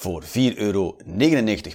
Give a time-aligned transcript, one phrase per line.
[0.00, 0.96] Voor 4,99 euro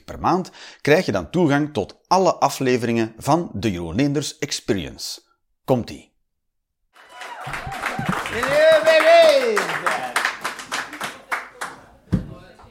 [0.06, 0.52] per maand
[0.82, 5.22] krijg je dan toegang tot alle afleveringen van de Jeroen Leenders Experience.
[5.66, 6.14] Komt-ie!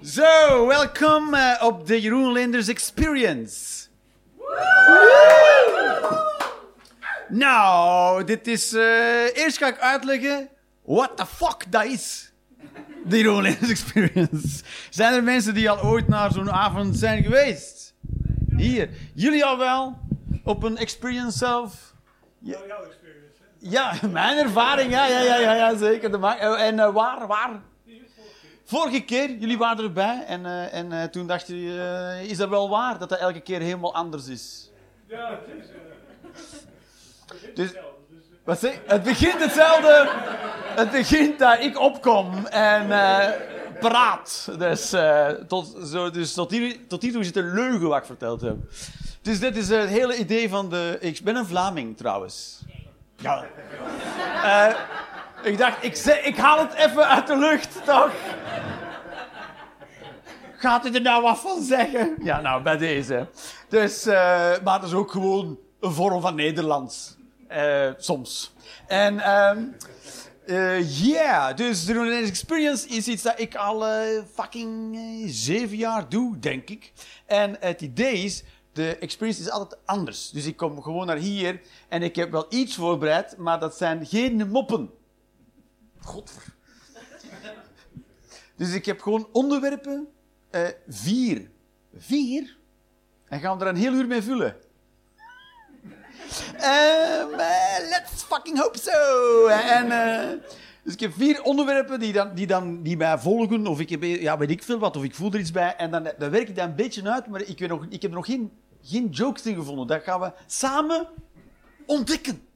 [0.03, 3.87] Zo, welkom uh, op de Jeroen Linders Experience.
[7.29, 8.73] Nou, dit is...
[8.73, 10.48] Uh, eerst ga ik uitleggen
[10.83, 12.32] what the fuck dat is.
[13.09, 14.62] Jeroen Linders Experience.
[14.91, 17.95] Zijn er mensen die al ooit naar zo'n avond zijn geweest?
[18.56, 18.88] Hier.
[19.15, 19.98] Jullie al wel?
[20.45, 21.95] Op een experience zelf?
[22.38, 23.41] Ja, jouw experience.
[23.59, 24.91] Ja, mijn ervaring.
[24.91, 26.25] Ja, ja, ja, ja, ja zeker.
[26.25, 27.61] Eh, en uh, waar, waar?
[28.64, 32.69] Vorige keer, jullie waren erbij en, uh, en uh, toen dachten jullie, is dat wel
[32.69, 34.70] waar dat dat elke keer helemaal anders is?
[35.06, 35.66] Ja, het is.
[37.55, 37.72] Dus,
[38.45, 40.11] het begint hetzelfde.
[40.75, 42.87] Het begint dat ik opkom en
[43.81, 44.49] praat.
[44.59, 44.95] Dus,
[45.49, 48.57] tot, zo, dus tot, hier, tot is het een leugen wat ik verteld heb.
[49.23, 50.97] Dus dit is het hele idee van de.
[51.01, 52.62] Ik ben een Vlaming trouwens.
[53.17, 53.45] Ja.
[55.43, 58.11] Ik dacht, ik, ik haal het even uit de lucht, toch?
[60.56, 62.17] Gaat u er nou wat van zeggen?
[62.23, 63.29] Ja, nou, bij deze.
[63.69, 67.17] Dus, maar dat is ook gewoon een vorm van Nederlands.
[67.53, 68.53] Uh, soms.
[68.86, 69.56] En, ja,
[70.47, 73.84] uh, yeah, dus de Experience is iets dat ik al
[74.34, 76.92] fucking zeven jaar doe, denk ik.
[77.27, 80.31] En het idee is, de experience is altijd anders.
[80.31, 84.06] Dus ik kom gewoon naar hier en ik heb wel iets voorbereid, maar dat zijn
[84.06, 84.91] geen moppen.
[86.00, 86.44] Godver.
[88.56, 90.09] Dus ik heb gewoon onderwerpen,
[90.88, 91.50] vier.
[91.97, 92.56] Vier?
[93.28, 94.56] En gaan we er een heel uur mee vullen.
[96.41, 99.47] Um, uh, let's fucking hope so.
[99.47, 100.41] En, uh,
[100.82, 104.03] dus ik heb vier onderwerpen die, dan, die, dan, die mij volgen, of ik heb,
[104.03, 105.76] ja, weet ik veel wat, of ik voel er iets bij.
[105.76, 108.10] En dan, dan werk ik dat een beetje uit, maar ik, weet nog, ik heb
[108.10, 109.87] nog geen, geen jokes in gevonden.
[109.87, 111.09] Dat gaan we samen
[111.87, 112.47] ontdekken.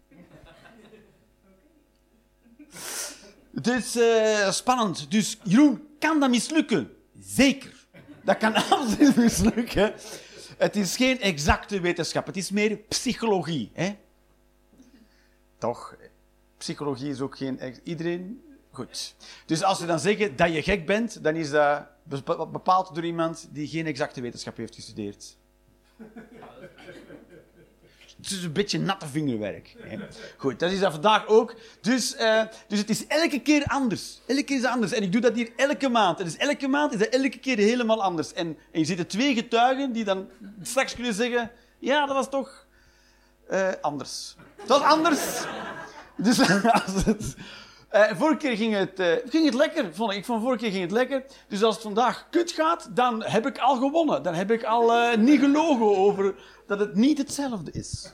[3.54, 3.98] Het is
[4.56, 5.10] spannend.
[5.10, 6.91] Dus Jeroen, kan dat mislukken?
[7.20, 7.86] Zeker.
[8.25, 9.94] Dat kan altijd mislukken.
[10.56, 12.27] Het is geen exacte wetenschap.
[12.27, 13.71] Het is meer psychologie.
[13.72, 13.97] Hè?
[15.59, 15.97] Toch?
[16.56, 17.61] Psychologie is ook geen...
[17.83, 18.41] Iedereen...
[18.71, 19.15] Goed.
[19.47, 21.87] Dus als we dan zeggen dat je gek bent, dan is dat
[22.53, 25.37] bepaald door iemand die geen exacte wetenschap heeft gestudeerd.
[28.16, 29.75] Het is een beetje natte vingerwerk.
[29.78, 29.99] Hè.
[30.37, 31.54] Goed, dat is dat vandaag ook.
[31.81, 34.21] Dus, uh, dus het is elke keer anders.
[34.27, 34.93] Elke keer is het anders.
[34.93, 36.19] En ik doe dat hier elke maand.
[36.19, 38.32] En dus elke maand is dat elke keer helemaal anders.
[38.32, 40.28] En, en je ziet er twee getuigen die dan
[40.62, 41.50] straks kunnen zeggen...
[41.78, 42.66] Ja, dat was toch
[43.50, 44.37] uh, anders.
[44.56, 45.44] Dat was anders.
[46.16, 46.38] Dus
[46.84, 47.34] als het...
[47.97, 50.25] Uh, vorige keer ging het, uh, ging het lekker, vond ik.
[50.25, 51.25] Vond vorige keer ging het lekker.
[51.49, 54.23] Dus als het vandaag kut gaat, dan heb ik al gewonnen.
[54.23, 56.34] Dan heb ik al uh, niet gelogen over
[56.67, 58.12] dat het niet hetzelfde is.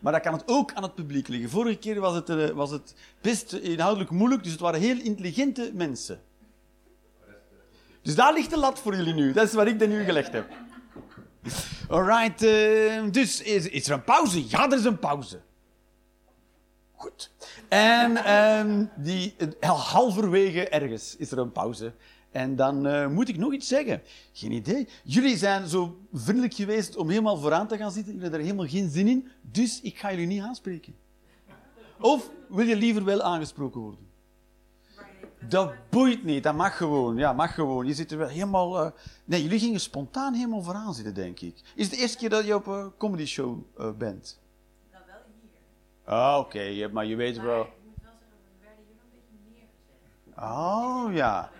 [0.00, 1.50] Maar dat kan het ook aan het publiek liggen.
[1.50, 6.20] Vorige keer was het, was het best inhoudelijk moeilijk, dus het waren heel intelligente mensen.
[8.02, 9.32] Dus daar ligt de lat voor jullie nu.
[9.32, 10.46] Dat is waar ik dat nu gelegd heb.
[11.88, 12.40] Alright,
[13.12, 14.48] dus is, is er een pauze?
[14.48, 15.40] Ja, er is een pauze.
[16.94, 17.30] Goed.
[17.68, 19.34] En um, die,
[19.68, 21.92] halverwege ergens is er een pauze.
[22.30, 24.02] En dan uh, moet ik nog iets zeggen.
[24.32, 24.88] Geen idee.
[25.04, 28.12] Jullie zijn zo vriendelijk geweest om helemaal vooraan te gaan zitten.
[28.12, 29.28] Jullie hebben er helemaal geen zin in.
[29.42, 30.94] Dus ik ga jullie niet aanspreken.
[32.00, 34.06] Of wil je liever wel aangesproken worden?
[35.48, 36.42] Dat boeit niet.
[36.42, 37.16] Dat mag gewoon.
[37.16, 37.86] Ja, mag gewoon.
[37.86, 38.84] Je zit er wel helemaal...
[38.84, 38.90] Uh...
[39.24, 41.54] Nee, jullie gingen spontaan helemaal vooraan zitten, denk ik.
[41.74, 43.58] Is het de eerste keer dat je op een comedy show
[43.98, 44.38] bent?
[46.08, 47.62] Ah, oké, okay, maar je weet maar wel.
[47.62, 50.42] Ik moet wel zeggen, we werden hier een beetje neergezet.
[50.42, 51.50] Oh ja.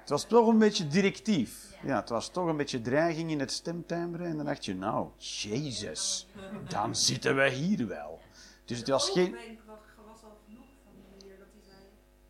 [0.00, 1.76] Het was toch een beetje directief.
[1.82, 4.24] Ja, het was toch een beetje dreiging in het stemtimbre.
[4.24, 6.28] En dan dacht je, nou, Jezus,
[6.68, 8.20] dan zitten we hier wel.
[8.64, 9.34] Dus het was geen.
[9.34, 9.60] Oogwenk
[10.06, 11.78] was al genoeg van die manier dat hij zei.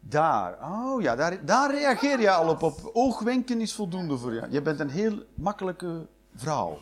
[0.01, 2.63] Daar, oh ja, daar, daar reageer je al op.
[2.63, 2.91] op.
[2.93, 4.47] Oogwenken is voldoende voor je.
[4.51, 6.79] Je bent een heel makkelijke vrouw.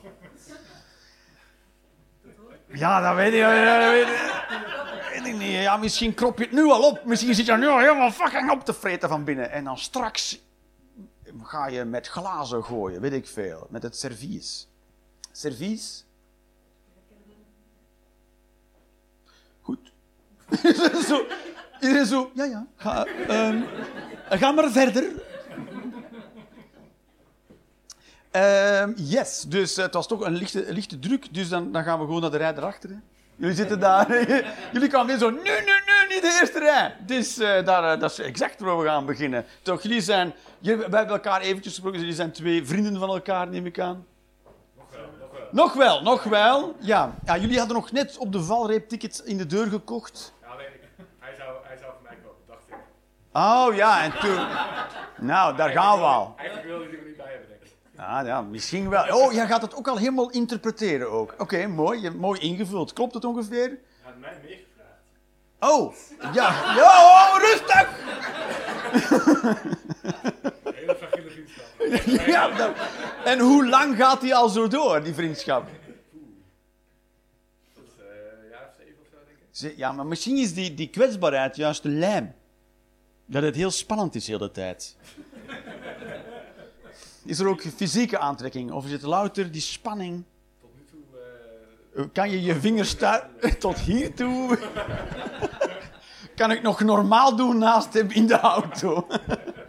[2.78, 3.90] Ja, dat weet ik, dat
[5.12, 5.50] weet ik, niet.
[5.50, 7.04] Ja, misschien krop je het nu al op.
[7.04, 9.50] Misschien zit je nu al helemaal fucking op te vreten van binnen.
[9.50, 10.44] En dan straks
[11.42, 13.66] ga je met glazen gooien, weet ik veel.
[13.70, 14.68] Met het servies.
[15.32, 16.04] Servies?
[19.60, 19.92] Goed.
[21.08, 21.26] zo,
[21.80, 22.66] iedereen zo, ja, ja.
[22.76, 25.04] Ga ehm, maar verder.
[28.36, 31.98] Ehm, yes, dus het was toch een lichte, een lichte druk, dus dan, dan gaan
[31.98, 32.90] we gewoon naar de rij erachter.
[32.90, 32.96] Hè.
[33.36, 34.24] Jullie zitten daar,
[34.72, 35.50] jullie kwamen weer zo, nu, nu,
[35.86, 36.96] nu, niet de eerste rij.
[37.06, 39.44] Dus eh, daar, eh, dat is exact waar we gaan beginnen.
[39.62, 43.48] Toch, jullie zijn, jullie, wij hebben elkaar eventjes gesproken, jullie zijn twee vrienden van elkaar,
[43.48, 44.06] neem ik aan.
[45.50, 46.76] Nog wel, nog wel.
[46.80, 47.14] Ja.
[47.24, 50.34] ja, jullie hadden nog net op de valreep tickets in de deur gekocht.
[50.42, 50.66] Ja, alleen
[51.18, 52.76] hij, zou, hij zou voor mij komen, dacht ik.
[53.32, 54.46] Oh ja, en toen.
[55.26, 56.34] Nou, daar gaan we al.
[56.36, 56.96] Eigenlijk wilde hij
[57.96, 59.16] Ah, ja, misschien wel.
[59.16, 61.34] Oh, jij gaat het ook al helemaal interpreteren ook.
[61.38, 62.00] Oké, mooi.
[62.00, 62.92] Je, mooi ingevuld.
[62.92, 63.68] Klopt het ongeveer?
[63.68, 65.00] Hij had mij meer gevraagd.
[65.74, 65.94] Oh,
[66.34, 66.74] ja.
[66.74, 67.88] Ja, oh, rustig!
[70.74, 71.64] Hele fragiele vriendschap.
[72.34, 72.74] Ja, dat-
[73.24, 75.68] En hoe lang gaat die al zo door, die vriendschap?
[75.68, 75.72] Is
[77.98, 78.04] eh,
[78.42, 79.16] een jaar of zeven of zo,
[79.60, 79.78] denk ik.
[79.78, 82.34] Ja, maar misschien is die, die kwetsbaarheid juist de lijm.
[83.26, 84.96] Dat het heel spannend is de hele tijd.
[87.26, 88.72] Is er ook fysieke aantrekking?
[88.72, 90.24] Of is het louter die spanning?
[90.60, 92.10] Tot nu toe...
[92.12, 93.28] Kan je je vingers daar
[93.58, 94.58] tot hier toe?
[96.34, 99.06] Kan ik nog normaal doen naast hem in de auto?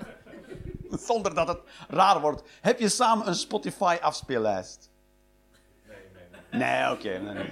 [1.07, 2.43] Zonder dat het raar wordt.
[2.61, 4.89] Heb je samen een Spotify afspeellijst?
[5.87, 6.69] nee, nee, nee.
[6.69, 7.09] Nee, oké.
[7.09, 7.49] nee, nee.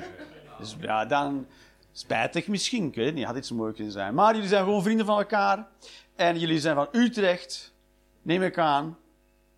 [0.58, 1.48] Dus ja, dan
[1.92, 2.86] spijtig misschien.
[2.86, 4.14] Ik weet het niet, had iets mooi kunnen zijn.
[4.14, 5.68] Maar jullie zijn gewoon vrienden van elkaar.
[6.16, 7.74] En jullie zijn van Utrecht,
[8.22, 8.98] neem ik aan.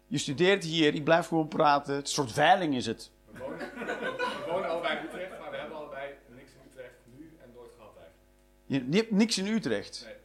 [0.08, 1.96] Je studeert hier, ik blijf gewoon praten.
[1.96, 3.12] Het een soort veiling is het.
[3.32, 7.32] We wonen, we wonen allebei in Utrecht, maar we hebben allebei niks in Utrecht nu
[7.42, 8.26] en nooit gehad eigenlijk.
[8.66, 10.02] Je, je hebt niks in Utrecht.
[10.06, 10.16] Nee.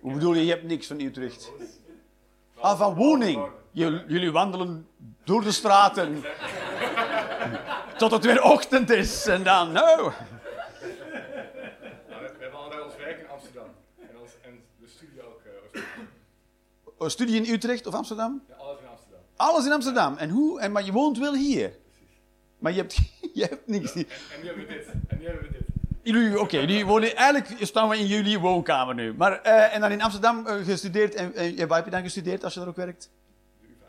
[0.00, 1.52] Hoe bedoel je, je hebt niks van Utrecht?
[2.60, 3.48] Ah, van woning.
[3.72, 4.88] Jullie wandelen
[5.24, 6.22] door de straten.
[7.96, 9.26] Tot het weer ochtend is.
[9.26, 10.12] En dan, nou.
[10.80, 13.68] We, hebben allebei ons werk in Amsterdam.
[14.42, 15.40] En, de studie ook.
[15.44, 16.10] eh, oorspronkelijk.
[16.98, 18.42] Oh, Studie in Utrecht of Amsterdam?
[19.38, 20.16] Ja, alles in Amsterdam.
[20.16, 20.60] En hoe?
[20.60, 21.72] En, maar je woont wel hier.
[22.58, 22.96] Maar je hebt,
[23.38, 24.06] je hebt niks hier.
[24.06, 24.86] En nu hebben we dit.
[25.08, 25.66] En nu hebben we dit.
[26.02, 29.14] Jullie, oké, jullie wonen, eigenlijk staan we in jullie woonkamer nu.
[29.14, 31.14] Maar, eh, en dan in Amsterdam eh, gestudeerd.
[31.14, 33.10] En, en waar heb je dan gestudeerd als je daar ook werkt?
[33.60, 33.86] De UvA.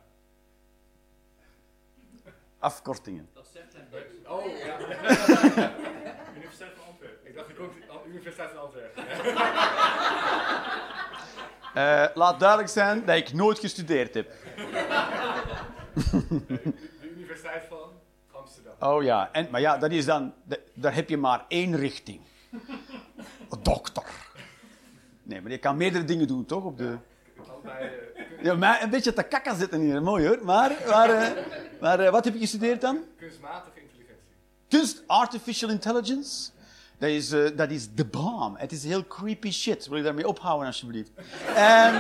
[2.59, 3.29] Afkortingen.
[4.27, 4.79] Oh, ja.
[6.35, 7.27] Universiteit van Antwerpen.
[7.27, 7.73] Ik dacht ik ook
[8.03, 9.03] de Universiteit van Antwerpen.
[11.73, 14.31] Eh, laat duidelijk zijn dat ik nooit gestudeerd heb.
[16.99, 17.89] De Universiteit van
[18.31, 18.73] Amsterdam.
[18.79, 22.19] Oh ja, en, maar ja, dat is dan, da- daar heb je maar één richting.
[23.61, 24.03] Dokter.
[25.23, 26.63] Nee, maar je kan meerdere dingen doen, toch?
[26.63, 26.97] Op de...
[27.51, 30.39] Allebei eh, Ja, mij een beetje te kakka zitten hier, mooi hoor.
[30.43, 31.31] Maar, maar, eh,
[31.81, 32.99] maar eh, wat heb je gestudeerd dan?
[33.17, 34.23] kunstmatige intelligentie.
[34.67, 36.49] Kunst, artificial intelligence.
[36.97, 38.59] Dat is, dat is de bomb.
[38.59, 39.87] Het is heel creepy shit.
[39.87, 41.11] Wil je daarmee ophouden, alsjeblieft?
[41.55, 41.93] En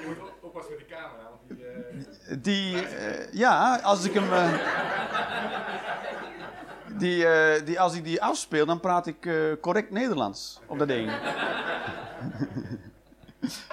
[0.00, 1.66] Je moet op- oppassen met die camera, want die...
[1.66, 4.32] eh, die, eh, ja, als ik hem.
[4.32, 4.52] eh,
[6.86, 9.28] die, eh, die, als ik die afspeel, dan praat ik
[9.60, 11.12] correct Nederlands op dat ding.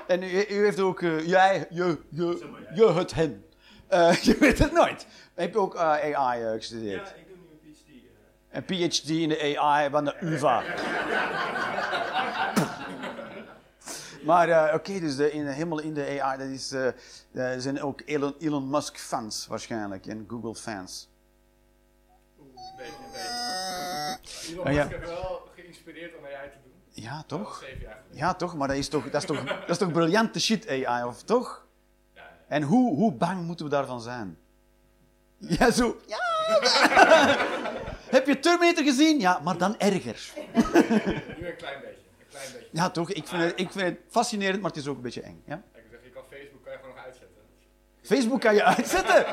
[0.07, 0.99] en u, u heeft ook.
[1.25, 3.45] jij, je, je, je, het, hen.
[4.21, 5.07] Je weet het nooit.
[5.33, 7.07] Heb je ook AI gestudeerd?
[7.07, 7.89] Ja, ik doe nu een PhD.
[8.79, 10.61] Een PhD in de AI van de UvA.
[14.25, 16.85] maar eh, oké, dus de, in, helemaal in de AI, dat is, eh,
[17.53, 21.09] er zijn ook Elon, Elon Musk fans waarschijnlijk en Google fans.
[22.39, 22.45] Een
[22.77, 23.11] beetje, een
[24.21, 24.53] beetje.
[24.53, 24.83] Elon Ah, ja.
[24.83, 26.71] Musk heeft wel geïnspireerd om AI te doen.
[27.03, 27.63] Ja, toch?
[28.11, 28.55] Ja, toch?
[28.55, 31.65] Maar dat is toch, dat is toch, dat is toch briljante shit, AI, of toch?
[32.13, 32.29] Ja, ja.
[32.47, 34.37] En hoe, hoe bang moeten we daarvan zijn?
[35.37, 35.97] Ja, zo.
[36.07, 36.19] Ja.
[38.11, 39.19] Heb je Terminator gezien?
[39.19, 40.31] Ja, maar dan erger.
[40.35, 42.00] Nu een klein beetje.
[42.43, 42.77] Een klein beetje.
[42.81, 43.11] Ja, toch?
[43.11, 45.43] Ik vind, het, ik vind het fascinerend, maar het is ook een beetje eng.
[45.45, 45.63] Ja?
[45.73, 47.37] Ik zeg, je kan Facebook kan je gewoon nog uitzetten.
[48.01, 49.25] Facebook kan je uitzetten.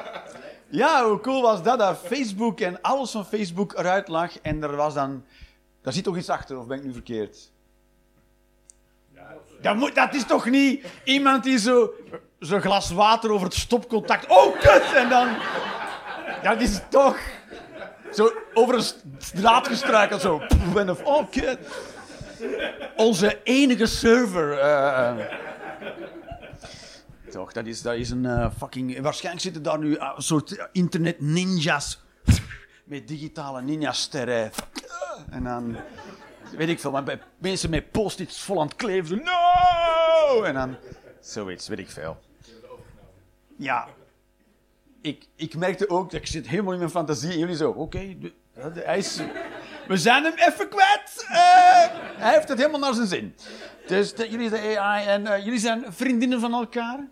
[0.70, 1.78] Ja, hoe cool was dat?
[1.78, 5.24] Dat Facebook en alles van Facebook eruit lag en er was dan...
[5.82, 7.50] Daar zit toch iets achter, of ben ik nu verkeerd?
[9.14, 11.90] Ja, dat moet, dat is toch niet iemand die zo...
[12.38, 14.26] Zo'n glas water over het stopcontact...
[14.28, 14.92] Oh, kut!
[14.94, 15.36] En dan...
[16.42, 17.18] Dat is toch...
[18.12, 18.84] Zo over een
[19.18, 20.38] straat gestruikeld, zo.
[20.38, 21.58] Pff, En of, oh, kut.
[22.96, 24.58] Onze enige server.
[24.58, 25.16] eh.
[27.30, 29.00] Toch, dat is, dat is een eh, fucking...
[29.00, 32.00] Waarschijnlijk zitten daar nu eh, een soort internet ninjas.
[32.84, 34.50] Met digitale ninja-sterren.
[35.30, 35.76] En dan...
[36.56, 39.22] Weet ik veel, maar bij mensen met post-its vol aan het kleven.
[39.24, 40.42] No!
[40.42, 40.76] En dan...
[41.20, 42.18] Zoiets, weet ik veel.
[43.56, 43.88] Ja.
[45.00, 47.38] Ik, ik merkte ook, dat ik zit helemaal in mijn fantasie.
[47.38, 48.18] Jullie zo, oké.
[48.18, 48.32] de-
[48.84, 49.20] hij is...
[49.88, 51.24] We zijn hem even kwijt.
[51.28, 51.36] Eh,
[52.16, 53.34] hij heeft het helemaal naar zijn zin.
[53.86, 57.08] Dus de- jullie zijn AI en eh, jullie zijn vriendinnen van elkaar.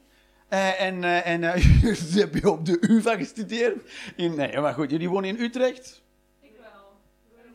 [0.49, 1.41] Eh, en en
[1.81, 3.91] jullie hebben op de UvA gestudeerd.
[4.17, 6.03] Nee, maar goed, jullie wonen in Utrecht.
[6.43, 6.97] Ik wel.
[7.31, 7.53] Ik in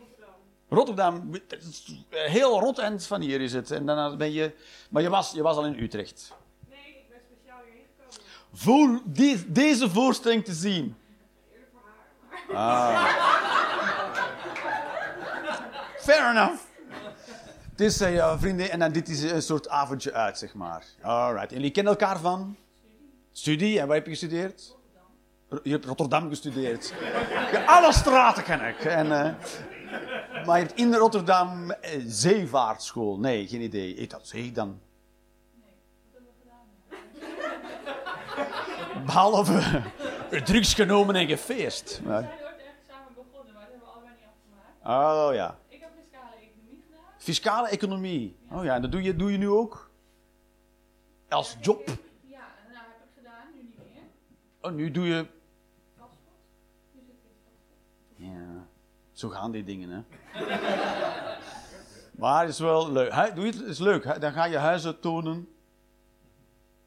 [0.69, 1.29] Rotterdam.
[1.29, 1.41] Rotterdam,
[2.09, 3.71] heel rot eind van hier is het.
[3.71, 4.51] En dan ben je,
[4.89, 6.33] maar je was, je was al in Utrecht.
[6.69, 9.01] Nee, ik ben speciaal hierheen gekomen.
[9.03, 10.95] Voor deze voorstelling te zien.
[11.53, 13.60] Eerlijk voor haar, maar...
[16.01, 16.61] Fair enough.
[17.71, 20.83] Het is eh, ja, vrienden, en dan dit is een soort avondje uit, zeg maar.
[21.01, 21.49] Alright.
[21.49, 22.55] En jullie kennen elkaar van?
[23.31, 23.79] Studie.
[23.79, 24.75] En waar heb je gestudeerd?
[25.63, 26.93] Je hebt Rotterdam gestudeerd.
[27.51, 28.83] Ja, alle straten ken ik.
[28.83, 29.33] En, eh,
[30.45, 33.19] maar je hebt in Rotterdam eh, zeevaartschool.
[33.19, 33.95] Nee, geen idee.
[33.95, 34.79] Heet dat zee dan?
[39.05, 39.81] Behalve
[40.31, 42.01] eh, drugs genomen en gefeest.
[42.03, 44.27] We zijn ooit ergens samen begonnen, maar dat hebben we allebei niet
[44.83, 45.29] afgemaakt.
[45.29, 45.57] Oh ja.
[45.67, 47.10] Ik heb fiscale economie gedaan.
[47.21, 48.35] Fiscale economie.
[48.51, 49.89] Oh ja, dat doe je, doe je nu ook?
[51.29, 51.87] Als job?
[51.87, 54.03] Ja, en nou heb ik gedaan, nu niet meer.
[54.61, 55.27] Oh, nu doe je...
[58.15, 58.67] Ja,
[59.11, 60.03] zo gaan die dingen, hè.
[62.19, 63.35] maar het is wel leuk.
[63.35, 64.21] Doe je het, is leuk.
[64.21, 65.47] Dan ga je huizen tonen.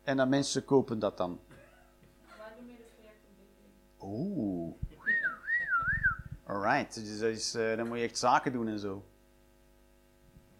[0.02, 1.40] En dan mensen kopen dat dan.
[1.48, 3.72] Wij doen meer de projectontwikkeling.
[4.00, 4.74] Oeh.
[6.46, 9.04] Alright, dus dat is, eh, dan moet je echt zaken doen en zo.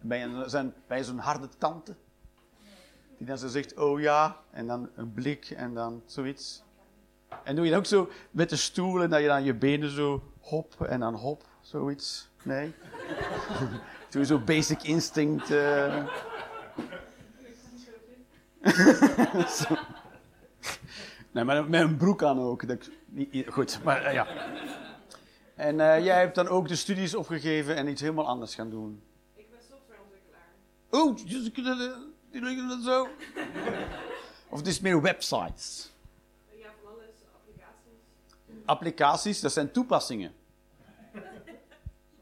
[0.08, 1.94] Je zo'n harde tante?
[3.18, 6.62] Die dan zo zegt, oh ja, en dan een blik en dan zoiets.
[7.44, 10.22] En doe je dat ook zo met de stoelen, dat je dan je benen zo
[10.40, 12.28] hop en dan hop, zoiets?
[12.42, 12.74] Nee?
[14.10, 15.50] doe je zo basic instinct...
[15.50, 16.06] eh.
[19.48, 19.76] Zo.
[21.30, 22.68] Nee, maar met een broek aan ook.
[22.68, 22.90] Dat,
[23.46, 24.26] goed, maar eh, ja.
[25.54, 29.02] En eh, jij hebt dan ook de studies opgegeven en iets helemaal anders gaan doen.
[30.94, 31.16] Oh,
[32.68, 33.08] dat zo?
[34.50, 35.90] Of het is meer websites?
[36.50, 38.64] Ja, van alles, applicaties.
[38.64, 40.32] Applicaties, dat zijn toepassingen.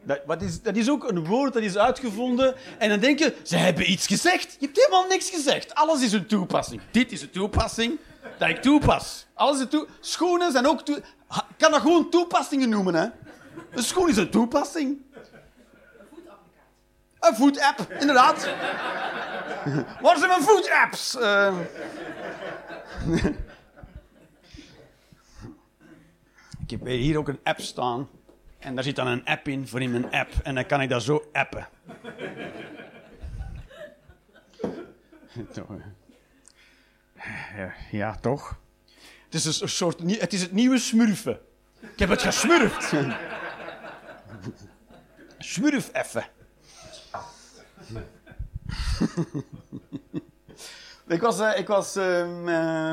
[0.03, 2.55] Dat, wat is, dat is ook een woord dat is uitgevonden.
[2.79, 4.57] En dan denk je, ze hebben iets gezegd.
[4.59, 5.75] Je hebt helemaal niks gezegd.
[5.75, 6.83] Alles is een toepassing.
[6.91, 7.99] Dit is een toepassing
[8.39, 9.27] dat ik toepas.
[9.35, 11.03] Alles is toe Schoenen zijn ook Ik
[11.57, 13.07] kan dat gewoon toepassingen noemen, hè.
[13.71, 15.01] Een schoen is een toepassing.
[17.23, 18.49] Een voetapp, inderdaad.
[20.01, 21.17] Waar zijn mijn voetapps?
[21.19, 21.55] Eh,
[26.67, 28.09] Ik heb hier ook een app staan.
[28.59, 30.33] En daar zit dan een app in voor in mijn app.
[30.43, 31.69] En dan kan ik dat zo appen.
[37.91, 38.59] Ja, toch?
[39.25, 40.01] Het is een soort...
[40.21, 41.39] Het is het nieuwe smurfen.
[41.81, 42.93] Ik heb het gesmurfd.
[45.39, 46.25] Smurf even.
[51.07, 52.05] Ik was, eh, ik was, eh,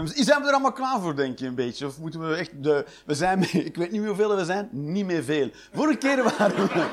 [0.06, 1.86] zijn we er allemaal klaar voor, denk je, een beetje?
[1.86, 5.24] Of moeten we echt de, we zijn, ik weet niet hoeveel we zijn, niet meer
[5.24, 5.50] veel.
[5.74, 6.88] Vorige keer waren we,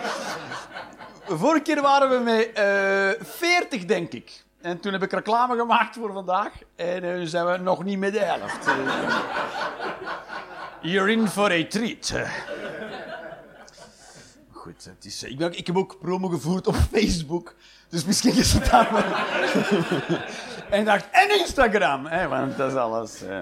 [1.44, 4.44] vorige keer waren we met eh 40, denk ik.
[4.66, 6.52] En toen heb ik reclame gemaakt voor vandaag.
[6.76, 8.66] En eh, nu zijn we nog niet met de helft.
[8.66, 9.16] Eh,
[10.80, 12.12] You're in for a treat.
[14.50, 17.54] Goed, het is, ik, ik heb ook promo gevoerd op Facebook.
[17.88, 19.04] Dus misschien is het daar.
[20.70, 23.22] En ik dacht, en Instagram, hè, want dat is alles.
[23.22, 23.38] eh.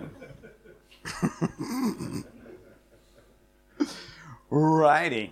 [4.51, 5.31] Righty.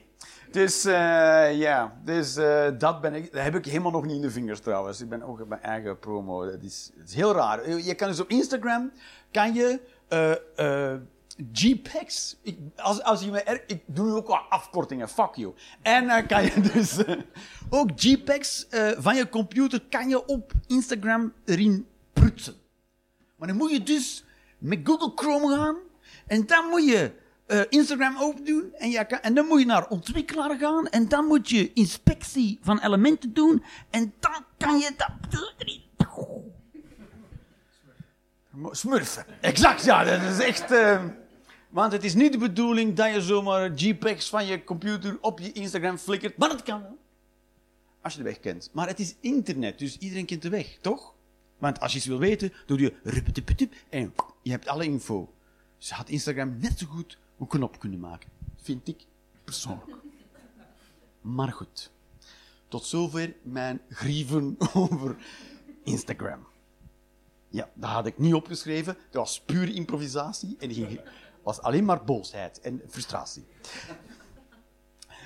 [0.51, 4.21] Dus eh, ja, dus, eh, dat, ben ik, dat heb ik helemaal nog niet in
[4.21, 5.01] de vingers trouwens.
[5.01, 6.45] Ik ben ook op mijn eigen promo.
[6.51, 7.71] Dat is, is heel raar.
[7.71, 8.93] Je kan dus op Instagram,
[9.31, 9.81] kan je
[11.53, 15.55] JPEGs, ik, als, als je me ik doe nu ook wel afkortingen, fuck you.
[15.83, 17.17] En dan kan je dus eh,
[17.71, 22.55] ook JPEGs eh, van je computer kan je op Instagram erin prutsen.
[23.37, 24.25] Maar dan moet je dus
[24.59, 25.77] met Google Chrome gaan
[26.27, 27.13] en dan moet je
[27.47, 31.25] eh, Instagram open doen en, kan, en dan moet je naar ontwikkelaar gaan en dan
[31.25, 35.81] moet je inspectie van elementen doen en dan kan je dat erin.
[38.71, 39.25] Smurfen.
[39.41, 40.71] Exact, ja, dat is echt.
[41.73, 45.53] Want het is niet de bedoeling dat je zomaar JPEGs van je computer op je
[45.53, 46.99] Instagram flikkert, maar dat kan wel.
[48.01, 48.71] Als je de weg kent.
[48.73, 51.15] Maar het is internet, dus iedereen kent de weg, toch?
[51.59, 52.93] Want als je iets wil weten, doe je
[53.89, 54.13] en
[54.43, 55.33] je hebt alle info.
[55.79, 58.29] Dus had Instagram net zo goed een knop kunnen maken.
[58.63, 59.05] Vind ik
[59.45, 59.97] persoonlijk.
[61.21, 61.91] Maar goed.
[62.69, 65.17] Tot zover mijn grieven over
[65.85, 66.47] Instagram.
[67.49, 68.95] Ja, dat had ik niet opgeschreven.
[69.11, 71.01] Dat was pure improvisatie en die ging-
[71.43, 73.47] was alleen maar boosheid en frustratie.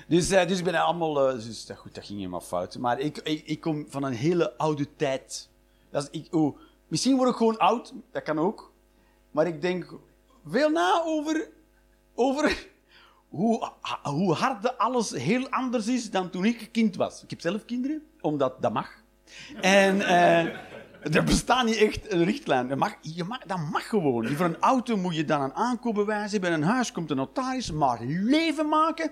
[0.07, 1.29] Dus, eh, dus ik ben allemaal...
[1.29, 2.77] eh, dus, dat, goed, dat ging helemaal fout.
[2.77, 5.49] Maar ik, ik, ik kom van een hele oude tijd.
[5.89, 6.57] Dat ik, oh,
[6.87, 8.73] misschien word ik gewoon oud, dat kan ook.
[9.31, 9.93] Maar ik denk
[10.45, 11.49] veel na over,
[12.15, 12.67] over
[13.29, 13.71] hoe,
[14.03, 17.23] hoe hard alles heel anders is dan toen ik kind was.
[17.23, 18.89] Ik heb zelf kinderen, omdat dat mag.
[19.61, 20.57] En eh,
[21.01, 22.67] er bestaat niet echt een richtlijn.
[22.67, 24.27] Dat mag, je mag, mag gewoon.
[24.27, 26.49] Voor een auto moet je dan een aankoopbewijs hebben.
[26.49, 27.71] Bij een huis komt een notaris.
[27.71, 29.11] Maar leven maken?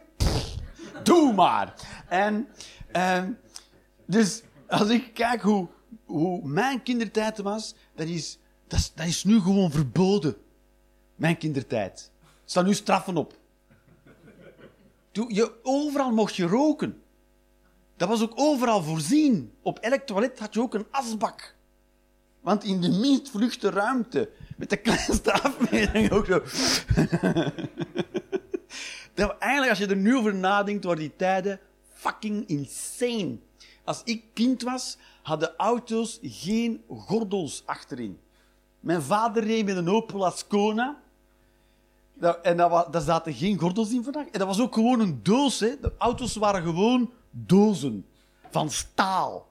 [1.03, 1.73] Doe maar.
[2.07, 2.47] En
[2.91, 3.23] eh,
[4.05, 5.67] dus als ik kijk hoe,
[6.05, 10.35] hoe mijn kindertijd was, dat is, dat, is, nu gewoon verboden.
[11.15, 12.11] Mijn kindertijd.
[12.21, 13.33] Er staan nu straffen op.
[15.11, 17.01] Je, overal mocht je roken.
[17.97, 19.53] Dat was ook overal voorzien.
[19.61, 21.54] Op elk toilet had je ook een asbak.
[22.45, 26.41] Want in de minst vluchte ruimte, met de kleinste afmetering ook zo.
[29.13, 31.59] dat, eigenlijk, als je er nu over nadenkt, waren die tijden
[31.93, 33.37] fucking insane.
[33.83, 38.19] Als ik kind was, hadden auto's geen gordels achterin.
[38.79, 41.01] Mijn vader reed met een Opel Ascona.
[42.41, 44.25] En daar zaten geen gordels in vandaag.
[44.25, 45.59] En dat was ook gewoon een doos.
[45.59, 45.79] Hè.
[45.81, 48.05] De auto's waren gewoon dozen
[48.49, 49.47] van staal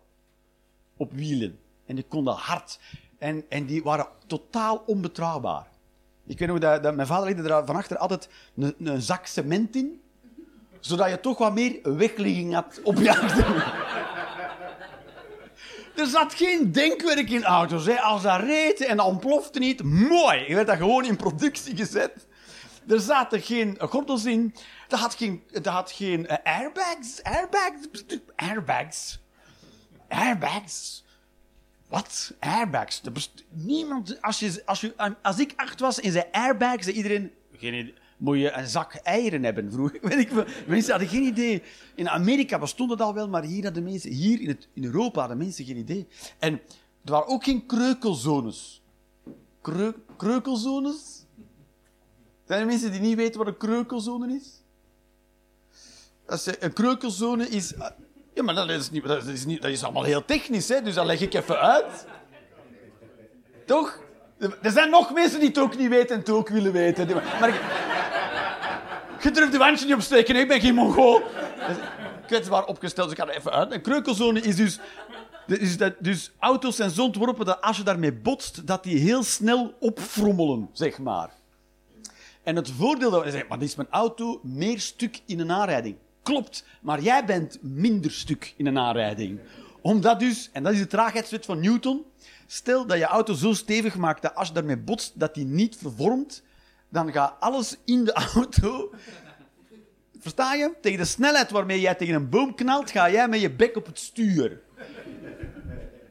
[0.96, 1.58] op wielen.
[1.86, 2.78] En die konden hard.
[3.18, 5.66] En, en die waren totaal onbetrouwbaar.
[6.26, 9.76] Ik weet nog dat, mijn vader legde er van achter altijd een, een zak cement
[9.76, 10.00] in,
[10.80, 13.12] zodat je toch wat meer wegligging had op je.
[15.94, 17.86] Er zat geen denkwerk in auto's.
[17.86, 18.00] Hè.
[18.00, 20.44] Als dat reed en dat ontplofte niet, mooi.
[20.48, 22.26] Je werd dat gewoon in productie gezet.
[22.88, 24.54] Er zaten geen gordels in.
[24.88, 27.22] Dat had geen, dat had geen eh, airbags.
[27.22, 28.04] Airbags.
[28.36, 29.18] Airbags.
[30.08, 31.03] Airbags.
[31.88, 32.34] Wat?
[32.38, 33.02] Airbags.
[33.48, 34.90] Niemand, als, je, als,
[35.22, 37.30] als ik acht was en zei airbags, zei iedereen...
[37.52, 37.94] Geen idee.
[38.16, 39.98] Moet je een zak eieren hebben, vroeger.
[40.08, 41.62] Weet ik, mensen hadden geen idee.
[41.94, 44.10] In Amerika bestond het al wel, maar hier hadden mensen...
[44.10, 46.06] Hier in, het, in Europa hadden mensen geen idee.
[46.38, 46.52] En
[47.04, 48.82] er waren ook geen kreukelzones.
[49.61, 51.24] Kreu, kreukelzones?
[52.46, 54.62] Zijn er mensen die niet weten wat een kreukelzone is?
[56.61, 57.74] Een kreukelzone is...
[58.35, 60.83] Ja, maar dat is, niet, dat, is niet, dat is allemaal heel technisch, hè?
[60.83, 62.07] dus dat leg ik even uit.
[63.66, 63.99] Toch?
[64.38, 67.07] Er zijn nog mensen die het ook niet weten en het ook willen weten.
[67.40, 67.61] Maar ik,
[69.23, 71.23] je durft de wandje niet opsteken, ik ben geen mongool.
[72.27, 73.73] Kwetsbaar opgesteld, dus ik ga er even uit.
[73.73, 74.79] Een kreukelzone is dus...
[75.47, 79.23] is dat, dus auto's zijn zo ontworpen dat als je daarmee botst, dat die heel
[79.23, 81.31] snel opfrommelen, zeg maar.
[82.42, 85.97] En het voordeel dat maar is mijn auto meer stuk in een aanrijding.
[86.24, 89.40] Klopt, maar jij bent minder stuk in een aanrijding.
[89.80, 92.04] Omdat dus, en dat is de traagheidswet van Newton,
[92.46, 95.76] stel dat je auto zo stevig maakt dat als je daarmee botst, dat die niet
[95.76, 96.42] vervormt,
[96.88, 98.90] dan gaat alles in de auto...
[100.18, 100.72] Versta je?
[100.80, 103.87] Tegen de snelheid waarmee jij tegen een boom knalt, ga jij met je bek op
[103.87, 104.60] het stuur.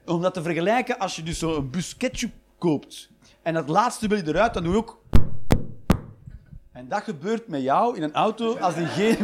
[0.06, 3.10] Om dat te vergelijken, als je dus zo'n ketchup koopt
[3.42, 5.02] en dat laatste wil je eruit, dan doe je ook
[6.74, 9.18] en dat gebeurt met jou in een auto als er geen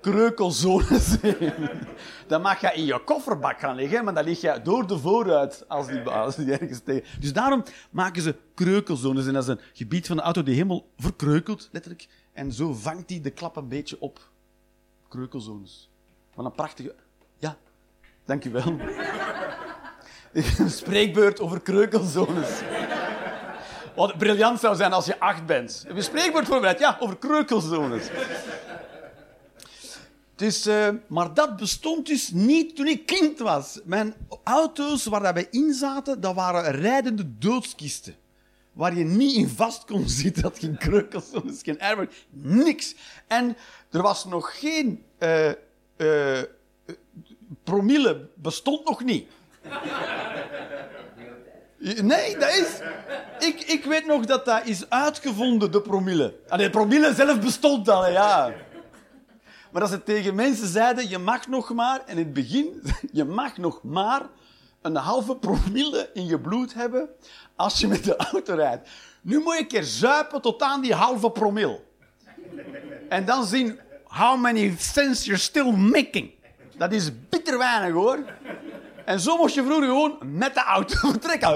[0.00, 1.70] kreukelzones zijn.
[2.26, 5.64] Dan mag je in je kofferbak gaan liggen, maar dan lig je door de vooruit
[5.68, 7.20] als die, als die ergens tegen.
[7.20, 9.26] Dus daarom maken ze kreukelzones.
[9.26, 12.08] En dat is een gebied van de auto die helemaal verkreukelt, letterlijk.
[12.32, 14.20] En zo vangt hij de klap een beetje op.
[15.08, 15.90] Kreukelzones.
[16.34, 16.94] Wat een prachtige...
[17.38, 17.56] Ja,
[18.24, 18.76] dank u wel.
[20.58, 22.60] Een spreekbeurt over kreukelzones.
[23.94, 25.84] Wat briljant zou zijn als je acht bent.
[25.88, 26.78] Een spreekwoord voorbereid?
[26.78, 28.08] Ja, over kreukelzones.
[30.66, 33.80] Eh, maar dat bestond dus niet toen ik kind was.
[33.84, 38.14] Mijn auto's waar dat wij in zaten, dat waren rijdende doodskisten.
[38.72, 40.42] Waar je niet in vast kon zitten.
[40.42, 42.94] Dat geen kreukelzones, geen airbag, niks.
[43.26, 43.56] En
[43.90, 45.04] er was nog geen...
[45.18, 45.50] eh
[45.98, 46.42] eh,
[47.64, 49.26] promille bestond nog niet.
[52.02, 52.80] Nee, dat is...
[53.38, 56.34] Ik, ik weet nog dat dat is uitgevonden, de promille.
[56.56, 58.52] De promille zelf bestond al, ja.
[59.70, 62.00] Maar als ze tegen mensen zeiden, je mag nog maar...
[62.06, 64.22] En in het begin, je mag nog maar
[64.82, 67.08] een halve promille in je bloed hebben
[67.56, 68.88] als je met de auto rijdt.
[69.22, 71.86] Nu moet je een keer zuipen tot aan die halve promil.
[73.08, 76.30] En dan zien how many cents you're still making.
[76.76, 78.24] Dat is bitter weinig, hoor.
[79.04, 81.48] En zo moest je vroeger gewoon met de auto vertrekken.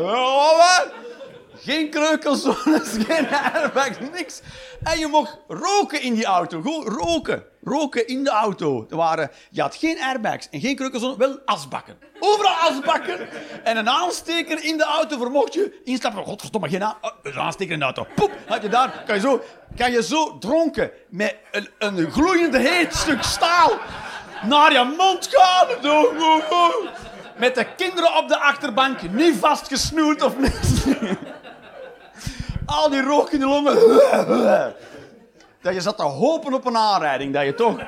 [1.64, 4.40] Geen kreukelzones, geen airbags, niks.
[4.82, 6.60] En je mocht roken in die auto.
[6.60, 7.44] Gewoon roken.
[7.64, 8.86] Roken in de auto.
[8.90, 11.98] Er waren, je had geen airbags en geen kreukelzones, wel asbakken.
[12.20, 13.28] Overal asbakken.
[13.64, 16.24] En een aansteker in de auto voor mocht je instappen.
[16.24, 18.06] Godverdomme, geen oh, aansteker in de auto.
[18.14, 19.02] Poep, had je daar.
[19.06, 19.42] Kan je zo,
[19.76, 23.72] kan je zo dronken met een, een gloeiend heet stuk staal
[24.42, 25.82] naar je mond gaan.
[25.82, 26.12] Zo.
[27.36, 30.84] Met de kinderen op de achterbank, niet vastgesnoerd of niks.
[32.72, 33.74] Al die rook in de longen.
[35.60, 37.80] Dat je zat te hopen op een aanrijding, dat je toch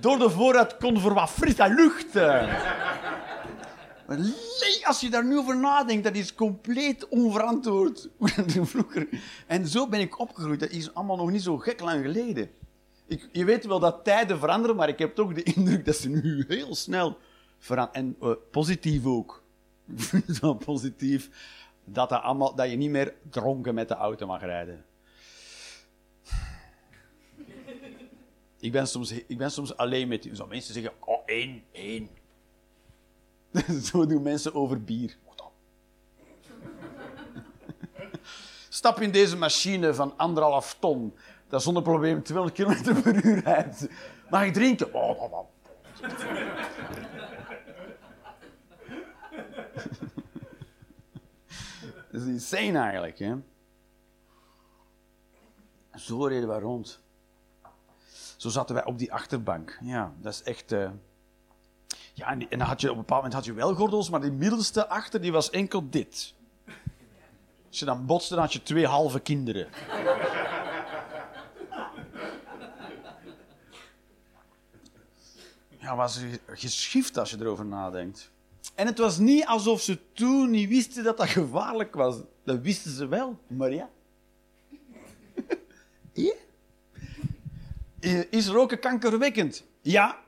[0.00, 2.16] door de voorraad kon voor wat frisse lucht.
[2.16, 2.54] eh.
[4.82, 8.08] Als je daar nu over nadenkt, dat is compleet onverantwoord.
[8.94, 9.08] Er.
[9.46, 10.60] En zo ben ik opgegroeid.
[10.60, 12.50] Dat is allemaal nog niet zo gek lang geleden.
[13.06, 16.08] Ik, je weet wel dat tijden veranderen, maar ik heb toch de indruk dat ze
[16.08, 17.18] nu heel snel
[17.58, 18.02] veranderen.
[18.02, 19.42] En eh, positief ook.
[20.64, 21.30] Positief
[21.92, 24.84] dat, dat, allemaal, dat je niet meer dronken met de auto mag rijden.
[28.58, 30.28] Ik ben soms, ik ben soms alleen met...
[30.32, 32.08] Zo mensen zeggen, oh, één, één.
[33.90, 35.16] Zo doen mensen over bier.
[38.68, 41.14] Stap in deze machine van anderhalf ton,
[41.48, 43.88] dat zonder probleem 200 km per uur rijdt.
[44.30, 44.94] Mag ik drinken?
[44.94, 45.48] Oh, oh, oh.
[52.12, 53.34] Is insane eigenlijk, hè?
[55.94, 57.00] Zo reden we rond.
[58.36, 59.78] Zo zaten wij op die achterbank.
[59.82, 60.72] Ja, dat is echt...
[60.72, 60.90] eh,
[62.14, 64.88] Ja, en, had je, op een bepaald moment had je wel gordels, maar die middelste
[64.88, 66.34] achter, die was enkel dit.
[67.68, 69.68] Als je dan botste, dan had je twee halve kinderen.
[75.78, 78.30] Ja, was geschift als je erover nadenkt.
[78.74, 82.16] En het was niet alsof ze toen niet wisten dat dat gevaarlijk was.
[82.44, 83.88] Dat wisten ze wel, maar ja.
[88.30, 89.64] Is roken kankerwekkend?
[89.80, 90.18] Ja.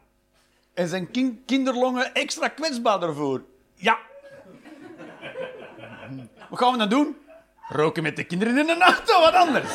[0.75, 3.45] En zijn kin- kinderlongen extra kwetsbaar daarvoor?
[3.75, 3.99] Ja.
[6.51, 7.17] Wat gaan we dan doen?
[7.69, 9.73] Roken met de kinderen in de auto, wat anders.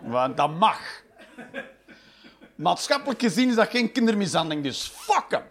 [0.00, 1.02] Want dat mag.
[2.54, 5.42] Maatschappelijk gezien is dat geen kindermishandeling, dus fuck hem.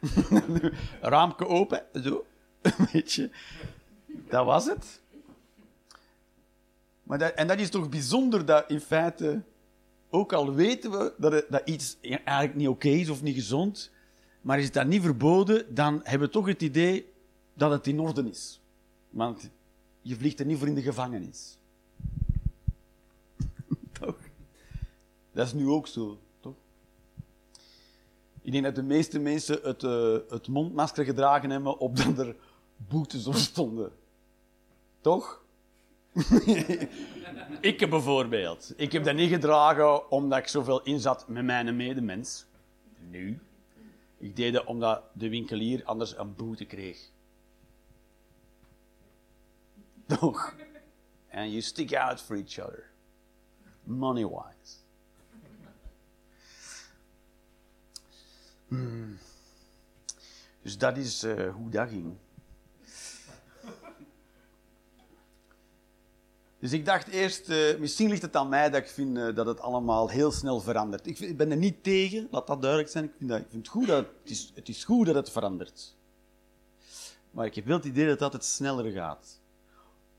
[1.00, 2.24] Raamke open, zo.
[2.92, 3.30] Weet je.
[4.28, 5.00] Dat was het.
[7.02, 9.42] Maar dat, en dat is toch bijzonder dat in feite,
[10.10, 13.90] ook al weten we dat, dat iets eigenlijk niet oké is of niet gezond,
[14.40, 17.12] maar is dat niet verboden, dan hebben we toch het idee
[17.54, 18.60] dat het in orde is.
[19.10, 19.50] Want
[20.02, 21.58] je vliegt er niet voor in de gevangenis.
[24.00, 24.18] toch?
[25.32, 26.18] Dat is nu ook zo?
[28.42, 32.36] Ik denk dat de meeste mensen het, eh, het mondmasker gedragen hebben opdat er
[32.76, 33.92] boetes op stonden.
[35.00, 35.44] Toch?
[37.60, 38.72] ik bijvoorbeeld.
[38.76, 42.46] Ik heb dat niet gedragen omdat ik zoveel inzat met mijn medemens.
[43.10, 43.40] Nu.
[44.18, 47.10] Ik deed dat omdat de winkelier anders een boete kreeg.
[50.06, 50.54] Toch?
[51.32, 52.90] And you stick out for each other.
[53.84, 54.79] Money-wise.
[58.70, 59.18] Hmm.
[60.62, 62.14] Dus dat is eh, hoe dat ging.
[66.58, 69.46] Dus ik dacht eerst, eh, misschien ligt het aan mij dat ik vind eh, dat
[69.46, 71.06] het allemaal heel snel verandert.
[71.06, 73.04] Ik, ben er niet tegen, laat dat duidelijk zijn.
[73.04, 75.96] Ik vind, dat, het, goed dat het, is, het is goed dat het verandert.
[77.30, 79.40] Maar ik heb wel het idee dat dat het sneller gaat.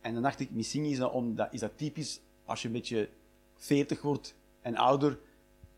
[0.02, 3.10] En dan dacht ik, misschien is dat, omdat, is dat typisch als je een beetje
[3.56, 5.20] 40 wordt en ouder,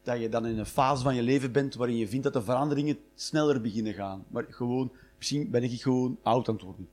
[0.04, 2.42] dat je dan in een fase van je leven bent waarin je vindt dat de
[2.44, 4.26] veranderingen sneller beginnen gaan.
[4.28, 6.89] Maar gewoon, misschien ben ik gewoon oud aan het worden.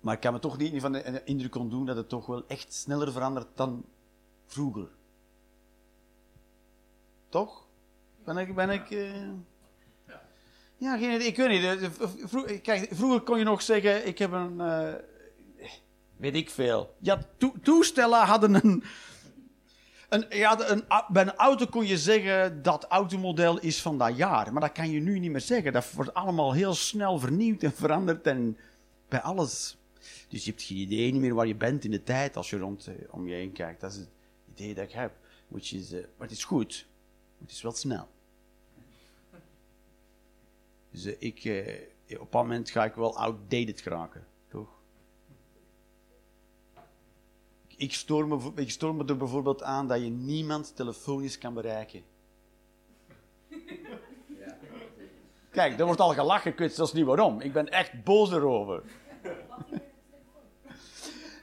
[0.00, 2.72] Maar ik kan me toch niet van de indruk ontdoen dat het toch wel echt
[2.72, 3.84] sneller verandert dan
[4.46, 4.88] vroeger.
[7.28, 7.66] Toch?
[8.24, 8.54] Ben ik...
[8.54, 9.28] Ben ik eh,
[10.76, 11.26] Ja, geen idee.
[11.26, 11.62] Ik weet niet.
[11.82, 14.60] Eh, v- vro- Kijk, vroeger kon je nog zeggen, ik heb een...
[14.60, 14.94] eh,
[16.18, 16.94] weet ik veel.
[16.98, 18.82] Ja, to- toestellen hadden een...
[20.08, 24.52] Een, ja, een, bij een auto kon je zeggen dat automodel is van dat jaar.
[24.52, 25.72] Maar dat kan je nu niet meer zeggen.
[25.72, 28.26] Dat wordt allemaal heel snel vernieuwd en veranderd.
[28.26, 28.56] En
[29.08, 29.78] bij alles.
[30.28, 32.86] Dus je hebt geen idee meer waar je bent in de tijd als je rond
[32.86, 33.80] eh, om je heen kijkt.
[33.80, 34.08] Dat is het
[34.54, 35.12] idee dat ik heb.
[35.48, 36.86] Which is, maar het is goed.
[37.40, 38.08] Het is wel snel.
[40.90, 44.26] Dus eh, ik, eh, op een moment ga ik wel outdated geraken.
[44.48, 44.68] Toch?
[47.78, 52.02] Ik stoor, me, ik stoor me er bijvoorbeeld aan dat je niemand telefonisch kan bereiken.
[55.50, 57.40] Kijk, er wordt al gelachen, ik weet zelfs niet waarom.
[57.40, 58.82] Ik ben echt boos erover.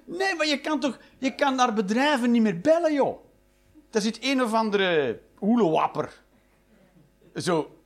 [0.06, 1.00] Nee, maar je kan toch...
[1.17, 3.19] Je kan naar bedrijven niet meer bellen, joh.
[3.89, 6.21] Daar zit een of andere hoelewapper.
[7.36, 7.78] Zo.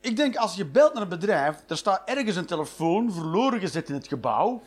[0.00, 3.88] Ik denk, als je belt naar een bedrijf, er staat ergens een telefoon verloren gezet
[3.88, 4.62] in het gebouw.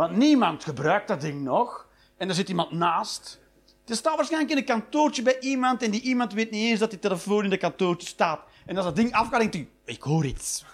[0.00, 1.86] Want niemand gebruikt dat ding nog.
[2.16, 3.40] En er zit iemand naast.
[3.86, 6.90] Er staat waarschijnlijk in een kantoortje bij iemand en die iemand weet niet eens dat
[6.90, 8.40] die telefoon in de kantoortje staat.
[8.66, 10.64] En als dat ding afgaat, denkt hij, ik hoor iets.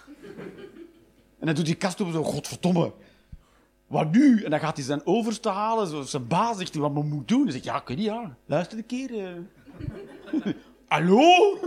[1.39, 2.93] En dan doet die kast op zo, godverdomme.
[3.87, 4.43] Wat nu?
[4.43, 5.87] En dan gaat hij zijn overste halen.
[5.87, 7.43] Zo, zijn baas zegt wat moet ik doen?
[7.43, 8.37] Dan zegt ja, weet niet, ja.
[8.45, 9.25] Luister een keer.
[9.25, 9.33] eh.
[10.87, 11.19] Hallo?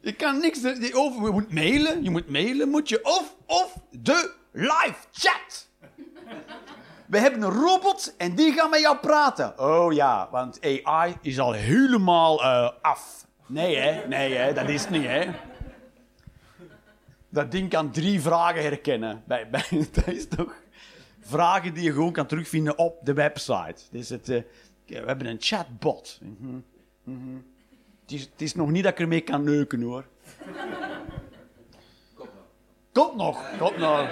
[0.00, 0.60] je kan niks...
[0.60, 2.02] Je, je moet mailen.
[2.02, 3.04] Je moet mailen, moet je.
[3.04, 5.68] Of, of de live chat.
[7.06, 9.58] We hebben een robot en die gaat met jou praten.
[9.58, 13.26] Oh ja, want AI is al helemaal eh, af.
[13.46, 15.30] Nee hè, nee hè, dat is het niet hè.
[17.28, 19.22] Dat ding kan drie vragen herkennen.
[19.26, 20.54] Bij, bij, dat is toch
[21.20, 23.82] vragen die je gewoon kan terugvinden op de website.
[23.90, 24.42] Dus het, eh,
[24.86, 26.20] we hebben een chatbot.
[26.22, 26.58] Mhm,
[27.04, 27.36] mhm.
[28.02, 30.04] Het, is, het is nog niet dat ik ermee kan neuken hoor.
[32.92, 34.08] Komt nog, komt nog.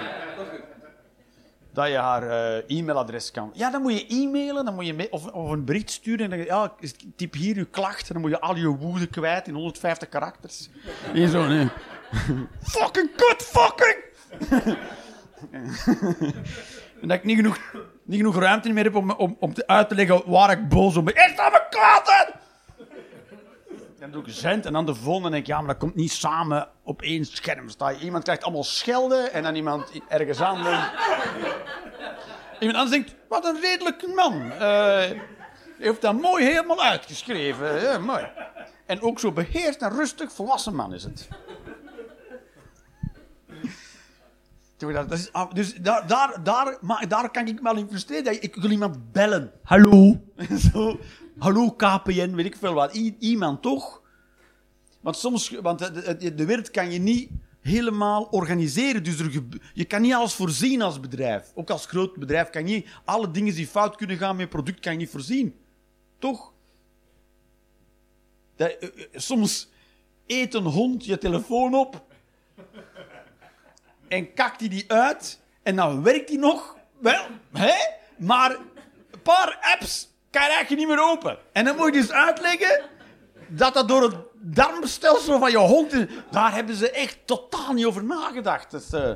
[1.73, 3.51] Dat je haar eh, e-mailadres kan.
[3.53, 6.31] Ja, dan moet je e-mailen, dan moet je of, of een bericht sturen.
[6.31, 6.73] En dan, ja,
[7.15, 8.07] typ hier je klacht.
[8.07, 10.69] En dan moet je al je woede kwijt in 150 karakters.
[11.13, 11.69] Hier zo, nee.
[12.61, 13.97] fucking kut, fucking!
[17.01, 17.57] en dat ik niet genoeg,
[18.03, 20.95] niet genoeg ruimte meer heb om, om, om te uit te leggen waar ik boos
[20.95, 21.15] op ben.
[21.15, 22.33] Eerst aan mijn kwaad!
[24.01, 25.27] Dan doe ik zend en dan de volgende.
[25.27, 27.69] En denk ik, ja, maar dat komt niet samen op één scherm.
[27.69, 30.89] Sta iemand krijgt allemaal schelden en dan iemand ergens anders.
[32.59, 34.41] Iemand anders denkt, wat een redelijke man.
[34.41, 35.21] Hij
[35.77, 37.81] heeft dat mooi helemaal uitgeschreven.
[37.81, 38.27] Ja, mooi.
[38.85, 41.27] En ook zo beheerst en rustig, volwassen man is het.
[44.77, 48.43] Dat is, ah, dus daar, daar, daar, maar daar kan ik wel in frustreren.
[48.43, 49.51] Ik wil iemand bellen.
[49.63, 50.21] Hallo.
[50.71, 50.99] Zo.
[51.41, 52.95] Hallo KPN, weet ik veel wat.
[53.19, 54.01] Iemand toch?
[54.99, 57.29] Want soms, want de, de, wereld kan je niet
[57.61, 59.03] helemaal organiseren.
[59.03, 59.17] Dus
[59.73, 61.51] je kan niet alles voorzien als bedrijf.
[61.55, 64.51] Ook als groot bedrijf kan je niet alle dingen die fout kunnen gaan met je
[64.51, 65.55] product kan je niet voorzien.
[66.19, 66.53] Toch?
[68.55, 69.69] Eh, eh, soms
[70.27, 72.05] eet een hond je telefoon op
[74.07, 76.77] en kakt hij die uit en dan werkt die nog.
[76.99, 77.75] Wel, hè?
[78.17, 78.51] Maar
[79.11, 81.37] een paar apps kan je eigenlijk niet meer open.
[81.51, 82.81] En dan moet je dus uitleggen
[83.47, 85.93] dat dat door het darmstelsel van je hond...
[85.93, 86.05] is.
[86.31, 88.71] Daar hebben ze echt totaal niet over nagedacht.
[88.71, 89.09] Dus, eh,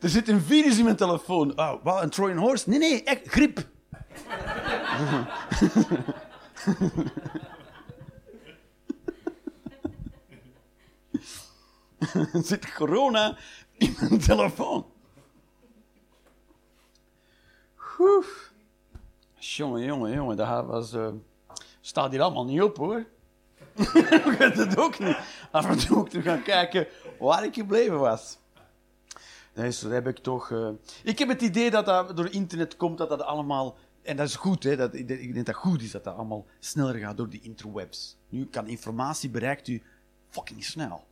[0.00, 1.58] er zit een virus in mijn telefoon.
[1.58, 2.68] Oh, wat, een Trojan horse?
[2.68, 3.66] Nee, nee, echt griep.
[12.32, 13.36] Er zit corona
[13.76, 14.86] in mijn telefoon.
[19.40, 21.08] Jongen, jongen, jongen, dat was, eh,
[21.80, 23.04] staat hier allemaal niet op hoor.
[24.26, 25.16] ik weet het ook niet.
[25.50, 26.86] Af en toe ook te gaan kijken
[27.18, 28.38] waar ik gebleven was.
[29.52, 30.50] Dus dat heb ik toch.
[30.50, 30.68] eh,
[31.04, 33.76] Ik heb het idee dat dat door internet komt, dat dat allemaal.
[34.02, 34.76] En dat is goed, hè?
[34.76, 38.16] Dat, ik denk dat goed is dat dat allemaal sneller gaat door die interwebs.
[38.28, 39.82] Nu kan informatie bereikt u
[40.28, 41.04] fucking snel.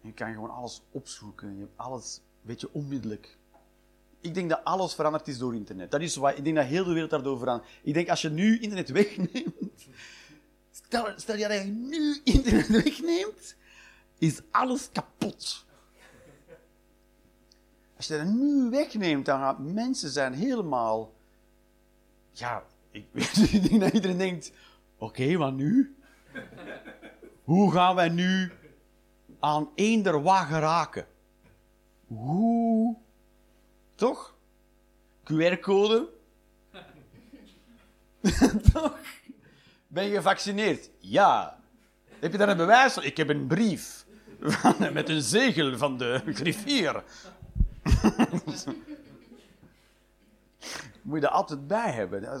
[0.00, 1.54] Je kan gewoon alles opzoeken.
[1.54, 3.36] Je hebt alles, weet je, onmiddellijk.
[4.22, 5.90] Ik denk dat alles veranderd is door internet.
[5.90, 7.70] Dat is waar, ik denk dat heel de wereld daardoor verandert.
[7.82, 9.86] Ik denk als je nu internet wegneemt.
[10.70, 13.56] Stel, stel je dat je nu internet wegneemt,
[14.18, 15.64] is alles kapot.
[17.96, 21.12] Als je dat nu wegneemt, dan gaan mensen zijn helemaal.
[22.32, 23.06] Ja, ik,
[23.68, 24.52] denk dat iedereen denkt:
[24.96, 25.96] oké, wat nu?
[27.44, 28.52] Hoe gaan wij nu
[29.40, 31.06] aan eender wat geraken?
[32.06, 32.96] Hoe?
[34.02, 34.34] Toch?
[35.24, 36.08] QR-code?
[38.72, 38.98] Toch?
[39.86, 40.90] Ben je gevaccineerd?
[40.98, 41.58] Ja.
[42.20, 42.96] Heb je daar een bewijs?
[42.96, 44.04] Ik heb een brief.
[44.92, 47.02] Met een zegel van de griffier.
[51.02, 52.40] Moet je dat altijd bij hebben.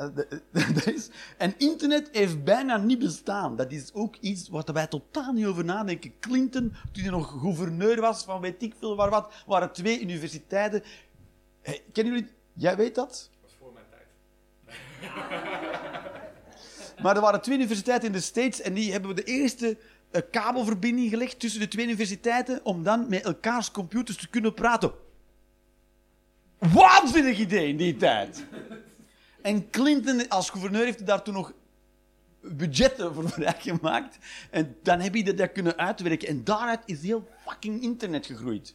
[0.00, 0.38] Is,
[0.74, 3.56] dat is, en internet heeft bijna niet bestaan.
[3.56, 6.12] Dat is ook iets waar wij totaal niet over nadenken.
[6.20, 10.82] Clinton, toen hij nog gouverneur was van weet ik veel waar wat, waren twee universiteiten.
[11.62, 12.30] Hey, kennen jullie...
[12.52, 13.08] Jij weet dat?
[13.08, 14.06] Dat was voor mijn tijd.
[17.02, 19.78] Maar er waren twee universiteiten in de States en die hebben de eerste
[20.10, 24.92] eh, kabelverbinding gelegd tussen de twee universiteiten om dan met elkaars computers te kunnen praten.
[26.58, 28.44] Waanzinnig idee in die tijd.
[29.42, 31.52] En Clinton als gouverneur heeft daar toen nog
[32.40, 34.18] budgetten voor vrijgemaakt.
[34.50, 36.28] En dan heb je dat, kunnen uitwerken.
[36.28, 38.74] En daaruit is heel fucking internet gegroeid.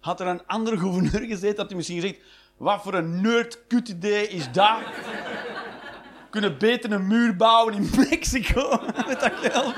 [0.00, 2.20] Had er een andere gouverneur gezeten, had hij misschien gezegd...
[2.56, 4.78] Wat voor een nerd kut idee is dat?
[6.30, 9.74] kunnen beter een muur bouwen in Mexico met dat geld.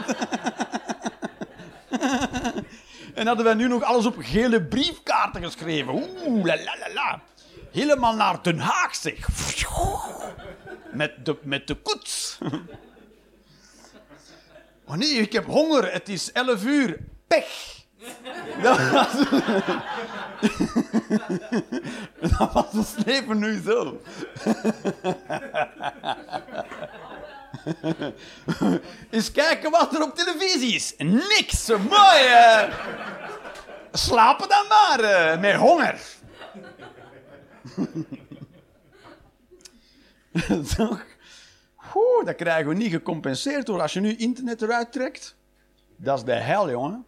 [3.14, 5.94] en hadden wij nu nog alles op gele briefkaarten geschreven.
[5.94, 7.20] Oeh, la la la la.
[7.72, 9.28] Helemaal naar Den Haag, zeg.
[10.92, 12.38] Met de, met de koets.
[14.86, 15.92] Oh nee, ik heb honger.
[15.92, 16.98] Het is 11 uur.
[17.26, 17.78] Pech.
[18.62, 19.12] Dat was,
[22.38, 24.00] dat was ons leven nu zo.
[29.10, 30.94] Eens kijken wat er op televisie is.
[30.98, 31.66] Niks.
[31.68, 32.20] Mooi.
[33.92, 35.00] Slapen dan maar.
[35.00, 36.00] eh, met honger.
[40.76, 41.06] Toch?
[41.94, 43.80] Oeh, dat krijgen we niet gecompenseerd hoor.
[43.80, 45.36] Als je nu internet eruit trekt,
[45.96, 47.04] dat is de hel, jongen.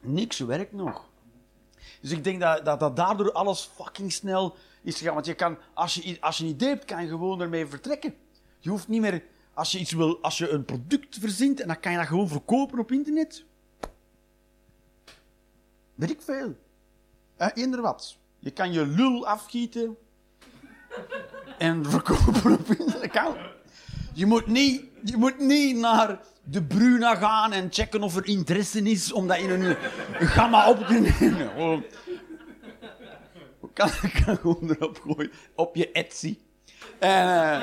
[0.00, 1.08] Niks werkt nog.
[2.00, 5.14] Dus ik denk dat, dat, dat daardoor alles fucking snel is gegaan.
[5.14, 8.14] Want je kan, als je, als je een idee hebt, kan je gewoon ermee vertrekken.
[8.58, 11.80] Je hoeft niet meer, als je, iets wil, als je een product verzint en dan
[11.80, 13.44] kan je dat gewoon verkopen op internet.
[15.94, 16.56] Weet ik veel.
[17.36, 18.16] Eh, eender wat.
[18.44, 19.96] Je kan je lul afgieten
[21.58, 23.20] en verkopen op internet.
[24.12, 28.82] Je moet niet, je moet niet naar de Bruna gaan en checken of er interesse
[28.82, 29.76] is om dat in een,
[30.18, 31.48] gamma op te nemen.
[31.50, 31.84] Gewoon-
[33.60, 33.90] Je kan,
[34.24, 35.30] kan gewoon erop gooien.
[35.54, 36.38] Op je Etsy.
[36.98, 37.62] En, eh,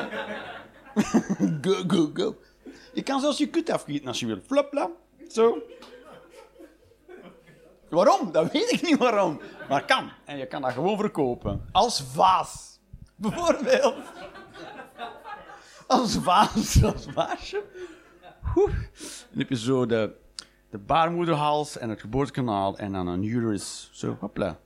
[1.61, 2.35] go, go, go.
[2.93, 4.39] Je kan zelfs je kut afgieten als je wil.
[4.45, 4.91] Flap, flap.
[5.29, 5.61] Zo.
[7.91, 8.31] Waarom?
[8.31, 9.41] Dat weet ik niet waarom.
[9.69, 10.11] Maar kan.
[10.25, 11.69] En je kan dat gewoon verkopen.
[11.71, 12.79] Als vaas.
[13.15, 13.95] Bijvoorbeeld.
[15.87, 16.83] Als vaas.
[16.83, 17.63] Als vaasje.
[18.55, 18.73] Oeh.
[19.29, 20.11] Dan heb je zo de,
[20.69, 23.89] de baarmoederhals en het geboortekanaal en dan een uterus.
[23.91, 24.59] Zo, hopla.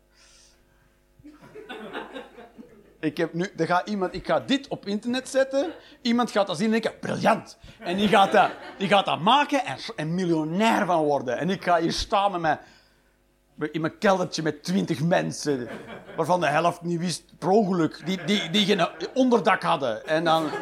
[2.99, 5.71] Ik heb nu, er gaat iemand, ik ga dit op internet zetten.
[6.01, 7.57] Iemand gaat dat zien en denken, briljant.
[7.79, 11.37] En die gaat dat, die gaat dat maken en, en miljonair van worden.
[11.37, 12.59] En ik ga hier staan met mijn,
[13.71, 15.67] in mijn keldertje met twintig mensen.
[16.15, 18.01] Waarvan de helft niet wist, per ongeluk.
[18.05, 20.07] Die, die, die geen onderdak hadden.
[20.07, 20.49] En dan...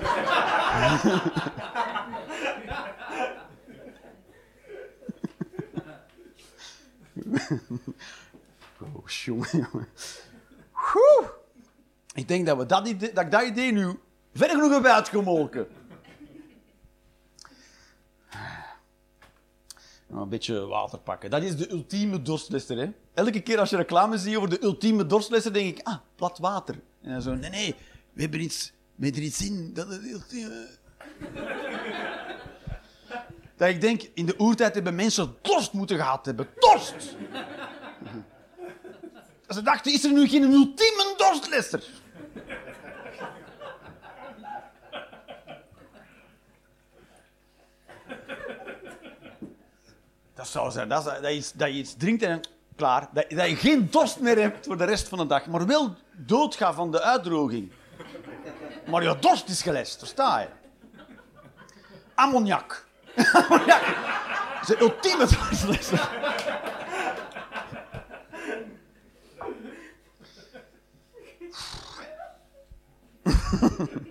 [8.95, 9.67] Oh, jongen.
[12.13, 13.99] Ik denk dat, we dat, idee, dat ik dat idee nu
[14.33, 15.67] ver genoeg hebben uitgemolken.
[20.15, 21.29] Een beetje water pakken.
[21.29, 22.77] Dat is de ultieme dorstlesser.
[22.77, 22.89] Hè?
[23.13, 26.75] Elke keer als je reclame ziet over de ultieme dorstlesser, denk ik, ah, plat water.
[27.01, 27.75] En dan zo, nee, nee,
[28.13, 29.73] we hebben iets, we iets in.
[29.73, 30.67] Dat is ultieme...
[33.57, 36.47] dat ik denk, in de oertijd hebben mensen dorst moeten gehad hebben.
[36.59, 36.95] Dorst!
[39.47, 41.83] Ze dachten, is er nu geen ultieme dorstlesser?
[50.33, 50.89] Dat zou zijn.
[50.89, 52.41] Dat, is, dat, je, iets- drinkt en
[52.75, 53.07] klaar.
[53.11, 55.45] Dat, je geen dorst meer hebt voor de rest van de dag.
[55.45, 57.71] Maar wel doodgaat van de uitdroging.
[58.89, 60.47] Maar je dorst is gelest, versta je?
[62.15, 62.85] Ammoniak.
[63.33, 63.81] Ammoniak.
[64.61, 66.09] Is ultieme dorstlesser.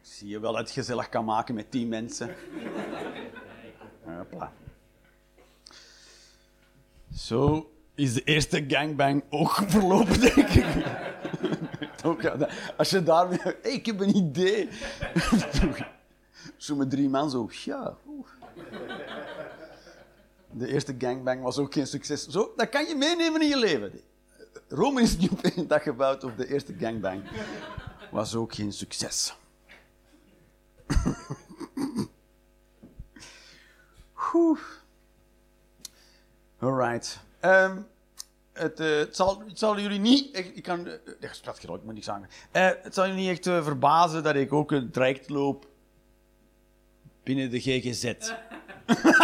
[0.00, 2.34] Zie je wel dat het gezellig kan maken met tien mensen.
[7.14, 10.84] Zo is de eerste gangbang ook verlopen, denk ik.
[12.76, 13.32] Als je daar
[13.74, 14.68] ik heb een idee.
[16.56, 17.48] Zo met drie man zo...
[17.64, 17.96] Ja.
[20.50, 22.26] De eerste gangbang was ook geen succes.
[22.26, 24.00] Zo, dat kan je meenemen in je leven.
[24.68, 27.22] Rome is niet op één dag gebouwd of de eerste gangbang
[28.10, 29.36] was ook geen succes.
[34.34, 34.58] Oeh.
[36.58, 37.20] Alright.
[37.40, 37.76] Ehm,
[38.52, 40.34] het, eh, het, zal, het zal jullie niet...
[40.34, 40.86] echt- Ik kan...
[40.86, 41.32] eh, Ik
[41.78, 42.28] ik moet niks zeggen.
[42.50, 45.66] Eh, het zal jullie niet echt verbazen dat ik ook een traject loop
[47.22, 48.12] binnen de GGZ.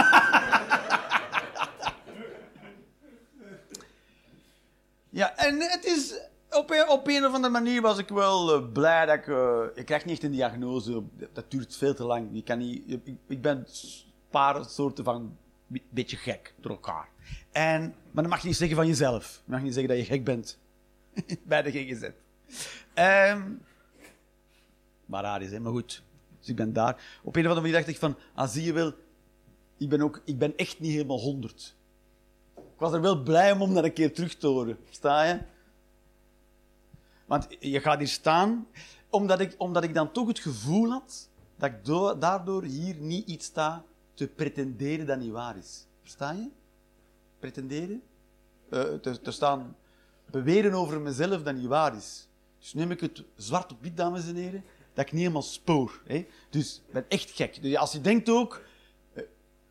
[5.10, 6.20] Ja, en het is...
[6.50, 9.26] Op een, op een of andere manier was ik wel blij dat ik...
[9.76, 11.02] ik krijg niet echt een diagnose.
[11.32, 12.28] Dat duurt veel te lang.
[12.32, 13.66] Je kan niet, ik, ik ben
[14.32, 15.36] paar soorten van...
[15.72, 17.08] Een beetje gek door elkaar.
[17.52, 17.80] En,
[18.10, 19.42] maar dan mag je niet zeggen van jezelf.
[19.44, 20.58] Je mag niet zeggen dat je gek bent.
[21.46, 22.08] Bij de GGZ.
[22.94, 23.50] Ehm,
[25.06, 25.60] Maar raar is, hè?
[25.60, 26.02] maar goed.
[26.38, 27.20] Dus ik ben daar.
[27.22, 28.92] Op een of andere manier dacht ik van, ah, zie je wel,
[29.78, 31.76] ik ben, ook, ik ben echt niet helemaal honderd.
[32.56, 34.78] Ik was er wel blij om om dat een keer terug te horen.
[34.90, 35.40] Sta je?
[37.26, 38.66] Want je gaat hier staan,
[39.10, 43.26] omdat ik, omdat ik dan toch het gevoel had dat ik do- daardoor hier niet
[43.28, 43.84] iets sta
[44.22, 45.86] te pretenderen dat niet waar is.
[46.00, 46.48] Versta je?
[47.38, 48.02] Pretenderen?
[48.68, 49.76] Eh, te, te staan
[50.30, 52.28] beweren over mezelf dat niet waar is.
[52.58, 54.64] Dus neem ik het zwart op wit, dames en heren,
[54.94, 56.02] dat ik niet helemaal spoor.
[56.04, 56.26] Hè?
[56.50, 57.62] Dus ik ben echt gek.
[57.62, 58.64] Dus als je denkt ook,
[59.12, 59.22] eh,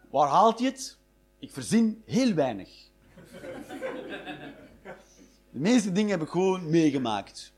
[0.09, 0.97] waar haalt je het?
[1.39, 2.89] Ik verzin heel weinig.
[5.51, 7.53] De meeste dingen heb ik gewoon meegemaakt.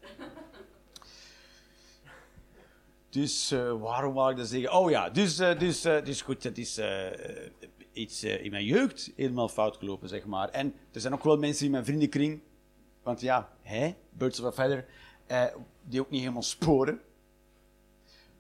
[3.13, 4.73] Dus eh, waarom wou ik dat zeggen?
[4.73, 6.79] Oh ja, dus, eh, dus, dus goed, het is
[7.91, 10.49] iets in mijn jeugd helemaal fout gelopen, zeg maar.
[10.49, 12.41] En er zijn ook wel mensen in mijn vriendenkring,
[13.03, 14.85] want ja, hij, Birds of a Feather,
[15.81, 17.01] die ook niet helemaal sporen.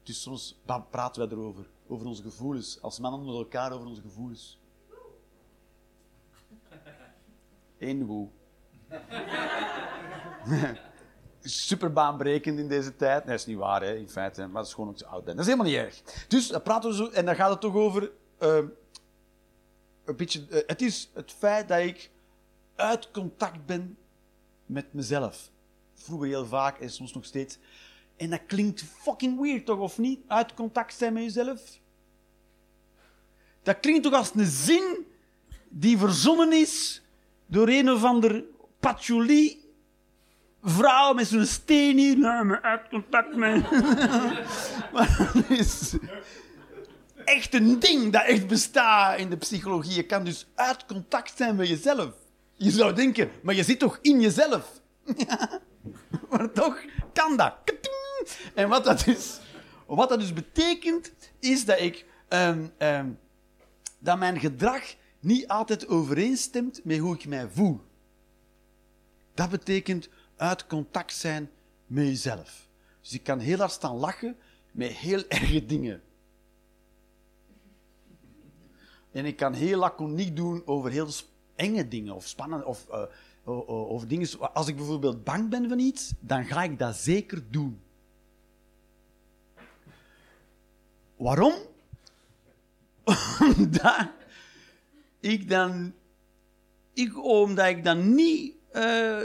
[0.03, 4.59] Dus soms praten we erover, over onze gevoelens, als mannen onder elkaar over onze gevoelens.
[7.77, 8.27] Eén woe.
[11.45, 13.25] Super baanbrekend in deze tijd.
[13.25, 14.41] Nee, dat is niet waar, hè, in feite.
[14.41, 15.35] Maar dat is gewoon ook zo oud ben.
[15.35, 16.01] Dat is helemaal niet erg.
[16.27, 18.11] Dus dan praten we zo, en dan gaat het toch over.
[18.37, 18.57] eh,
[20.05, 22.09] een beetje, eh, het is het feit dat ik
[22.75, 23.97] uit contact ben
[24.65, 25.49] met mezelf.
[25.93, 27.57] Vroeger heel vaak en soms nog steeds.
[28.15, 30.19] En dat klinkt fucking weird, toch, of niet?
[30.27, 31.79] Uit contact zijn met jezelf.
[33.63, 35.07] Dat klinkt toch als een zin
[35.69, 37.01] die verzonnen is
[37.45, 38.43] door een of ander
[38.79, 39.62] patchouli
[40.63, 42.17] vrouw met zo'n steen hier.
[42.45, 43.71] Maar uit contact met...
[44.93, 45.95] maar het is
[47.25, 49.95] echt een ding dat echt bestaat in de psychologie.
[49.95, 52.11] Je kan dus uit contact zijn met jezelf.
[52.53, 54.81] Je zou denken, maar je zit toch in jezelf?
[56.29, 56.77] maar toch
[57.13, 57.53] kan dat.
[58.53, 59.39] En wat dat dus,
[59.85, 62.05] wat dat dus betekent, is dat ik...
[62.27, 63.07] ehm, ehm,
[63.99, 64.81] dat mijn gedrag
[65.19, 67.81] niet altijd overeenstemt met hoe ik mij voel.
[69.33, 70.09] Dat betekent
[70.43, 71.49] uit contact zijn
[71.85, 72.67] met jezelf.
[73.01, 74.35] Dus ik kan heel hard staan lachen
[74.71, 76.01] met heel erge dingen.
[79.11, 81.07] En ik kan heel laconiek doen over heel
[81.55, 83.03] enge dingen of spannende of eh,
[83.43, 84.53] over dingen.
[84.53, 87.81] Als ik bijvoorbeeld bang ben van iets, dan ga ik dat zeker doen.
[91.15, 91.53] Waarom?
[93.57, 94.07] Omdat
[95.19, 95.93] ik dan,
[96.93, 99.21] ik, omdat ik dan niet eh,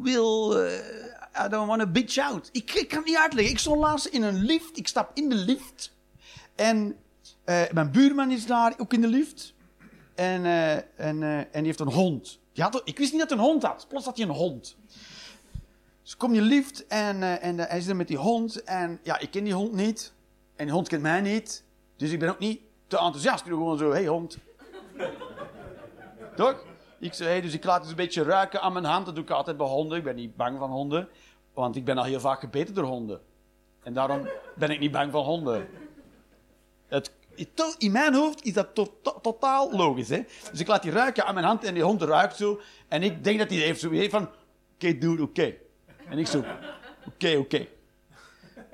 [0.00, 2.48] wil, eh, I don't want to bitch out.
[2.52, 3.52] Ik, kan het niet uitleggen.
[3.52, 5.92] Ik stond laatst in een lift, ik stap in de lift
[6.54, 6.96] en
[7.44, 9.54] eh, mijn buurman is daar, ook in de lift.
[10.14, 12.40] En, eh, en, en die heeft een hond.
[12.52, 13.86] Die had, ik wist niet dat hij een hond had.
[13.88, 14.76] Plots had hij een hond.
[16.02, 18.64] Dus kom je lift en, en hij zit er met die hond.
[18.64, 20.12] En ja, ik ken die hond niet.
[20.56, 21.64] En die hond kent mij niet.
[21.96, 23.40] Dus ik ben ook niet te enthousiast.
[23.40, 24.38] Ik doe gewoon zo, hey, hond.
[26.36, 26.64] Toch?
[27.02, 29.06] Ik zei, hey, dus ik laat het een beetje ruiken aan mijn hand.
[29.06, 29.98] Dat doe ik altijd bij honden.
[29.98, 31.08] Ik ben niet bang van honden.
[31.54, 33.20] Want ik ben al heel vaak gebeten door honden.
[33.82, 35.68] En daarom ben ik niet bang van honden.
[36.86, 37.12] Het,
[37.78, 40.08] in mijn hoofd is dat to- to- totaal logisch.
[40.08, 40.24] Hè?
[40.50, 42.60] Dus ik laat die ruiken aan mijn hand en die hond ruikt zo.
[42.88, 44.28] En ik denk dat hij heeft zo heeft van...
[44.74, 45.54] Oké, dude, oké.
[46.08, 46.44] En ik zo...
[47.06, 47.66] Oké, oké.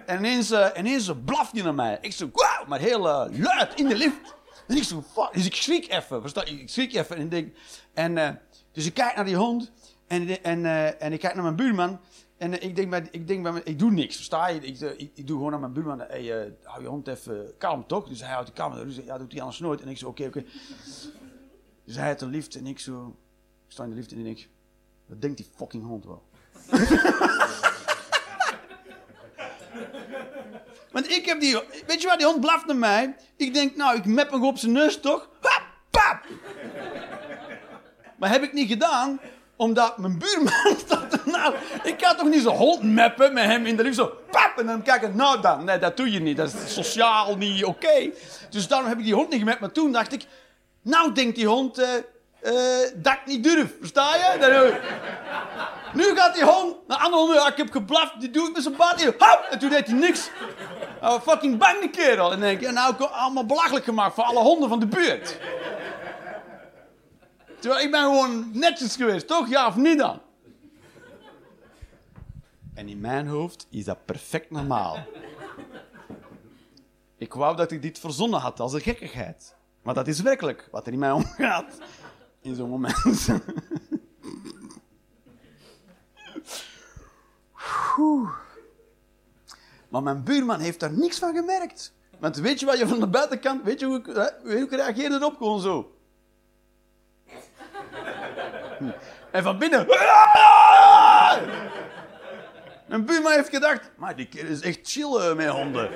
[0.07, 1.99] En ineens, eh, ineens blaft hij naar mij.
[2.01, 2.31] Ik zo...
[2.67, 4.37] Maar heel eh, luid in de lift.
[4.69, 5.03] En ik zo...
[5.13, 5.31] Fuck.
[5.33, 6.25] Dus ik schrik even.
[6.25, 7.57] Ik schrik even en ik denk...
[7.93, 8.31] En, eh,
[8.73, 9.73] dus ik kijk naar die hond.
[10.07, 12.01] En, en, eh, en ik kijk naar mijn buurman.
[12.37, 14.61] En eh, ik denk, bij, ik denk bij ik doe niks, versta je?
[14.61, 14.81] Ik,
[15.15, 18.09] ik, doe gewoon naar mijn buurman, hey, hou je hond even kalm, toch?
[18.09, 18.75] Dus hij houdt die kalm.
[18.75, 19.81] Dus ja, doet hij anders nooit.
[19.81, 20.45] En ik zo, oké, oké.
[21.85, 23.17] Dus hij uit de lift en ik zo,
[23.67, 24.49] ik sta in de lift en ik
[25.09, 26.23] wat denkt die fucking hond wel?
[30.99, 33.17] Want ik heb die, weet je wat, die hond blaft naar mij.
[33.37, 35.29] Ik denk, nou, ik mep hem op zijn neus, toch?
[35.41, 36.25] Hap, pap!
[38.17, 39.21] Maar heb ik niet gedaan,
[39.57, 40.77] omdat mijn buurman
[41.11, 41.55] er nou...
[41.83, 44.13] Ik kan toch niet zo'n hond meppen met hem in de lift zo...
[44.31, 44.59] Pap!
[44.59, 45.65] En dan kijken, nou dan.
[45.65, 46.37] Nee, dat doe je niet.
[46.37, 48.11] Dat is sociaal niet oké.
[48.51, 49.61] Dus daarom heb ik die hond niet gemept.
[49.61, 50.25] Maar toen dacht ik...
[50.83, 51.89] Nou denkt die hond eh,
[52.41, 52.53] eh,
[52.95, 53.75] dat ik niet durf.
[53.79, 54.39] Versta je?
[54.39, 54.81] Dan,
[55.95, 57.47] nu gaat die hond naar andere honden.
[57.47, 58.21] Ik heb geblaft.
[58.21, 59.49] Die doe ik met zijn baard.
[59.51, 60.31] En toen deed hij niks.
[61.01, 62.33] Nou, fucking bang die kerel.
[62.33, 65.39] En denk ik, nou, ik allemaal belachelijk gemaakt voor alle honden van de buurt.
[67.61, 69.49] Terwijl ik ben gewoon netjes geweest, toch?
[69.49, 70.21] Ja of niet dan?
[72.75, 74.99] En in mijn hoofd is dat perfect normaal.
[77.17, 79.57] Ik wou dat ik dit verzonnen had als een gekkigheid.
[79.83, 81.79] Maar dat is werkelijk wat er in mij omgaat.
[82.41, 83.29] In zo'n moment.
[89.89, 91.95] Maar mijn buurman heeft daar niks van gemerkt.
[92.19, 93.65] Want weet je wat je van de buitenkant...
[93.65, 94.07] Weet je hoe ik,
[94.43, 95.37] hoe ik reageerde erop?
[95.37, 95.97] Gewoon zo.
[99.31, 99.87] En van binnen...
[102.89, 103.91] Mijn buurman heeft gedacht...
[103.97, 105.91] Maar die kerel is echt chill eh, met honden.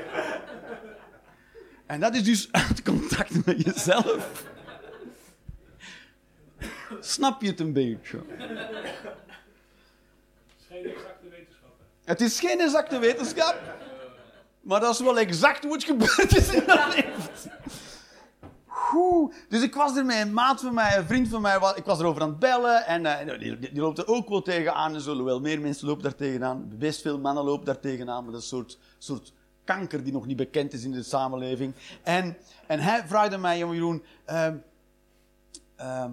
[1.86, 4.51] En dat is dus uit contact met jezelf.
[7.00, 8.20] Snap je het een beetje?
[8.28, 8.30] Het
[10.60, 11.70] is geen exacte wetenschap.
[12.04, 13.60] Het is geen exacte wetenschap,
[14.60, 17.30] maar dat is wel exact hoe het gebeurd is in dat leven.
[18.94, 19.34] Oeh.
[19.48, 21.98] Dus ik was er met een maat van mij, een vriend van mij, ik was
[21.98, 24.94] erover aan het bellen en eh, die, loopt er ook wel tegenaan.
[24.94, 28.32] En zo, wel meer mensen lopen daar tegenaan, best veel mannen lopen daar tegenaan, maar
[28.32, 29.32] dat is een soort, soort
[29.64, 31.74] kanker die nog niet bekend is in de samenleving.
[32.02, 32.36] En,
[32.66, 34.56] en hij vraagde mij, jongen Jeroen, ehm,
[35.76, 36.10] ehm,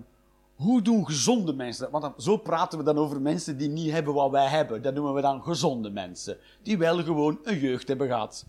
[0.60, 2.02] hoe doen gezonde mensen dat?
[2.02, 4.82] Want zo praten we dan over mensen die niet hebben wat wij hebben.
[4.82, 6.38] Dat noemen we dan gezonde mensen.
[6.64, 8.46] Die wel gewoon een jeugd hebben gehad.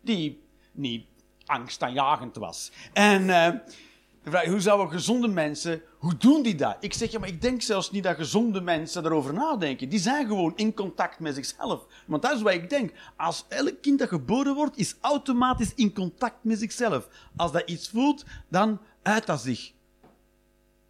[0.00, 0.42] Die
[0.72, 1.06] niet
[1.46, 2.72] angstaanjagend was.
[2.92, 3.52] En eh,
[4.22, 6.76] de vraag, hoe zouden gezonde mensen, hoe doen die dat?
[6.80, 9.88] Ik zeg, ja, maar ik denk zelfs niet dat gezonde mensen daarover nadenken.
[9.88, 11.86] Die zijn gewoon in contact met zichzelf.
[12.06, 12.92] Want dat is wat ik denk.
[13.16, 17.08] Als elk kind dat geboren wordt, is automatisch in contact met zichzelf.
[17.36, 19.73] Als dat iets voelt, dan uit dat zich.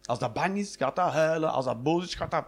[0.05, 1.51] Als dat bang is, gaat dat huilen.
[1.51, 2.45] Als dat boos is, gaat dat...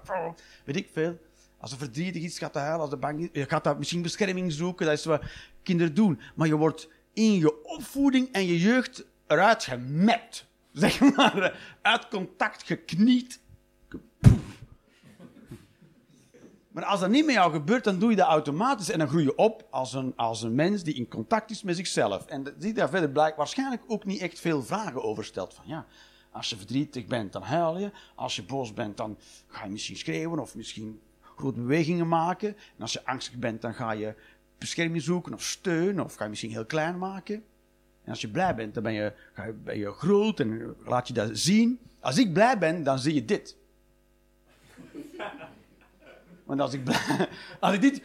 [0.65, 1.17] Weet ik veel.
[1.59, 2.81] Als het verdrietig is, gaat dat huilen.
[2.81, 4.85] Als dat bang is, gaat dat misschien bescherming zoeken.
[4.85, 5.21] Dat is wat
[5.63, 6.19] kinderen doen.
[6.35, 10.45] Maar je wordt in je opvoeding en je jeugd eruit gemapt.
[10.73, 11.59] Zeg maar.
[11.81, 13.39] Uit contact gekniet.
[16.71, 18.89] Maar als dat niet met jou gebeurt, dan doe je dat automatisch.
[18.89, 21.75] En dan groei je op als een, als een mens die in contact is met
[21.75, 22.25] zichzelf.
[22.25, 25.53] En je daar verder blijkt waarschijnlijk ook niet echt veel vragen over stelt.
[25.53, 25.85] Van ja,
[26.37, 27.91] als je verdrietig bent, dan huil je.
[28.15, 29.17] Als je boos bent, dan
[29.47, 31.01] ga je misschien schreeuwen of misschien
[31.35, 32.47] grote bewegingen maken.
[32.47, 34.15] En als je angstig bent, dan ga je
[34.57, 36.01] bescherming zoeken of steun.
[36.01, 37.35] Of ga je misschien heel klein maken.
[38.03, 39.13] En als je blij bent, dan ben je,
[39.63, 41.79] ben je groot en laat je dat zien.
[41.99, 43.57] Als ik blij ben, dan zie je dit.
[46.43, 46.81] Want als ik,
[47.59, 48.01] als ik dit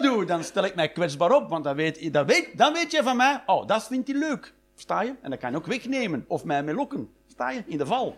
[0.00, 1.48] doe, dan stel ik mij kwetsbaar op.
[1.48, 4.54] Want dan weet, dan, weet, dan weet je van mij, oh, dat vindt hij leuk.
[4.72, 5.14] Versta je?
[5.22, 6.24] En dat kan je ook wegnemen.
[6.28, 7.10] Of mij mee lokken.
[7.36, 7.62] Versta je?
[7.66, 8.16] In de val.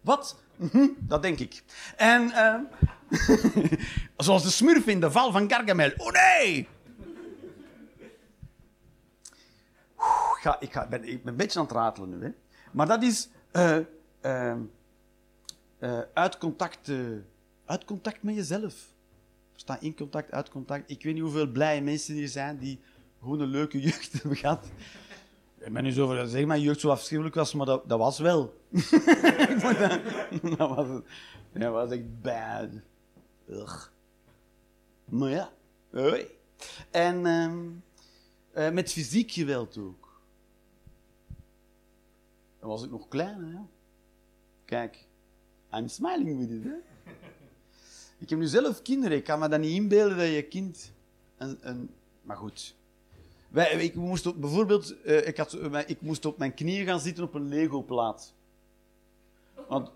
[0.00, 0.40] Wat?
[0.56, 1.62] Mhm, dat denk ik.
[1.96, 2.60] En eh,
[4.16, 5.90] zoals de smurf in de val van Gargamel.
[5.96, 6.68] Oh nee!
[10.36, 12.24] Ik, ga, ik, ga, ben, ik een beetje aan het ratelen nu.
[12.24, 12.30] Hè.
[12.72, 13.78] Maar dat is eh,
[16.14, 16.96] uit, contact, eh,
[17.64, 18.74] uit contact met jezelf.
[19.54, 20.90] Sta in contact, uit contact.
[20.90, 22.80] Ik weet niet hoeveel blije mensen hier zijn die
[23.20, 24.66] gewoon een leuke jeugd hebben gehad.
[25.60, 28.18] Ik ben nu zo over zeg mijn jeugd zo afschuwelijk was, maar dat, dat was
[28.18, 28.54] wel.
[30.56, 31.04] Dat, was, het.
[31.52, 32.68] dat was echt bad.
[33.48, 33.86] Ugh.
[35.04, 35.52] Maar ja,
[35.90, 36.26] hoi.
[36.90, 37.68] En ehm,
[38.52, 40.20] eh, met fysiek geweld ook.
[42.58, 43.60] Dan was ik nog klein, hè.
[44.64, 45.06] Kijk,
[45.74, 46.76] I'm smiling with it, hè.
[48.18, 50.92] Ik heb nu zelf kinderen, ik kan me dat niet inbeelden dat je kind...
[51.36, 51.90] Een,
[52.22, 52.76] maar goed.
[53.52, 57.34] Ik moest bijvoorbeeld, eh, ik, had, eh, ik moest op mijn knieën gaan zitten op
[57.34, 58.34] een Lego-plaat.
[59.68, 59.90] Want,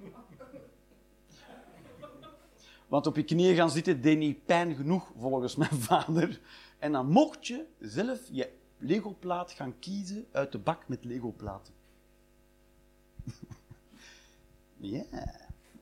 [2.86, 6.40] want op je knieën gaan zitten deed niet pijn genoeg, volgens mijn vader.
[6.78, 11.74] En dan mocht je zelf je Lego-plaat gaan kiezen uit de bak met Lego-platen.
[14.76, 15.04] Ja,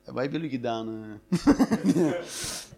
[0.03, 1.19] wat hebben jullie gedaan?
[1.29, 2.11] eh?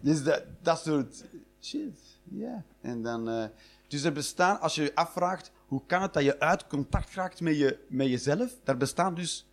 [0.00, 1.24] dus dat, dat soort
[1.60, 2.64] shit, ja.
[2.80, 3.50] En dan,
[3.88, 7.40] dus er bestaan, als je je afvraagt, hoe kan het dat je uit contact raakt
[7.40, 8.50] met, je, met jezelf?
[8.64, 9.46] Daar bestaan dus,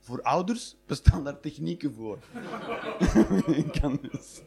[0.00, 2.18] voor ouders, bestaan daar technieken voor.
[3.80, 4.40] Kan dus.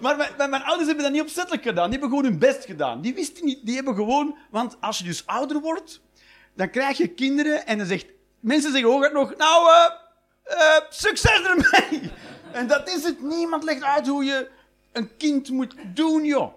[0.00, 1.90] Maar mijn, mijn- mijn ouders hebben dat niet opzettelijk gedaan.
[1.90, 3.00] Die hebben gewoon hun best gedaan.
[3.00, 4.36] Die wisten niet, die hebben gewoon...
[4.50, 6.00] Want als je dus ouder wordt,
[6.54, 8.06] dan krijg je kinderen en dan zegt...
[8.40, 12.10] Mensen zeggen hooguit nog, nou, eh, eh, succes ermee.
[12.52, 13.22] En dat is het.
[13.22, 14.48] Niemand legt uit hoe je
[14.92, 16.54] een kind moet doen, joh.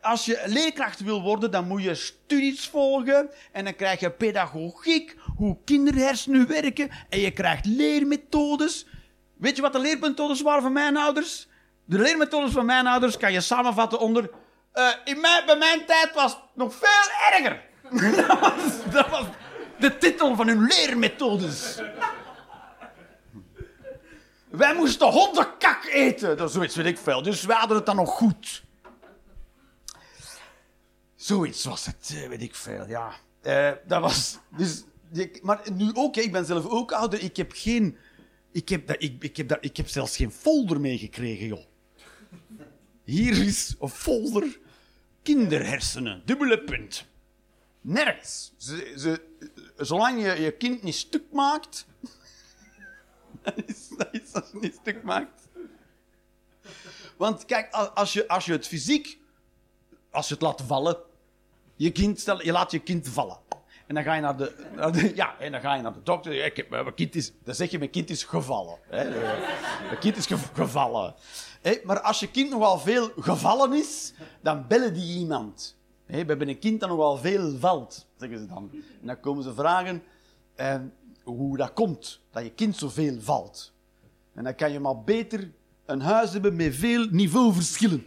[0.00, 3.30] Als je leerkracht wil worden, dan moet je studies volgen.
[3.52, 6.90] En dan krijg je pedagogiek, hoe kinderhersenen werken.
[7.08, 8.86] En je krijgt leermethodes.
[9.36, 11.48] Weet je wat de leermethodes waren van mijn ouders?
[11.84, 14.30] De leermethodes van mijn ouders kan je samenvatten onder...
[14.72, 17.62] eh, in mijn, bij mijn tijd was het nog veel erger.
[18.26, 19.24] dat, was, dat was
[19.78, 21.80] de titel van hun leermethodes.
[24.56, 26.36] Wij moesten hondenkak eten.
[26.36, 27.22] Dat zoiets weet ik veel.
[27.22, 28.62] Dus wij hadden het dan nog goed.
[31.14, 33.12] Zoiets was het, eh, weet ik veel, ja.
[33.40, 34.38] Eh, dat was...
[34.56, 34.84] Dus,
[35.42, 37.22] maar nu ook, ik ben zelf ook ouder.
[37.22, 37.96] Ik heb geen...
[38.52, 41.64] Ik heb, dat, ik, ik, heb ik heb zelfs geen folder meegekregen, joh.
[43.04, 44.58] Hier is een folder
[45.22, 47.04] kinderhersenen, dubbele punt.
[47.80, 48.52] Nergens.
[48.56, 49.20] Ze, ze,
[49.76, 51.86] zolang je je kind niet stuk maakt.
[53.98, 55.48] dat, is, als je niet stuk maakt.
[57.16, 59.18] Want kijk, als je, als je het fysiek.
[60.10, 60.96] Als je het laat vallen.
[61.76, 63.38] Je, kind, stel, je laat je kind vallen.
[63.86, 66.44] En dan ga je naar de, ja, en dan ga je naar de dokter.
[66.44, 68.78] Ik mijn kind is, dan zeg je, mijn kind is gevallen.
[68.88, 69.10] Hè.
[69.86, 71.14] Mijn kind is ge- gevallen.
[71.84, 75.76] Maar als je kind nogal veel gevallen is, dan bellen die iemand.
[76.06, 78.70] We hebben een kind dat nogal veel valt, zeggen ze dan.
[79.00, 80.02] En dan komen ze vragen
[80.54, 80.76] eh,
[81.24, 83.72] hoe dat komt, dat je kind zoveel valt.
[84.34, 85.50] En dan kan je maar beter
[85.86, 88.06] een huis hebben met veel niveauverschillen.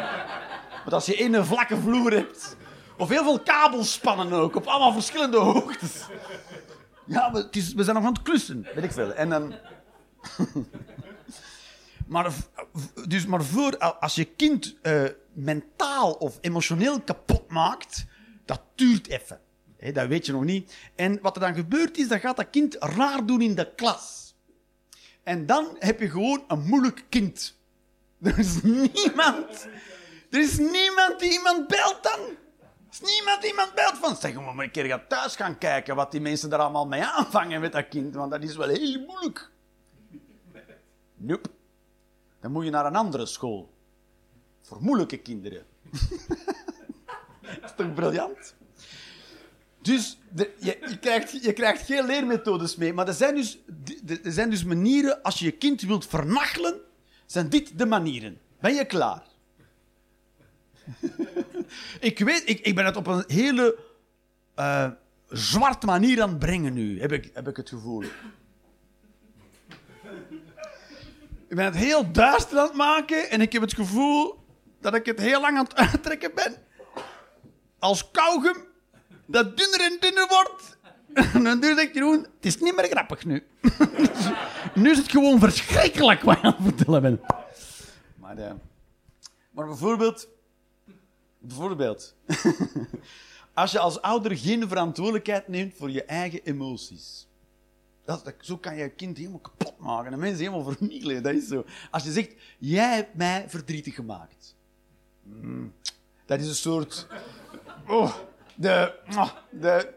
[0.82, 2.56] Want als je één vlakke vloer hebt,
[2.96, 6.06] of heel veel kabelspannen ook, op allemaal verschillende hoogtes.
[7.06, 7.48] Ja, we,
[7.84, 9.12] zijn nog aan het klussen, weet ik veel.
[9.12, 9.54] En dan...
[12.06, 12.32] maar,
[13.08, 18.06] dus, maar voor, als je kind eh, mentaal of emotioneel kapot maakt,
[18.44, 19.40] dat duurt even.
[19.90, 20.74] Dat weet je nog niet.
[20.94, 24.34] En wat er dan gebeurt is, dan gaat dat kind raar doen in de klas.
[25.22, 27.60] En dan heb je gewoon een moeilijk kind.
[28.22, 29.68] Er is niemand...
[30.30, 32.20] Er is niemand die iemand belt dan.
[32.60, 34.16] Er is niemand die iemand belt van.
[34.16, 37.60] Zeg, maar een keer gaan thuis gaan kijken wat die mensen er allemaal mee aanvangen
[37.60, 38.14] met dat kind.
[38.14, 39.50] Want dat is wel heel moeilijk.
[41.14, 41.48] Nope.
[42.40, 43.72] Dan moet je naar een andere school.
[44.60, 45.66] Voor moeilijke kinderen.
[47.42, 48.54] dat is toch briljant?
[49.82, 52.92] Dus je, je, krijgt, je krijgt geen leermethodes mee.
[52.92, 53.58] Maar er zijn, dus,
[54.24, 56.80] er zijn dus manieren, als je je kind wilt vernachelen,
[57.26, 58.40] zijn dit de manieren.
[58.60, 59.22] Ben je klaar?
[62.00, 63.78] ik weet, ik, ik ben het op een hele
[64.54, 64.90] eh
[65.32, 68.02] zwart manier aan het brengen nu, heb ik, heb ik het gevoel.
[71.48, 74.44] ik ben het heel duister aan het maken en ik heb het gevoel
[74.80, 76.54] dat ik het heel lang aan het uittrekken ben.
[77.78, 78.64] Als kauwgum
[79.32, 80.70] dat dunner en dunner wordt.
[81.34, 83.46] En dan ik Jeroen, het is niet meer grappig nu.
[84.74, 87.20] nu is het gewoon verschrikkelijk wat je aan het vertellen bent.
[88.16, 88.52] Maar, eh,
[89.50, 90.28] maar bijvoorbeeld...
[91.38, 92.14] Bijvoorbeeld...
[93.54, 97.26] als je als ouder geen verantwoordelijkheid neemt voor je eigen emoties.
[98.04, 101.22] Dat, dat- zo kan je je kind helemaal kapot maken en mensen helemaal vernielen.
[101.22, 101.64] Dat is zo.
[101.90, 104.54] Als je zegt, jij hebt mij verdrietig gemaakt.
[105.22, 105.72] Mm,
[106.26, 107.06] dat is een soort...
[107.86, 108.14] Oh,
[108.54, 109.92] de, ah, de,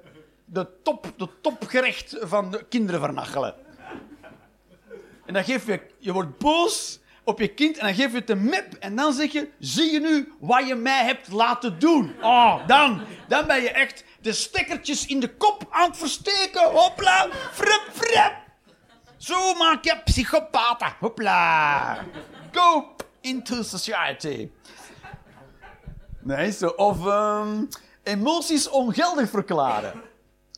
[0.45, 3.55] de, top, de topgerecht van de kinderen vernachelen.
[5.25, 8.29] En dan geef je, je wordt boos op je kind en dan geef je het
[8.29, 12.15] een mep en dan zeg je, zie je nu wat je mij hebt laten doen?
[12.21, 16.61] Oh, dan, dan ben je echt de stekkertjes in de kop aan het versteken.
[16.61, 18.33] Hopla, frup, frup.
[19.17, 20.95] Zo maak je psychopaten.
[20.99, 21.97] Hopla.
[22.51, 24.49] Go into society.
[26.19, 26.67] Nee, zo.
[26.67, 27.63] Of ehm,
[28.05, 30.01] emoties ongeldig verklaren.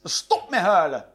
[0.04, 1.06] Stop met huilen.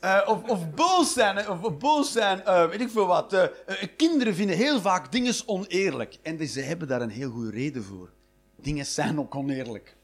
[0.00, 3.32] Eh, of, of boos zijn, hè, of, boos zijn, eh, weet ik veel wat.
[3.32, 6.18] eh, eh, kinderen vinden heel vaak dingen oneerlijk.
[6.22, 8.10] En ze hebben daar een heel goede reden voor.
[8.56, 9.96] Dingen zijn ook oneerlijk.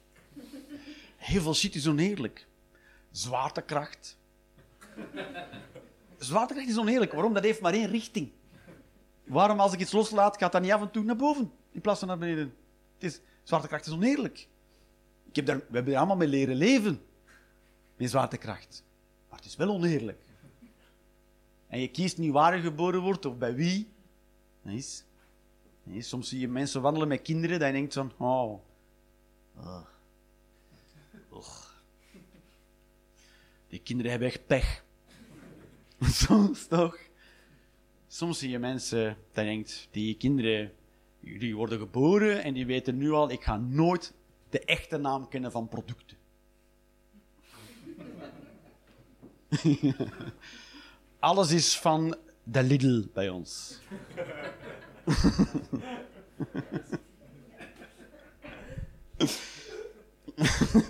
[1.16, 2.47] Heel veel shit is oneerlijk.
[3.11, 4.16] Zwaartekracht.
[6.18, 7.12] Zwaartekracht is oneerlijk.
[7.12, 7.34] Waarom?
[7.34, 8.30] Dat heeft maar één richting.
[9.27, 11.99] Waarom, als ik iets loslaat, gaat dat niet af en toe naar boven in plaats
[11.99, 12.55] van naar beneden?
[12.95, 14.49] Het is, zwaartekracht is oneerlijk.
[15.29, 17.03] Ik heb daar, we hebben er allemaal mee leren leven.
[17.97, 18.85] Met zwaartekracht.
[19.29, 20.20] Maar het is wel oneerlijk.
[21.66, 23.89] En je kiest niet waar je geboren wordt of bij wie.
[24.62, 24.85] Nee,
[25.83, 28.12] nee, soms zie je mensen wandelen met kinderen dat je denkt van...
[28.16, 28.61] Oh.
[33.68, 34.85] Die kinderen hebben echt pech.
[36.01, 36.99] Soms toch?
[38.17, 40.73] Soms zie je mensen dat denkt, die kinderen
[41.21, 44.12] die worden geboren en die weten nu al, ik ga nooit
[44.51, 46.17] de echte naam kennen van producten.
[51.19, 53.81] Alles is van de Lidl bij ons.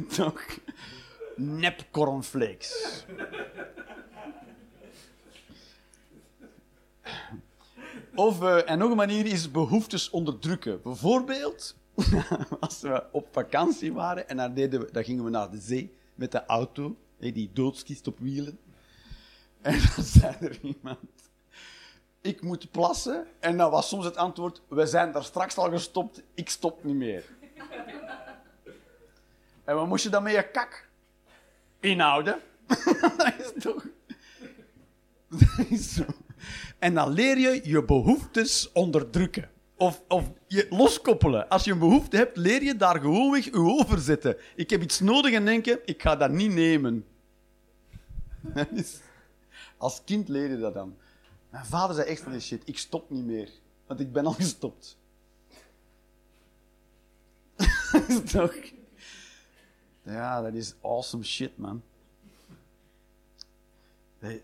[0.16, 0.59] Toch?
[1.37, 3.05] Nep cornflakes.
[8.16, 10.82] Of, eh, en nog een manier is behoeftes onderdrukken.
[10.82, 11.76] Bijvoorbeeld,
[12.60, 15.94] als we op vakantie waren en dan, deden we, dan gingen we naar de zee
[16.14, 18.58] met de auto, die doodskist op wielen.
[19.60, 20.98] En dan zei er iemand,
[22.20, 23.26] ik moet plassen.
[23.40, 26.96] En dan was soms het antwoord, we zijn daar straks al gestopt, ik stop niet
[26.96, 27.24] meer.
[29.64, 30.88] en wat moest je dan met je kak
[31.80, 32.40] inhouden?
[33.16, 33.86] dat is toch...
[35.28, 36.04] Dat is zo.
[36.79, 39.51] En dan leer je je behoeftes onderdrukken.
[39.77, 41.49] Of, of je loskoppelen.
[41.49, 44.37] Als je een behoefte hebt, leer je daar gewoonweg je over zetten.
[44.55, 47.07] Ik heb iets nodig en denken, ik ga dat niet nemen.
[49.77, 50.97] Als kind leer je dat dan.
[51.51, 53.51] Mijn vader zei echt van die shit, ik stop niet meer.
[53.87, 54.99] Want ik ben al gestopt.
[58.33, 58.55] Toch...
[60.03, 61.83] Ja, dat is awesome shit, man.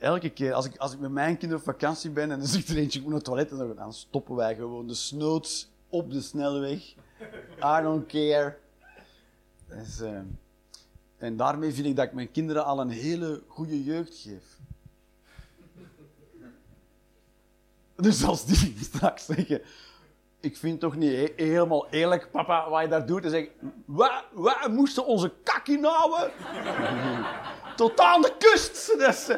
[0.00, 2.68] Elke keer als ik, als ik met mijn kinderen op vakantie ben en dan zegt
[2.68, 6.10] er eentje, ik moet naar het toilet, en dan, stoppen wij gewoon de snoots op
[6.10, 6.94] de snelweg.
[7.58, 8.56] I don't care.
[9.68, 10.18] Dus, eh,
[11.18, 14.58] en daarmee vind ik dat ik mijn kinderen al een hele goede jeugd geef.
[17.96, 19.62] Dus als die straks zeggen,
[20.40, 23.52] ik vind toch niet he- helemaal eerlijk, papa, wat je daar doet, dan zeg ik,
[23.84, 26.30] wij, wij moesten onze kak inhouden.
[27.76, 28.94] Tot aan de kust.
[28.98, 29.36] Is, eh.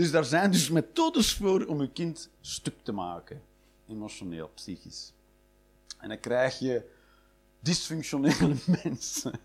[0.00, 3.42] Dus daar zijn dus methodes voor om je kind stuk te maken.
[3.88, 5.12] Emotioneel, psychisch.
[5.98, 6.90] En dan krijg je
[7.60, 9.40] dysfunctionele mensen.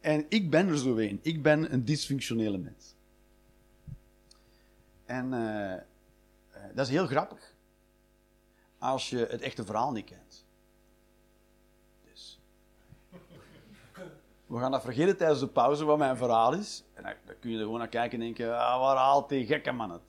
[0.00, 1.18] En ik ben er zo een.
[1.22, 2.94] Ik ben een dysfunctionele mens.
[5.04, 5.80] En eh, eh,
[6.74, 7.53] dat is heel grappig.
[8.84, 10.44] Als je het echte verhaal niet kent.
[12.12, 12.40] Dus.
[14.46, 16.84] We gaan dat vergeten tijdens de pauze wat mijn verhaal is.
[16.94, 19.46] En dan, dan kun je er gewoon naar kijken en denken, ah, waar haalt die
[19.46, 20.02] gekke man het?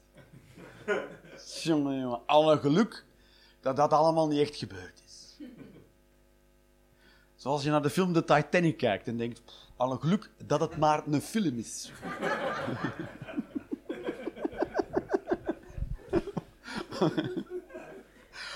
[1.63, 3.05] jongen, alle geluk
[3.59, 5.38] dat dat allemaal niet echt gebeurd is.
[7.36, 9.41] Zoals je naar de film The Titanic kijkt en denkt,
[9.76, 11.91] alle geluk dat het maar een film is.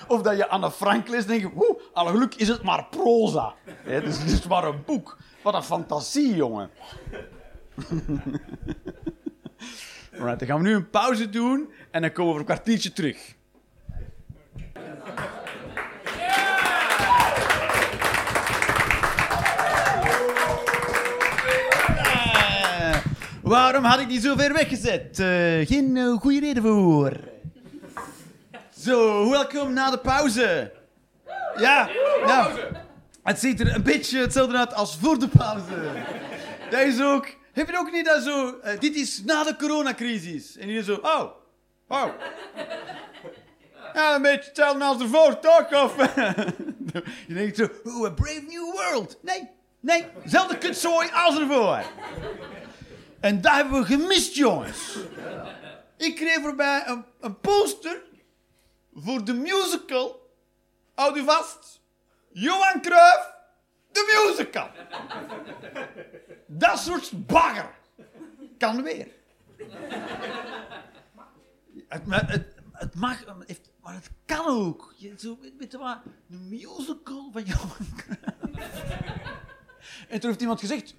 [0.10, 3.54] Of dat je Anne Frank leest en denkt, woe, alle geluk is het maar proza.
[3.66, 5.18] Hè, Het is, maar een boek.
[5.44, 6.70] Wat een fantasie, jongen.
[10.20, 12.94] Alright, dan gaan we nu een pauze doen en dan komen we over een kwartiertje
[12.94, 13.36] terug.
[23.42, 25.20] Waarom had ik die zo ver weggezet?
[25.20, 25.28] Eh,
[25.68, 27.20] geen eh, goede reden voor.
[28.84, 30.72] Zo, welkom na de pauze.
[31.58, 31.90] Ja,
[32.26, 32.60] nou,
[33.24, 36.04] het ziet er een beetje hetzelfde uit als voor de pauze.
[36.70, 40.58] Dat is ook, heb je ook niet dat zo, eh, dit is na de coronacrisis.
[40.58, 41.24] En hier zo, oh,
[41.88, 42.06] oh.
[43.94, 45.84] Ja, een beetje hetzelfde als ervoor, toch?
[45.84, 45.96] Of,
[47.28, 49.20] je denkt zo, oh, a brave new world.
[49.22, 49.50] Nee,
[49.80, 51.84] nee, zelfde kutzooi als ervoor.
[53.20, 54.98] En dat hebben we gemist, jongens.
[55.98, 58.08] Ik kreeg voorbij een, een poster
[58.94, 60.34] voor de musical.
[60.94, 61.82] Houd u vast.
[62.32, 63.34] Johan Cruijff,
[63.92, 64.70] de musical.
[66.48, 67.70] Dat soort bagger
[68.58, 69.08] kan weer.
[71.88, 73.26] Het, het, het mag,
[73.82, 74.94] maar het kan ook.
[74.98, 75.98] Je, zo, weet je wat,
[76.30, 78.98] een musical van Johan Cruijff.
[80.08, 80.96] En toen heeft iemand gezegd,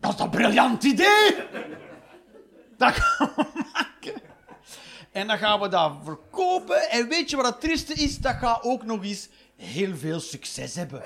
[0.00, 1.36] dat is een briljant idee.
[2.76, 3.86] Dat maken.
[5.18, 6.90] En dan gaan we dat verkopen.
[6.90, 8.18] En weet je wat het trieste is?
[8.18, 11.02] Dat gaat ook nog eens heel veel succes hebben.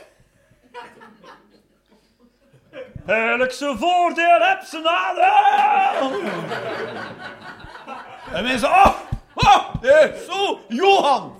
[3.06, 6.20] Elk zijn voordeel heb zijn nadeel.
[8.32, 8.98] En mensen, oh,
[9.34, 11.36] oh, nee, zo, Johan.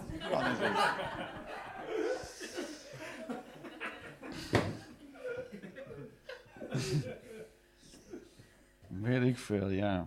[8.87, 10.07] Weet ik veel, ja.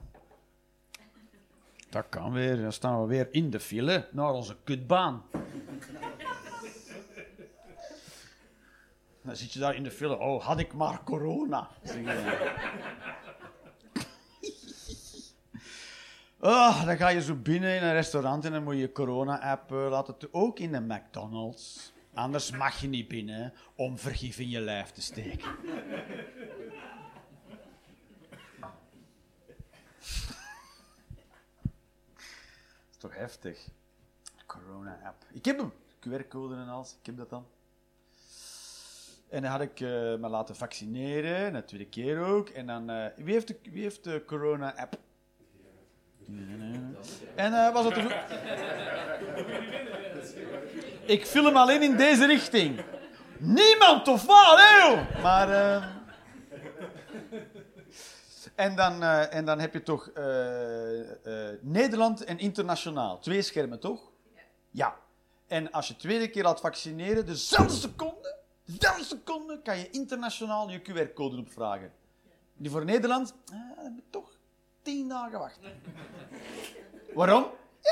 [1.95, 2.61] Dat kan weer.
[2.61, 5.23] Dan staan we weer in de file naar onze kutbaan.
[9.21, 10.19] Dan zit je daar in de file.
[10.19, 11.69] Oh, had ik maar corona.
[16.39, 19.89] Oh, dan ga je zo binnen in een restaurant en dan moet je corona-app eh,
[19.89, 20.15] laten.
[20.31, 21.93] Ook in de McDonald's.
[22.13, 25.49] Anders mag je niet binnen om vergif in je lijf te steken.
[32.94, 33.67] Dat is toch heftig.
[34.45, 35.23] Corona-app.
[35.33, 35.73] Ik heb hem.
[35.99, 36.95] QR-code en alles.
[36.99, 37.45] Ik heb dat dan.
[39.29, 41.53] En dan had ik eh, me laten vaccineren.
[41.53, 42.49] De tweede keer ook.
[42.49, 42.89] En dan...
[42.89, 44.97] eh, wie, heeft de, wie heeft de corona-app?
[47.35, 47.97] En eh, was het...
[47.97, 48.25] er-
[51.05, 52.83] Ik film alleen in deze richting.
[53.39, 54.95] Niemand of wat, hè?
[55.21, 55.47] Maar...
[58.55, 63.19] En dan, eh, en dan heb je toch eh, eh, Nederland en internationaal.
[63.19, 64.11] Twee schermen, toch?
[64.71, 64.95] Ja.
[65.47, 68.35] En als je tweede keer laat vaccineren, dezelfde seconde,
[68.65, 71.93] dezelfde seconde kan je internationaal je QR-code opvragen.
[72.57, 74.31] Die voor Nederland, ah, dan heb je toch
[74.81, 75.71] tien dagen wachten.
[77.13, 77.43] Waarom?
[77.81, 77.91] Ja,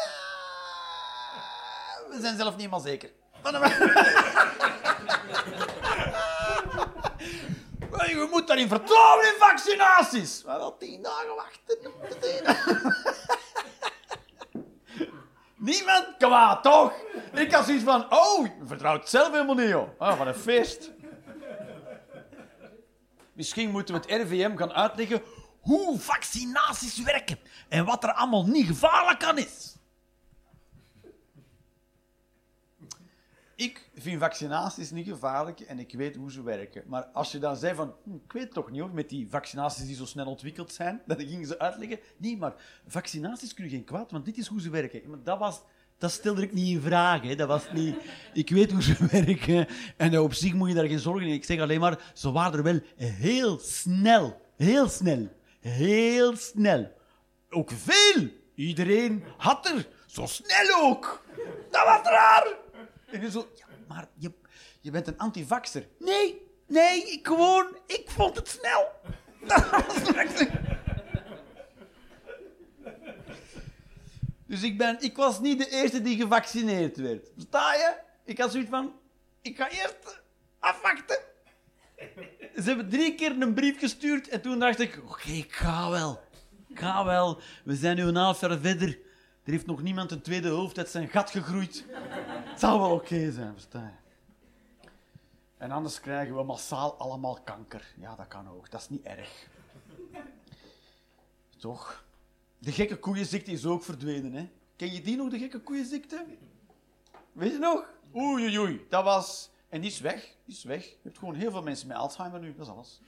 [2.09, 3.11] we zijn zelf niet helemaal zeker.
[7.97, 10.43] Je moet daarin vertrouwen in vaccinaties.
[10.43, 11.77] Maar wel tien dagen wachten.
[15.55, 16.93] Niemand kwaad, toch?
[17.33, 19.99] Ik had zoiets van, oh, je vertrouwt zelf helemaal niet, joh.
[19.99, 20.91] Ah, wat een feest.
[23.33, 25.21] Misschien moeten we het RVM gaan uitleggen
[25.61, 27.39] hoe vaccinaties werken
[27.69, 29.72] en wat er allemaal niet gevaarlijk aan is.
[33.55, 36.83] Ik vind vaccinaties niet gevaarlijk en ik weet hoe ze werken.
[36.87, 39.85] Maar als je dan zei van, hm, ik weet toch niet hoor, met die vaccinaties
[39.85, 42.53] die zo snel ontwikkeld zijn, dan gingen ze uitleggen, nee, maar
[42.87, 45.01] vaccinaties kunnen geen kwaad, want dit is hoe ze werken.
[45.09, 45.61] Maar dat was...
[45.97, 47.21] Dat stelde ik niet in vraag.
[47.21, 47.35] Hè.
[47.35, 47.95] Dat was niet...
[48.33, 51.33] Ik weet hoe ze werken en op zich moet je daar geen zorgen in.
[51.33, 54.41] Ik zeg alleen maar, ze waren er wel heel snel.
[54.55, 55.29] Heel snel.
[55.59, 56.91] Heel snel.
[57.49, 58.27] Ook veel.
[58.55, 59.87] Iedereen had er.
[60.05, 61.23] Zo snel ook.
[61.71, 62.62] Dat was raar.
[63.21, 64.31] En zo, ja, maar je,
[64.81, 65.87] je bent een antivaxer.
[65.99, 68.91] Nee, nee, ik gewoon, ik vond het snel.
[74.45, 77.29] Dus ik, ben, ik was niet de eerste die gevaccineerd werd.
[77.33, 77.95] Versta je?
[78.25, 78.93] Ik had zoiets van,
[79.41, 80.21] ik ga eerst
[80.59, 81.19] afwachten.
[82.55, 86.21] Ze hebben drie keer een brief gestuurd en toen dacht ik, oké, ik ga wel.
[86.67, 87.41] Ik ga wel.
[87.63, 88.99] We zijn nu een half jaar verder.
[89.43, 91.85] Er heeft nog niemand een tweede hoofd uit zijn gat gegroeid.
[91.89, 94.01] Het zal wel oké zijn, versta je?
[95.57, 97.93] En anders krijgen we massaal allemaal kanker.
[97.97, 98.71] Ja, dat kan ook.
[98.71, 99.47] Dat is niet erg.
[101.57, 102.05] Toch?
[102.57, 104.49] De gekke koeienziekte is ook verdwenen, hè?
[104.75, 106.25] Ken je die nog, de gekke koeienziekte?
[107.31, 107.93] Weet je nog?
[108.15, 108.85] Oei, oei, oei.
[108.89, 109.49] Dat was...
[109.69, 110.35] En die is weg.
[110.45, 110.83] Die is weg.
[110.85, 112.55] Je hebt gewoon heel veel mensen met Alzheimer nu.
[112.55, 113.01] Dat is alles.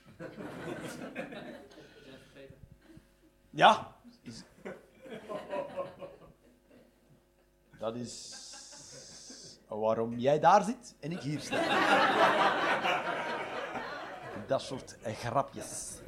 [3.49, 3.95] Ja.
[7.79, 8.43] Dat is
[9.67, 11.63] waarom jij daar zit en ik hier sta.
[14.47, 15.99] Dat soort grapjes.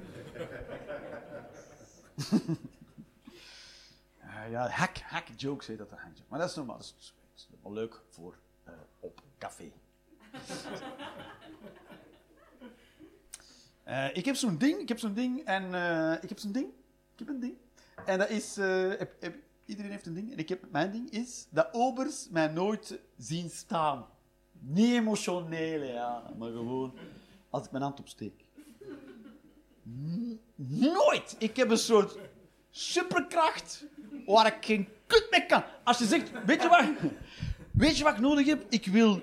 [4.19, 5.89] Eh, ja, hack, hack jokes heet dat.
[6.27, 6.77] Maar dat is normaal.
[6.77, 6.93] Dat
[7.35, 9.71] is, wel leuk voor eh, op café.
[13.87, 16.67] Eh, ik heb zo'n ding, ik heb zo'n ding en eh, ik heb zo'n ding.
[17.13, 17.57] Ik heb een ding.
[18.05, 19.35] En dat is, heb-
[19.67, 20.31] iedereen heeft een ding.
[20.31, 24.05] En ik heb, mijn ding is dat obers mij nooit zien staan.
[24.59, 26.93] Niet emotioneel, ja, maar gewoon
[27.49, 28.45] als ik mijn hand opsteek.
[30.55, 31.35] Nooit!
[31.39, 32.17] Ik heb een soort
[32.69, 33.85] superkracht
[34.25, 35.63] waar ik geen kut mee kan.
[35.83, 37.11] Als je zegt, weet je wat,
[37.71, 38.65] weet je wat ik nodig heb?
[38.69, 39.21] Ik wil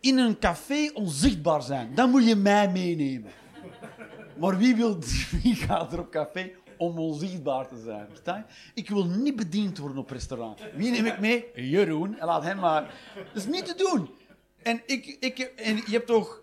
[0.00, 1.94] in een café onzichtbaar zijn.
[1.94, 3.32] Dan moet je mij meenemen.
[4.38, 4.98] Maar wie, wil,
[5.42, 8.46] wie gaat er op café om onzichtbaar te zijn?
[8.74, 10.60] Ik wil niet bediend worden op restaurant.
[10.74, 11.50] Wie neem ik mee?
[11.54, 12.18] Jeroen.
[12.18, 12.94] En laat hem maar.
[13.14, 14.10] Dat is niet te doen.
[14.62, 16.42] En, ik, ik, en je hebt toch...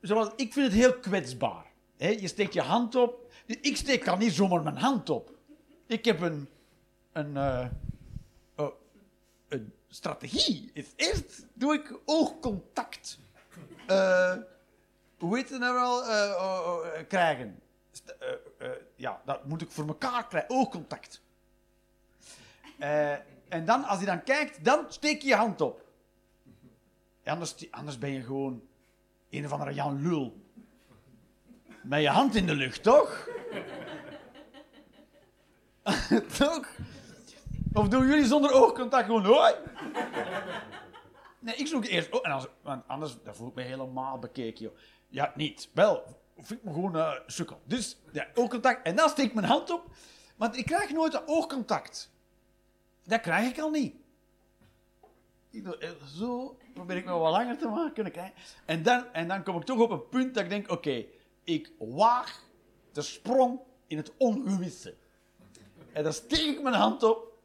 [0.00, 1.66] Zoals, ik vind het heel kwetsbaar.
[1.96, 3.32] je steekt je hand op.
[3.46, 5.30] Ik steek dan niet zomaar mijn hand op.
[5.86, 6.48] Ik heb een...
[7.12, 7.66] Een, eh,
[8.56, 8.72] oh,
[9.88, 10.70] strategie.
[10.96, 13.18] Eerst doe ik oogcontact.
[13.86, 14.36] Eh,
[15.18, 16.04] hoe heet het nou wel?
[16.04, 17.60] Eh, oh, oh, krijgen.
[18.04, 18.28] Eh,
[18.58, 20.50] eh, ja, dat moet ik voor elkaar krijgen.
[20.50, 21.22] Oogcontact.
[22.78, 23.12] Eh,
[23.48, 25.86] en dan, als hij dan kijkt, dan steek je je hand op.
[27.24, 28.62] Anders, anders ben je gewoon
[29.30, 30.46] een of andere Jan Lul.
[31.82, 33.28] Met je hand in de lucht, toch?
[36.38, 36.68] toch?
[37.72, 39.54] Of doen jullie zonder oogcontact gewoon hoi?
[41.38, 42.10] Nee, ik zoek eerst.
[42.10, 44.76] Oh, en want anders dan voel ik me helemaal bekeken, joh.
[45.08, 45.68] Ja, niet.
[45.72, 47.60] Wel, voel ik me gewoon eh sukkel.
[47.64, 47.96] Dus,
[48.34, 48.86] oogcontact.
[48.86, 49.90] En dan steek ik mijn hand op.
[50.36, 52.10] Want ik krijg nooit oogcontact.
[53.04, 53.94] Dat krijg ik al niet.
[55.52, 58.32] Eh, zo probeer ik me wat langer te maken.
[58.64, 61.04] En dan, en dan kom ik toch op een punt dat ik denk, oké,
[61.44, 62.44] ik waag
[62.92, 64.94] de sprong in het ongewisse.
[65.92, 67.38] En dan steek ik mijn hand op,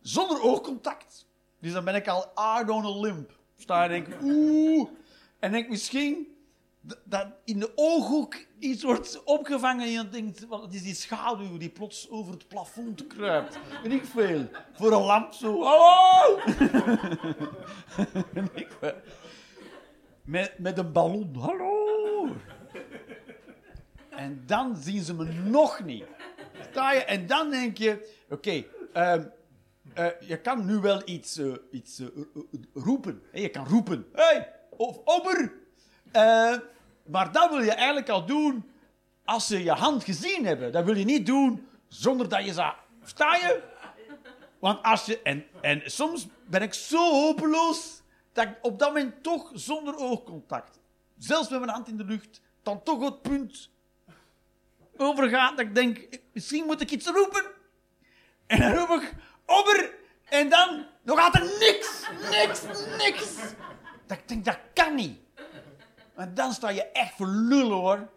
[0.00, 1.26] zonder oogcontact.
[1.58, 3.30] Dus dan ben ik al out on a limb.
[3.56, 4.90] Sta en denk, oeh.
[5.38, 6.31] En denk misschien
[7.04, 9.84] dat in de ooghoek iets wordt opgevangen.
[9.84, 13.58] En je denkt, wat het is die schaduw die plots over het plafond kruipt.
[13.82, 14.48] Weet ik veel.
[14.72, 15.62] Voor een lamp zo.
[15.62, 16.38] Hallo!
[20.24, 21.36] Met, met een ballon.
[21.38, 22.28] Hallo!
[24.10, 26.04] En dan zien ze me nog niet.
[26.70, 27.04] Sta je?
[27.04, 29.24] En dan denk je, oké, ehm,
[29.94, 32.06] eh, je kan nu wel iets, eh, iets eh,
[32.74, 33.22] roepen.
[33.32, 34.06] Je kan roepen.
[34.12, 35.61] Hey, of ober.
[36.12, 36.56] Eh,
[37.06, 38.70] maar dat wil je eigenlijk al doen
[39.24, 40.72] als ze je hand gezien hebben.
[40.72, 42.72] Dat wil je niet doen zonder dat je ze...
[43.04, 43.62] Sta je?
[44.58, 45.22] Want als je...
[45.22, 48.02] En, en soms ben ik zo hopeloos
[48.32, 50.78] dat ik op dat moment toch zonder oogcontact,
[51.18, 53.70] zelfs met mijn hand in de lucht, dan toch het punt
[54.96, 57.44] overgaat dat ik denk, misschien moet ik iets roepen.
[58.46, 59.14] En dan roep ik,
[59.46, 59.94] ober,
[60.24, 62.62] en dan nog altijd niks, niks,
[62.98, 63.36] niks.
[64.06, 65.18] Dat ik denk, dat kan niet.
[66.16, 68.08] En dan sta je echt voor lullen, hoor.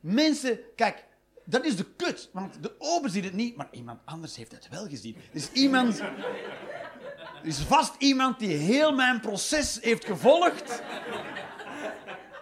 [0.00, 1.04] Mensen, kijk,
[1.44, 2.30] dat is de kut.
[2.32, 5.16] Want de ober ziet het niet, maar iemand anders heeft het wel gezien.
[5.32, 6.00] Dus iemand...
[6.00, 10.82] Er is vast iemand die heel mijn proces heeft gevolgd.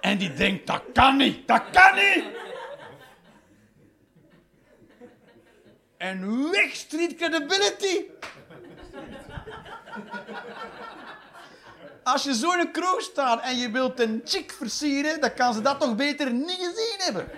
[0.01, 2.25] En die denkt, dat kan niet, dat kan niet.
[5.97, 8.05] En weg street credibility.
[12.13, 15.55] Als je zo in een kroeg staat en je wilt een chick versieren, dan kan
[15.55, 17.29] ze dat toch beter niet gezien hebben.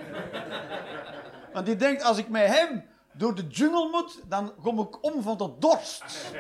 [1.53, 5.23] Want die denkt, als ik met hem door de jungle moet, dan kom ik om
[5.23, 6.33] van de dorst.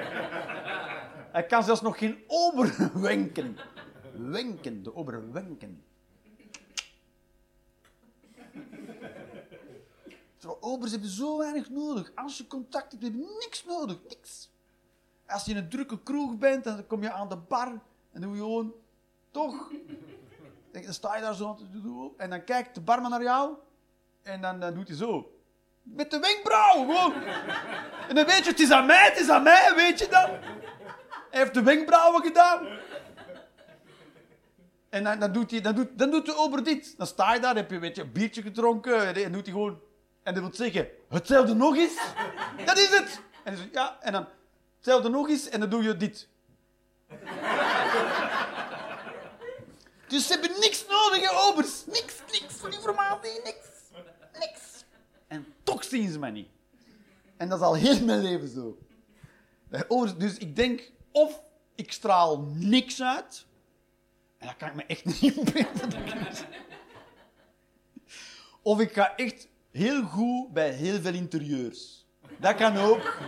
[1.33, 3.57] Hij kan zelfs nog geen ober wenken.
[4.12, 5.85] Wenken, de ober wenken.
[10.39, 12.12] Zo, obers hebben zo weinig nodig.
[12.14, 13.99] Als je contact hebt, heb je niks nodig.
[14.09, 14.51] Niks.
[15.26, 17.72] Als je in een drukke kroeg bent, dan kom je aan de bar
[18.13, 18.75] en doe je gewoon,
[19.31, 19.71] toch?
[20.73, 21.59] Dan sta je daar zo
[22.17, 23.55] en dan kijkt de barman naar jou
[24.23, 25.35] en dan, dan doet hij zo.
[25.83, 27.13] Met de wenkbrauw.
[28.09, 30.31] En dan weet je, het is aan mij, het is aan mij, weet je dan?
[31.31, 32.67] Hij heeft de wenkbrauwen gedaan.
[34.89, 36.95] En dan, dan, doet hij, dan, doet, dan doet de ober dit.
[36.97, 39.15] Dan sta je daar, heb je weet je, een biertje gedronken.
[39.15, 39.81] En doet hij gewoon...
[40.23, 41.99] En dat wil zeggen, hetzelfde nog eens.
[42.65, 43.21] Dat is het.
[43.45, 44.27] En, dan, ja, en dan
[44.77, 45.49] hetzelfde nog eens.
[45.49, 46.29] En dan doe je dit.
[50.09, 51.85] Dus ze hebben niks nodig, obers.
[51.87, 53.67] Niks, niks informatie, niks.
[54.39, 54.85] Niks.
[55.27, 56.49] En toch zien ze mij niet.
[57.37, 58.79] En dat is al heel mijn leven zo.
[59.89, 61.41] Obers- Dus ik denk, of
[61.75, 63.47] ik straal niks uit.
[64.39, 66.05] En dat kan ik me echt niet inbeelden.
[68.63, 72.07] Of ik ga echt heel goed bij heel veel interieurs.
[72.39, 73.19] Dat kan ook.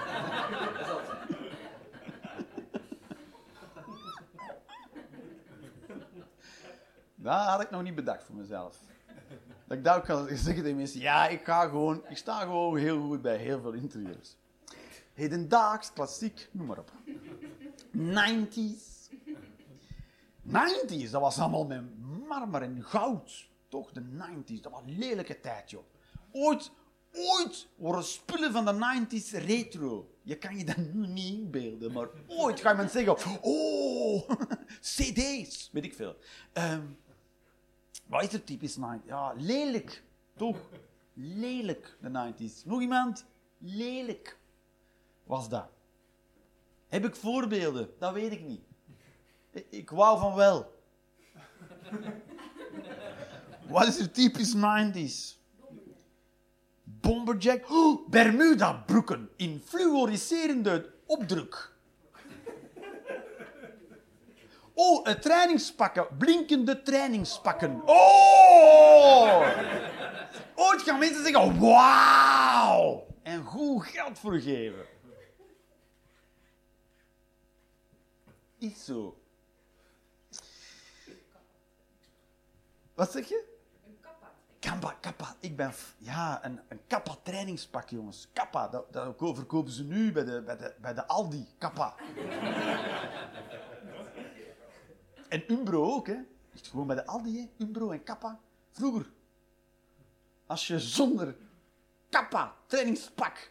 [7.22, 8.80] Dat had ik nog niet bedacht voor mezelf.
[9.66, 11.00] Dat ik dat ook ga zeggen tegen mensen.
[11.00, 14.36] Ja, ik ga gewoon, ik sta gewoon heel goed bij heel veel interieurs.
[15.14, 16.92] Hedendaags, klassiek, noem maar op.
[17.96, 18.92] 90s.
[20.46, 21.82] 90s, dat was allemaal met
[22.28, 23.48] marmer en goud.
[23.68, 25.82] Toch, de 90s, dat was een lelijke tijd, joh.
[26.32, 26.70] Ooit,
[27.12, 30.10] ooit worden spullen van de 90s retro.
[30.22, 34.30] Je kan je dat nu niet inbeelden, maar ooit ga je mensen zeggen: Oh,
[34.96, 36.16] CD's, weet ik veel.
[38.06, 39.04] Wat is het typisch 90s?
[39.06, 40.02] Ja, lelijk,
[40.36, 40.56] toch?
[41.14, 42.64] Lelijk, de 90s.
[42.64, 43.24] Nog iemand?
[43.58, 44.38] Lelijk
[45.24, 45.68] was dat.
[46.88, 47.90] Heb ik voorbeelden?
[47.98, 48.60] Dat weet ik niet.
[49.50, 50.80] Ik- Ik wou van wel.
[53.68, 55.40] Wat is er typisch 90s?
[56.84, 57.70] Bomberjack.
[57.70, 61.71] Oh, Bermuda broeken in fluoriserende opdruk.
[64.74, 66.06] Oh, eh, trainingspakken.
[66.18, 67.82] Blinkende trainingspakken.
[67.84, 69.46] Oh!
[70.54, 73.06] Ooit gaan mensen zeggen, wauw!
[73.22, 74.86] En goed geld voor geven.
[78.58, 79.16] Is zo.
[82.94, 83.50] Wat zeg je?
[84.60, 85.34] Kappa, kappa.
[85.40, 85.72] Ik ben...
[85.98, 88.28] Ja, een, een kappa trainingspak, jongens.
[88.32, 91.46] Kappa, dat, dat ko- verkopen ze nu bij de, bij de, bij de Aldi.
[91.58, 91.94] Kappa.
[95.32, 96.16] En Umbro ook, hè.
[96.54, 97.64] Echt gewoon bij de Aldi, hè.
[97.64, 98.40] Umbro en kappa.
[98.70, 99.10] Vroeger.
[100.46, 101.36] Als je zonder
[102.08, 103.50] kappa trainingspak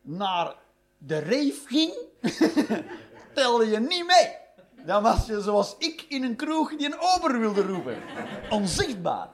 [0.00, 0.54] naar
[0.98, 1.94] de reef ging,
[3.34, 4.36] telde je niet mee.
[4.86, 8.02] Dan was je zoals ik in een kroeg die een ober wilde roepen.
[8.50, 9.28] Onzichtbaar.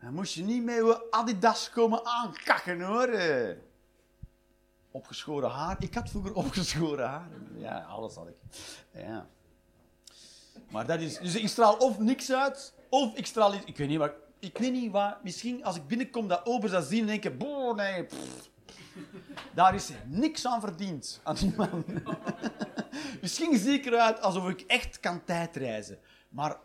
[0.00, 3.08] Dan moest je niet met je Adidas komen aankakken, hoor.
[4.98, 5.76] Opgeschoren haar.
[5.78, 7.28] Ik had vroeger opgeschoren haar.
[7.56, 8.36] Ja, alles had ik.
[8.92, 9.26] Ja.
[10.70, 11.18] Maar dat is...
[11.18, 13.64] Dus ik straal of niks uit, of ik straal iets...
[13.64, 14.12] Ik weet niet waar...
[14.38, 15.18] Ik weet niet waar...
[15.22, 17.38] Misschien als ik binnenkom dat obers dat zien, denk ik...
[17.38, 18.06] Boah, nee...
[19.54, 21.84] Daar is niks aan verdiend, aan die man.
[23.22, 25.98] Misschien zie ik eruit alsof ik echt kan tijdreizen.
[26.28, 26.56] Maar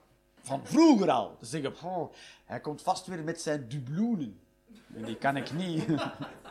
[0.41, 1.37] van vroeger al.
[1.37, 2.13] Te zeggen, "Oh,
[2.45, 4.39] hij komt vast weer met zijn dubloenen.
[4.95, 5.85] En die kan ik niet.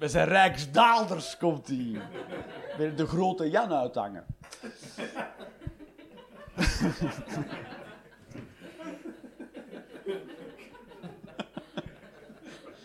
[0.00, 2.00] Met zijn rijksdaalders komt hij.
[2.78, 4.26] Met de grote Jan uithangen.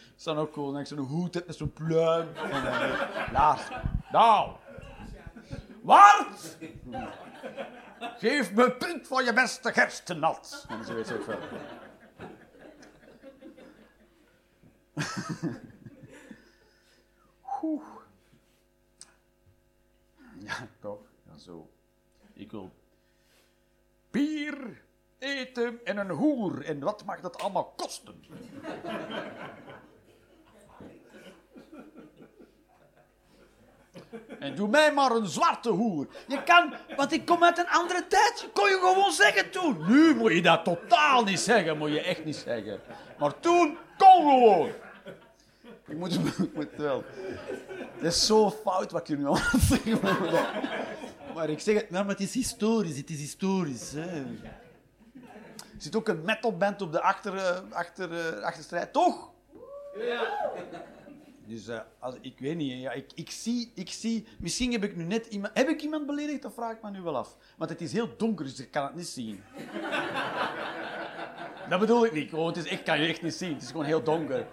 [0.09, 0.79] Dat is dan ook cool.
[0.79, 2.27] Ik zo'n hoed met zo'n pluim.
[2.35, 3.59] En, eh.
[4.11, 4.51] Nou.
[5.81, 6.57] Wat?
[8.17, 10.65] Geef me punt voor je beste gerstennat.
[10.69, 11.37] En zo weet veel.
[17.63, 17.83] Oeh.
[20.39, 21.01] Ja, toch?
[21.25, 21.69] Ja, zo.
[22.33, 22.71] Ik wil
[24.11, 24.81] bier,
[25.19, 26.65] eten en een hoer.
[26.65, 28.23] En wat mag dat allemaal kosten?
[34.39, 36.07] En doe mij maar een zwarte hoer.
[36.27, 38.49] Je kan, want ik kom uit een andere tijd.
[38.53, 39.85] Kon je gewoon zeggen toen.
[39.87, 41.77] Nu moet je dat totaal niet zeggen.
[41.77, 42.81] Moet je echt niet zeggen.
[43.19, 44.71] Maar toen, kon gewoon.
[45.87, 46.13] Ik moet,
[46.59, 47.03] ik wel.
[47.95, 49.99] Het is zo fout wat ik nu aan het zeggen.
[51.35, 52.97] Maar ik zeg het, nou, maar het is historisch.
[52.97, 53.91] Het is historisch.
[53.91, 54.23] Hè.
[55.75, 59.29] Er zit ook een metalband op de achter, eh, achter, eh, achterstrijd, toch?
[61.45, 64.25] Dus eh, als, ik weet niet, ja, ik, ik, zie, ik zie...
[64.39, 65.57] Misschien heb ik nu net iemand...
[65.57, 66.41] Heb ik iemand beledigd?
[66.41, 67.37] Dat vraag ik me nu wel af.
[67.57, 69.43] Want het is heel donker, dus ik kan het niet zien.
[71.69, 72.29] dat bedoel ik niet.
[72.29, 73.53] Gewoon, het is, ik kan je echt niet zien.
[73.53, 74.47] Het is gewoon heel donker.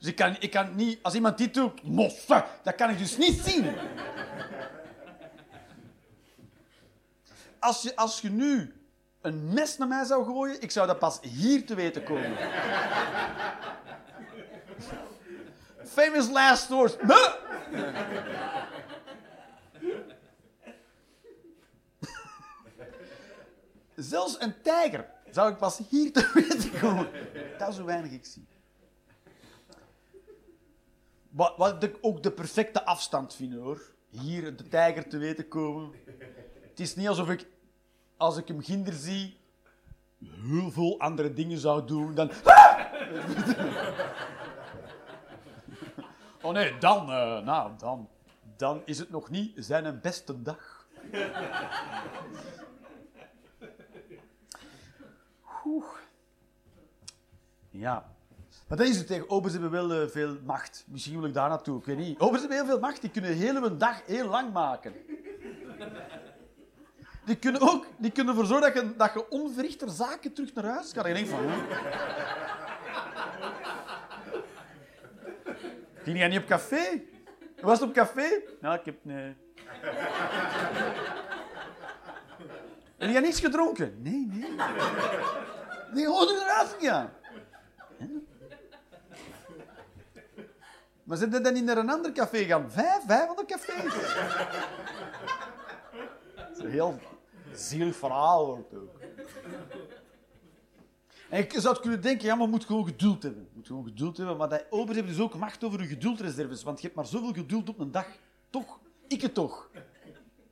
[0.00, 0.98] Dus ik kan, ik kan niet...
[1.02, 3.74] Als iemand dit doet, moffen, dat kan ik dus niet zien.
[7.58, 8.74] Als je, als je nu
[9.20, 12.36] een mes naar mij zou gooien, ik zou dat pas hier te weten komen.
[15.84, 16.96] Famous last words.
[17.00, 17.34] Huh?
[23.96, 27.08] Zelfs een tijger zou ik pas hier te weten komen.
[27.58, 28.46] Dat is hoe weinig ik zie.
[31.48, 33.92] Wat, ik ook de perfecte afstand vind hoor.
[34.08, 35.92] Hier de tijger te weten komen.
[36.60, 37.46] Het is niet alsof ik,
[38.16, 39.38] als ik hem ginder zie,
[40.18, 42.30] heel veel andere dingen zou doen dan.
[46.42, 48.08] Oh nee, dan, eh, nou, dan,
[48.56, 50.86] dan is het nog niet zijn beste dag.
[55.64, 55.84] Oeh.
[57.70, 58.14] Ja.
[58.70, 59.30] Maar dat is het tegen.
[59.30, 60.84] Obers hebben wel eh, veel macht.
[60.88, 62.18] Misschien wil ik daar naartoe, ik weet niet.
[62.18, 63.00] Obers hebben heel veel macht.
[63.00, 64.94] Die kunnen de hele dag heel lang maken.
[67.24, 70.64] Die kunnen ook die kunnen ervoor zorgen dat je, dat je onverrichter zaken terug naar
[70.64, 71.04] huis gaat.
[71.04, 71.44] En je denkt van...
[76.02, 77.02] Ging jij niet op café?
[77.60, 78.42] Was het op café?
[78.60, 78.96] Nou, ik heb...
[79.02, 79.34] Nee.
[82.98, 84.02] Heb jij niks gedronken?
[84.02, 84.54] Nee, nee.
[85.92, 87.10] Nee, gewoon eruit gegaan.
[91.10, 92.70] Maar er dan niet naar een ander café gaan?
[92.70, 93.92] Vijf, vijfhonderd cafés.
[96.36, 96.98] Dat is een heel
[97.52, 99.00] zielig verhaal wordt ook.
[101.28, 103.48] En je zou kunnen denken, ja, maar moet gewoon geduld hebben.
[103.52, 106.78] Moet gewoon geduld hebben, maar dat obers hebben dus ook macht over je geduldreserves, want
[106.80, 108.06] je hebt maar zoveel geduld op een dag.
[108.50, 108.78] Toch?
[109.06, 109.70] Ik het toch.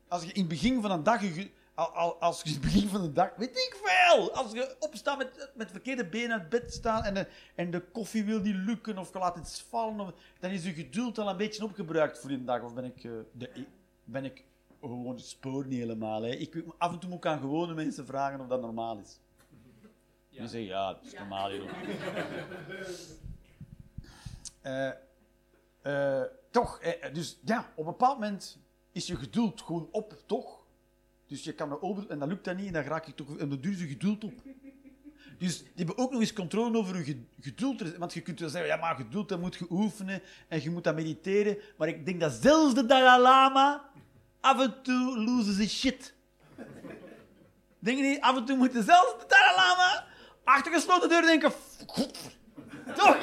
[0.08, 1.22] Als je in het begin van een dag...
[1.22, 3.36] je- Als je in het begin van de dag...
[3.36, 4.32] Weet ik veel!
[4.32, 8.24] Als je opstaat met, met verkeerde benen uit bed staan en de, en de koffie
[8.24, 11.36] wil niet lukken of je laat iets vallen, of, dan is je geduld al een
[11.36, 12.62] beetje opgebruikt voor die dag.
[12.62, 13.66] Of ben ik, eh, de,
[14.04, 14.44] ben ik
[14.80, 16.22] gewoon het spoor niet helemaal.
[16.22, 16.30] Hè?
[16.30, 19.18] Ik, af en toe moet ik aan gewone mensen vragen of dat normaal is.
[20.30, 21.70] Die zeggen, ja, dat is normaal hier ook.
[24.62, 24.90] Eh,
[25.82, 26.80] eh, toch,
[27.12, 28.58] dus ja, op een bepaald moment
[28.92, 30.57] is je geduld gewoon op, toch?
[31.28, 33.36] Dus je kan er over, en dan lukt dat niet, en dan raak je toch,
[33.38, 34.32] en dan duurt je geduld op.
[35.38, 37.96] Dus die hebben ook nog eens controle over ge- geduld.
[37.96, 40.84] Want je kunt wel zeggen, ja, maar geduld, dat moet je oefenen en je moet
[40.84, 41.56] dat mediteren.
[41.76, 43.90] Maar ik denk dat zelfs de Dalai Lama
[44.40, 46.14] af en toe loses his shit.
[47.78, 50.04] Denk je niet, af en toe moet je zelfs de Dalai Lama
[50.44, 51.52] achter gesloten deur denken.
[52.96, 53.16] Toch,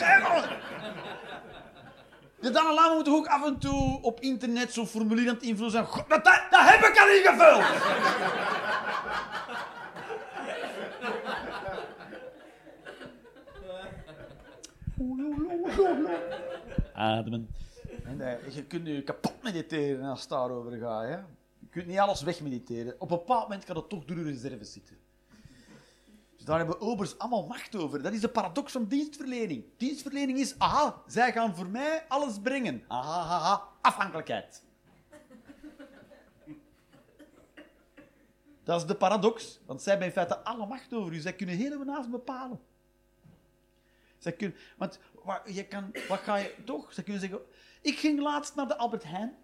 [2.46, 5.72] De Dalai Lama moet ook af en toe op internet zo'n formulier aan het invullen
[5.72, 5.86] zijn.
[5.86, 7.64] God, dat, dat, heb ik al ingevuld!
[16.94, 17.50] Ademen.
[18.04, 21.04] En, eh, je kunt je kapot mediteren als het daarover gaat.
[21.04, 21.16] Hè?
[21.60, 22.94] Je kunt niet alles wegmediteren.
[22.94, 24.98] Op een bepaald moment kan het toch door je reserves zitten.
[26.46, 28.02] Daar hebben obers allemaal macht over.
[28.02, 29.66] Dat is de paradox van dienstverlening.
[29.78, 32.84] Dienstverlening is, aha, zij gaan voor mij alles brengen.
[32.88, 34.64] Aha, aha, afhankelijkheid.
[38.64, 41.20] Dat is de paradox, want zij hebben in feite alle macht over u.
[41.20, 42.60] Zij kunnen helemaal naast bepalen.
[44.18, 46.94] Zij kunnen, want wat, je kan, wat ga je toch?
[46.94, 47.40] Zij kunnen zeggen,
[47.82, 49.36] Ik ging laatst naar de Albert Heijn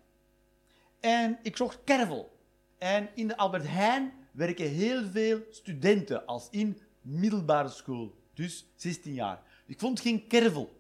[1.00, 2.40] en ik zocht kervel.
[2.78, 8.16] En in de Albert Heijn werken heel veel studenten, als in middelbare school.
[8.34, 9.42] Dus 16 jaar.
[9.66, 10.80] Ik vond geen kervel.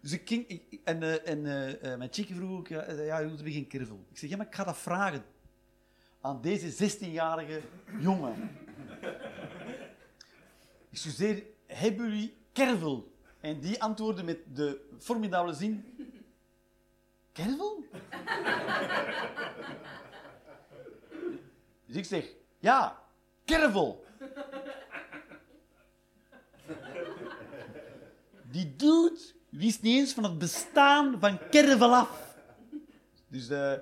[0.00, 0.62] Dus ik ging...
[0.84, 4.04] en eh, eh, eh, mijn chick vroeg ook, ja, ja, hoe hebben geen kervel?
[4.10, 5.24] Ik zeg, ja, maar ik ga dat vragen
[6.20, 7.60] aan deze 16-jarige
[7.98, 8.50] jongen.
[10.90, 13.12] Ik studeer, hebben jullie kervel?
[13.40, 15.84] En die antwoordde met de formidabele zin...
[17.32, 17.84] Kervel?
[21.86, 22.26] Dus ik zeg,
[22.58, 23.02] ja,
[23.44, 24.04] kervel.
[28.56, 29.18] Die dude
[29.48, 32.36] wist niet eens van het bestaan van kervel af.
[33.28, 33.72] Dus eh,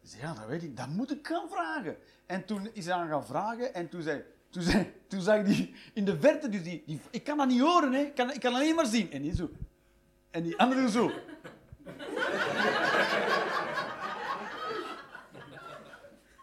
[0.00, 1.96] ik zei, ja, dat weet ik, dat moet ik gaan vragen.
[2.26, 4.24] En toen is hij aan gaan vragen en toen zei...
[4.50, 7.60] Toen, zei, toen zag die in de verte, dus die, die, ik kan dat niet
[7.60, 8.00] horen, hè.
[8.00, 9.12] Ik, kan, ik kan alleen maar zien.
[9.12, 9.50] En die zo.
[10.30, 11.10] En die andere zo.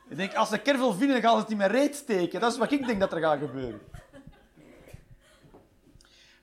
[0.09, 2.39] Ik denk, als ze kervel vinden, dan gaan ze het in mijn reet steken.
[2.39, 3.81] Dat is wat ik denk dat er gaat gebeuren.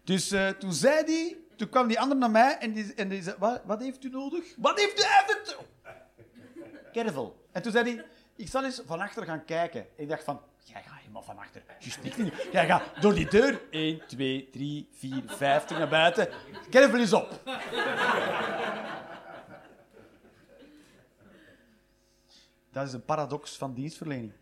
[0.08, 3.22] Dus eh, toen zei die, toen kwam die ander naar mij en die, en die
[3.22, 4.44] zei, wat, wat heeft u nodig?
[4.56, 5.66] Wat heeft u even...
[6.92, 7.46] Kervel.
[7.52, 8.04] En toen zei hij,
[8.36, 9.86] ik zal eens van achter gaan kijken.
[9.96, 11.62] Ik dacht van, jij gaat helemaal van achter.
[11.78, 12.16] Juist niet.
[12.16, 12.34] niet.
[12.52, 13.60] Jij gaat door die deur.
[13.70, 16.28] 1, 2, 3, 4, 5, terug naar buiten.
[16.70, 17.40] Kervel is op.
[22.72, 24.32] Dat is een paradox van dienstverlening.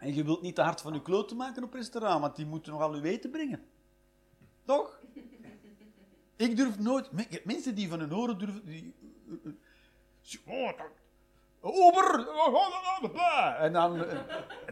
[0.00, 2.72] En je wilt niet te hard van je kloot maken op restaurant, want die moeten
[2.72, 3.62] nogal uw eten brengen.
[4.64, 5.00] Toch?
[6.36, 7.12] Ik durf nooit...
[7.12, 8.64] me- Mensen die van hun oren durven...
[8.64, 8.94] Die,
[10.46, 10.98] oh, dat-
[11.62, 12.28] Ober!
[13.58, 14.18] En dan eh,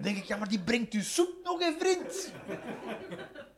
[0.02, 2.32] denk ik, ja, maar die brengt uw soep nog, hè, vriend.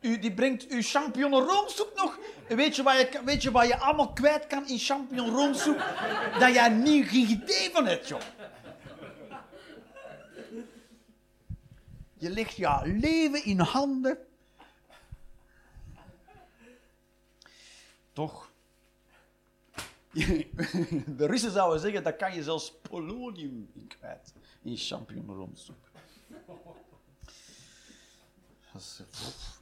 [0.01, 2.19] U, die brengt uw champignon roomsoep nog.
[2.47, 5.77] Weet je, wat je, weet je wat je allemaal kwijt kan in champignon roomsoep?
[6.39, 8.19] Dat jij niet geen idee van hebt, joh.
[12.21, 14.17] Je legt je leven in handen.
[18.13, 18.51] Toch?
[21.17, 24.33] De Russen zouden zeggen, dat kan je zelfs polonium in kwijt.
[24.61, 25.89] In champignon roomsoep.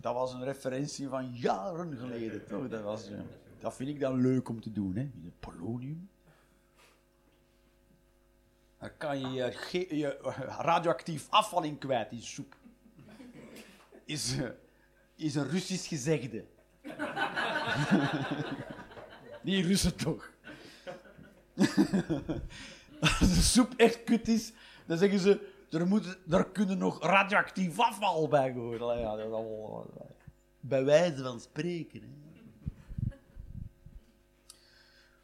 [0.02, 2.68] Dat, was een referentie van jaren geleden, toch?
[2.68, 3.20] Dat, was, eh,
[3.60, 5.12] dat vind ik dan leuk om te doen, hè?
[5.40, 6.10] Polonium.
[8.80, 9.54] Dan kan je
[9.90, 12.56] je, radioactief afval in kwijt in soep.
[14.06, 14.50] Is, eh,
[15.16, 16.46] is een Russisch gezegde.
[19.44, 20.32] Die Russen toch.
[23.20, 24.52] Als de soep echt kut is,
[24.86, 29.00] dan zeggen ze, er, moet, er kunnen nog radioactief afval bij horen.
[29.00, 30.06] Ja, dat is eh,
[30.60, 32.02] bij wijze van spreken.
[32.02, 32.08] Hè.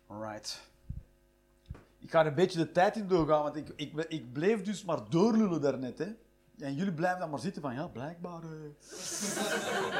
[0.07, 0.73] Alright.
[2.05, 5.09] Ik ga een beetje de tijd in doorgaan, want ik, ik, ik bleef dus maar
[5.09, 5.97] doorlullen daarnet.
[5.97, 6.15] Hè.
[6.59, 8.41] En jullie blijven dan maar zitten van, ja, blijkbaar...
[8.43, 8.49] eh.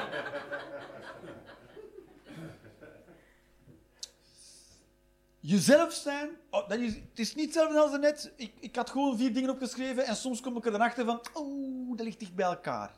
[5.39, 8.33] Jezelf zijn, oh, dat is, het is niet hetzelfde als net.
[8.35, 11.21] Ik, ik had gewoon vier dingen opgeschreven en soms kom ik er dan achter van,
[11.33, 12.95] oh, dat ligt dicht bij elkaar.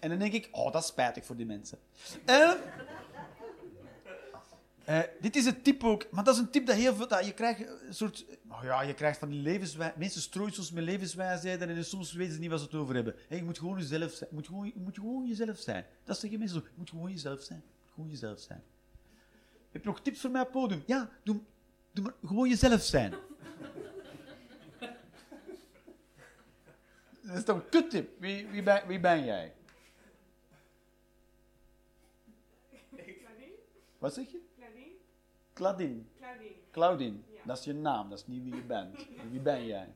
[0.00, 1.78] En dan denk ik, oh, dat is spijtig voor die mensen.
[2.24, 2.56] En,
[4.86, 7.26] eh, dit is een tip ook, maar dat is een tip dat heel veel, dat
[7.26, 10.84] je krijgt een soort, oh ja, je krijgt van die levenswijze, mensen strooien soms met
[10.84, 13.14] levenswijsheden en soms weten ze niet wat ze het over hebben.
[13.28, 15.86] Hey, je moet gewoon jezelf zijn, je moet gewoon, je moet gewoon jezelf zijn.
[16.04, 18.62] Dat zeggen mensen zo, je moet gewoon jezelf zijn, je moet gewoon jezelf zijn.
[19.70, 20.82] Heb je nog tips voor mij op het podium?
[20.86, 21.40] Ja, doe,
[21.92, 23.10] doe maar gewoon jezelf zijn.
[27.26, 28.20] Dat is toch een kuttip?
[28.20, 29.54] Wie, wie, ben, wie ben jij?
[33.98, 34.45] Wat zeg je?
[35.56, 36.02] Claudine?
[36.20, 36.54] Claudine.
[36.72, 37.16] Claudine.
[37.32, 37.40] Ja.
[37.44, 39.06] Dat is je naam, dat is niet wie je bent.
[39.30, 39.88] Wie ben jij?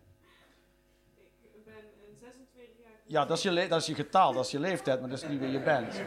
[1.43, 2.93] Ik ben een 26 jaar.
[3.07, 5.29] Ja, dat is je, dat is je getal, dat is je leeftijd, maar dat is
[5.29, 6.01] niet wie je bent.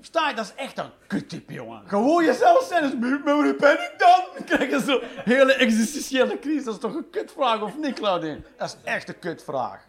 [0.00, 1.88] Sta je, dat is echt een kuttip, jongen.
[1.88, 4.22] Gewoon jezelf zijn, dus maar wie ben ik dan?
[4.46, 6.64] Krijg je zo'n hele existentiële crisis.
[6.64, 8.40] Dat is toch een kutvraag, of niet, Claudine?
[8.56, 9.86] Dat is echt een kutvraag.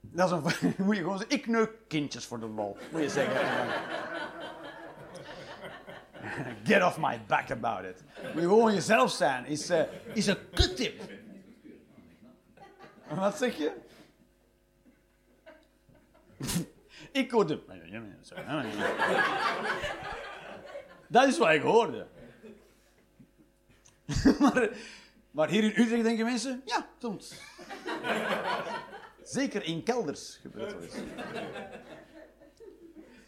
[0.00, 2.76] Dat is een vraag- moet je gewoon zeggen, ik neuk kindjes voor de lol.
[2.90, 3.40] Moet je zeggen.
[6.64, 8.02] Get off my back about it.
[8.22, 9.82] Moet je gewoon jezelf zijn, is, eh,
[10.12, 11.02] is een kuttip.
[13.08, 13.72] Wat zeg je?
[17.12, 17.60] ik hoorde...
[21.06, 22.06] Dat is wat ik hoorde.
[24.40, 24.68] maar,
[25.30, 26.62] maar hier in Utrecht denken mensen...
[26.64, 27.34] Ja, soms.
[29.22, 30.96] Zeker in kelders gebeurt dat.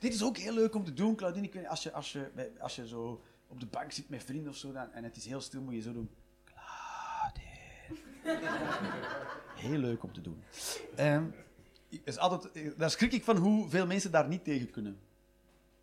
[0.01, 1.47] Dit is ook heel leuk om te doen, Claudine.
[1.47, 4.51] Ik weet, als, je, als, je, als je zo op de bank zit met vrienden
[4.51, 6.10] of zo dan, en het is heel stil, moet je zo doen.
[6.44, 7.59] Claudine.
[9.56, 10.43] Heel leuk om te doen.
[10.97, 11.24] Ehm,
[12.05, 15.01] is altijd, daar schrik ik van hoeveel mensen daar niet tegen kunnen.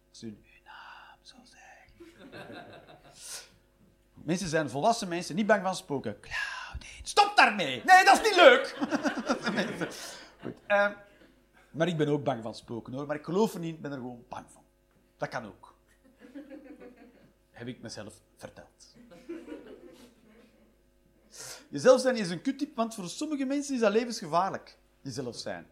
[0.09, 1.67] Als uw naam zou zeggen.
[4.13, 6.19] Mensen zijn volwassen mensen, niet bang van spoken.
[6.19, 7.81] Claudine, stop daarmee!
[7.85, 8.77] Nee, dat is niet leuk!
[10.41, 10.91] Goed, ehm,
[11.77, 13.05] maar ik ben ook bang van spoken hoor.
[13.05, 14.63] Maar ik geloof er niet, ik ben er gewoon bang van.
[15.17, 15.75] Dat kan ook.
[17.51, 18.95] Heb ik mezelf verteld.
[21.69, 24.77] Jezelf zijn is een kuttip, want voor sommige mensen is dat levensgevaarlijk.
[25.01, 25.67] Jezelf zijn.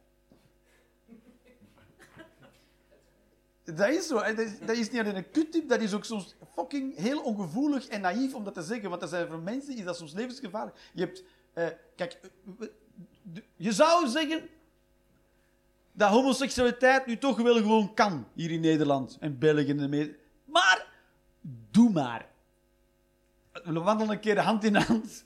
[3.64, 4.16] Dat is zo.
[4.66, 8.34] Dat is, niet alleen een kuttip, dat is ook soms fucking heel ongevoelig en naïef
[8.34, 8.90] om dat te zeggen.
[8.90, 10.90] Want dat zijn voor mensen is dat soms levensgevaarlijk.
[10.94, 11.24] Je hebt...
[11.54, 12.20] eh, kijk,
[12.60, 12.68] eh,
[13.56, 14.50] je zou zeggen
[15.96, 19.70] dat homoseksualiteit nu toch wel gewoon kan hier in Nederland en België.
[19.70, 20.16] En mee.
[20.46, 20.88] Maar
[21.72, 22.26] doe maar.
[23.64, 25.26] We wandelen een keer hand in hand.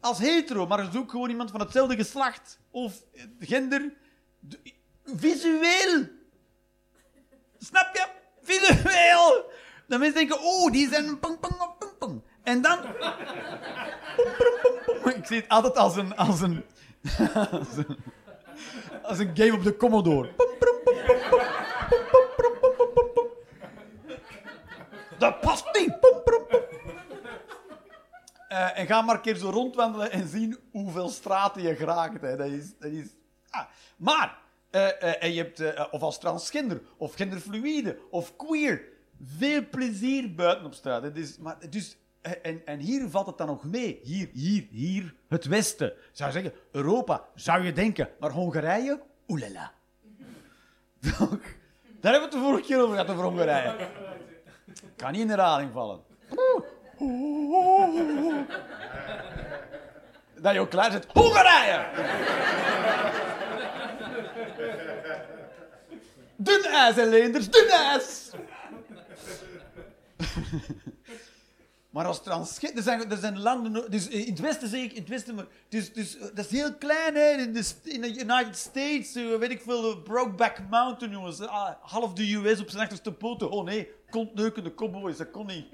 [0.00, 3.02] Als hetero, maar zoek gewoon iemand van hetzelfde geslacht of
[3.38, 3.92] gender.
[5.04, 6.08] Visueel.
[7.58, 8.06] Snap je?
[8.42, 9.50] Visueel.
[9.86, 11.54] Dan mensen denken, oh, die zijn pong, pong,
[11.98, 12.22] pong.
[12.42, 12.80] En dan...
[14.16, 15.12] Pom, pom, pom, pom.
[15.12, 15.76] Ik zie het altijd.
[15.76, 16.64] Als een, als een,
[19.02, 20.30] als een game op de Commodore.
[25.18, 25.98] Dat past niet.
[28.48, 32.20] Eh, en ga maar een keer zo rondwandelen en zien hoeveel straten je geraakt.
[32.20, 32.36] Hè.
[32.36, 32.72] Dat is...
[32.78, 33.06] Dat is
[33.50, 33.64] ah.
[33.96, 34.38] Maar,
[34.70, 38.82] eh, eh, en je hebt, eh, of als transgender, of genderfluïde, of queer,
[39.24, 41.16] veel plezier buiten op straat.
[41.16, 44.00] Is, maar, dus, eh, en, en hier valt het dan nog mee.
[44.02, 45.92] Hier, hier, hier, het Westen.
[46.12, 48.08] Zou zeggen, Europa, zou je denken.
[48.20, 49.72] Maar Hongarije, oelala.
[52.00, 53.74] Daar hebben we het de vorige keer over gehad, over Hongarije.
[54.96, 56.00] Kan niet in herhaling vallen.
[60.40, 61.06] Dat je ook klaar zit.
[61.12, 61.86] Hongarije!
[66.36, 68.30] Dun ijs, Leenders, dun ijs!
[71.90, 73.10] Maar als transgender...
[73.10, 73.90] Er zijn, er landen...
[73.90, 74.92] Dus in het Westen zeg ik...
[74.92, 77.30] In het Westen, maar, dus, eh, dat is heel klein, hè.
[77.30, 81.40] In de, in United States, eh, weet ik veel, eh, Brokeback Mountain, jongens.
[81.40, 83.50] Ah, half de US op zijn achterste poten.
[83.50, 85.66] Oh nee, kontneukende cowboys, dat kon niet.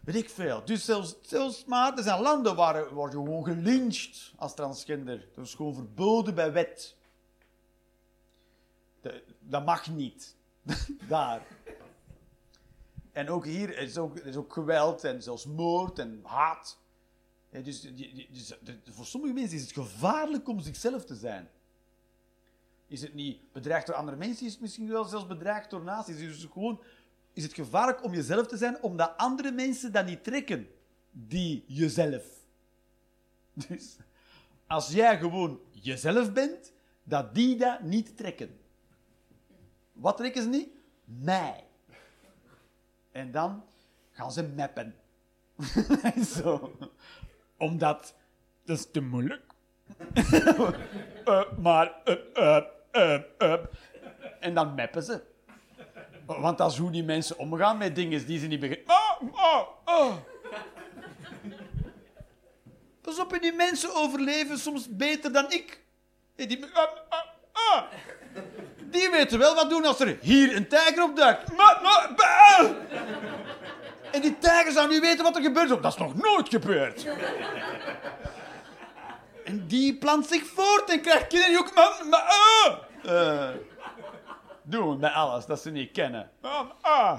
[0.00, 0.62] Weet ik veel.
[0.64, 5.28] Dus zelfs, zelfs maar, er zijn landen waar, waar je gewoon gelyncht als transgender.
[5.34, 6.96] Dat is gewoon verboden bij wet.
[9.40, 10.34] Dat mag niet.
[11.08, 11.42] Daar.
[13.16, 16.78] En ook hier is ook, is ook geweld en zelfs moord en haat.
[17.50, 17.80] Dus,
[18.30, 18.52] dus,
[18.84, 21.48] voor sommige mensen is het gevaarlijk om zichzelf te zijn.
[22.86, 26.18] Is het niet bedreigd door andere mensen, is het misschien wel zelfs bedreigd door naties.
[26.18, 26.82] Dus gewoon
[27.32, 30.68] is het gevaarlijk om jezelf te zijn, omdat andere mensen dat niet trekken,
[31.10, 32.24] die jezelf.
[33.68, 33.96] Dus
[34.66, 36.72] als jij gewoon jezelf bent,
[37.02, 38.58] dat die dat niet trekken.
[39.92, 40.68] Wat trekken ze niet?
[41.04, 41.65] Mij.
[43.16, 43.64] En dan
[44.12, 44.94] gaan ze meppen.
[46.36, 46.76] Zo.
[47.56, 48.14] Omdat,
[48.64, 49.42] dat is te moeilijk.
[51.26, 52.62] Eh, maar, eh,
[53.38, 53.58] eh.
[54.40, 55.22] En dan meppen ze.
[56.26, 58.94] Want dat is hoe die mensen omgaan met dingen die ze niet begrijpen.
[58.94, 60.16] Oh, oh, oh.
[63.00, 65.84] Pas op, die mensen overleven soms beter dan ik.
[66.34, 66.64] Die.
[68.96, 71.12] Die weten wel wat doen als er hier een tijger.
[71.56, 72.70] Maar, maar, bah.
[74.12, 75.68] En die tijger zou nu weten wat er gebeurt.
[75.68, 77.06] Dat is nog nooit gebeurd.
[79.44, 81.74] En die plant zich voort en krijgt kinderen ook...
[82.10, 82.76] Maar, ah.
[83.04, 83.54] Eh,
[84.62, 86.30] doen bij alles dat ze niet kennen.
[86.40, 87.18] Ah, ah.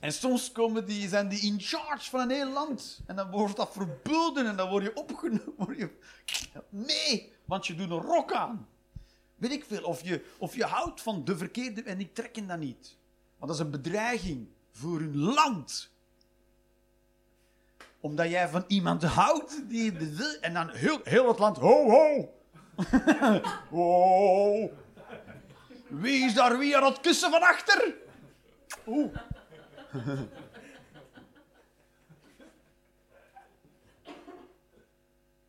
[0.00, 3.00] En soms komen die, zijn die in charge van een heel land.
[3.06, 5.54] En dan wordt dat verboden en dan word je opgenomen.
[5.56, 5.90] Word je...
[6.68, 8.68] Nee, want je doet een rok aan.
[9.50, 9.82] Ik.
[9.82, 12.96] Of je, of je houdt van de verkeerde en die trekken dat niet.
[13.38, 15.92] Want dat is een bedreiging voor hun land.
[18.00, 19.92] Omdat jij van iemand houdt die...
[20.40, 21.56] En dan heel, heel het land...
[21.56, 22.34] Ho, ho!
[23.76, 24.70] ho!
[25.88, 27.94] Wie is daar wie aan het kussen van achter?
[28.86, 29.14] Oeh.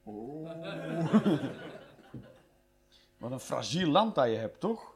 [3.26, 4.94] Wat een fragiel land dat je hebt, toch?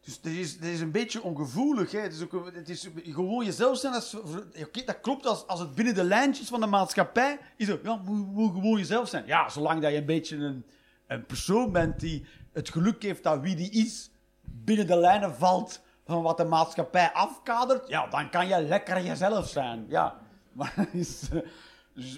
[0.00, 1.92] Dus dit is, is een beetje ongevoelig.
[1.92, 1.98] Hè?
[1.98, 3.94] Het, is ook, het is gewoon jezelf zijn.
[3.94, 7.68] Als, oké, dat klopt als, als het binnen de lijntjes van de maatschappij is.
[7.68, 9.26] Het, ja, moet, moet gewoon jezelf zijn.
[9.26, 10.64] Ja, zolang dat je een beetje een,
[11.06, 14.10] een persoon bent die het geluk heeft dat wie die is
[14.42, 19.48] binnen de lijnen valt van wat de maatschappij afkadert, ja, dan kan je lekker jezelf
[19.48, 19.84] zijn.
[19.88, 20.20] Ja,
[20.52, 21.28] maar, dus,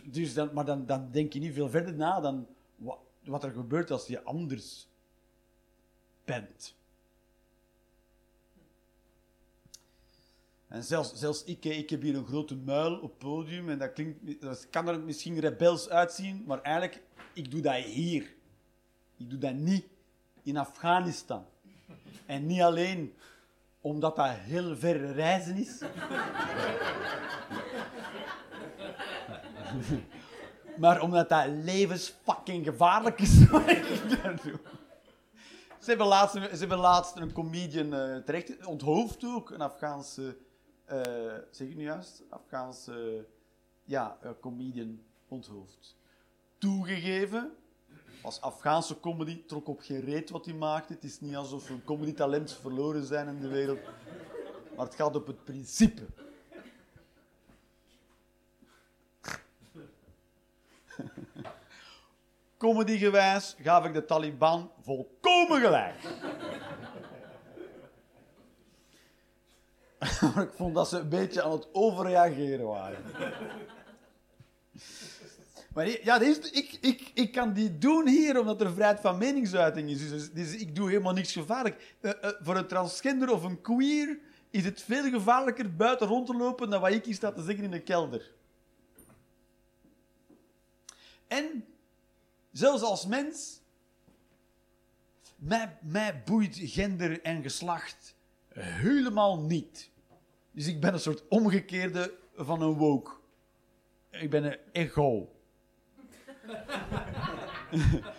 [0.05, 2.47] dus dan, maar dan, dan denk je niet veel verder na dan
[3.29, 4.89] wat, er gebeurt als je anders
[6.25, 6.77] bent.
[10.69, 14.41] En zelfs, zelfs ik, ik heb hier een grote muil op podium en dat, klinkt,
[14.41, 17.03] dat kan er misschien rebels uitzien, maar eigenlijk,
[17.33, 18.35] ik doe dat hier.
[19.17, 19.87] Ik doe dat niet
[20.43, 21.45] in Afghanistan.
[22.27, 23.15] En niet alleen
[23.81, 25.83] omdat dat heel ver reizen is.
[30.79, 33.49] maar omdat dat levensfucking gevaarlijk is.
[34.23, 34.59] daar doe.
[35.79, 40.37] Ze hebben laatst, ze hebben laatst een comedian eh, terecht onthoofd ook, een Afghaanse,
[40.85, 41.01] eh,
[41.51, 43.27] zeg ik nu juist, Afghaanse,
[43.85, 45.97] ja, eh, comedian onthoofd.
[46.59, 47.53] Toegegeven,
[48.23, 50.93] als Afghaanse comedy trok op geen reet wat hij maakte.
[50.93, 53.81] Het is niet alsof een comedy-talent verloren zijn in de wereld,
[54.77, 56.03] maar het gaat op het principe.
[62.59, 65.95] Comedygewijs gaf ik de Taliban volkomen gelijk.
[70.47, 72.99] ik vond dat ze een beetje aan het overreageren waren.
[75.75, 80.09] Maar ja, ik, ik, ik kan die doen hier omdat er vrijheid van meningsuiting is.
[80.09, 81.97] Dus, dus ik doe helemaal niks gevaarlijk.
[82.01, 84.19] Uh, uh, voor een transgender of een queer
[84.51, 87.65] is het veel gevaarlijker buiten rond te lopen dan wat ik hier sta te zeggen
[87.65, 88.33] in de kelder.
[91.27, 91.65] En
[92.53, 93.61] zelfs als mens,
[95.81, 98.17] mij, boeit gender en geslacht
[98.59, 99.91] helemaal niet.
[100.51, 103.11] Dus ik ben een soort omgekeerde van een woke.
[104.11, 105.29] Ik ben een ego.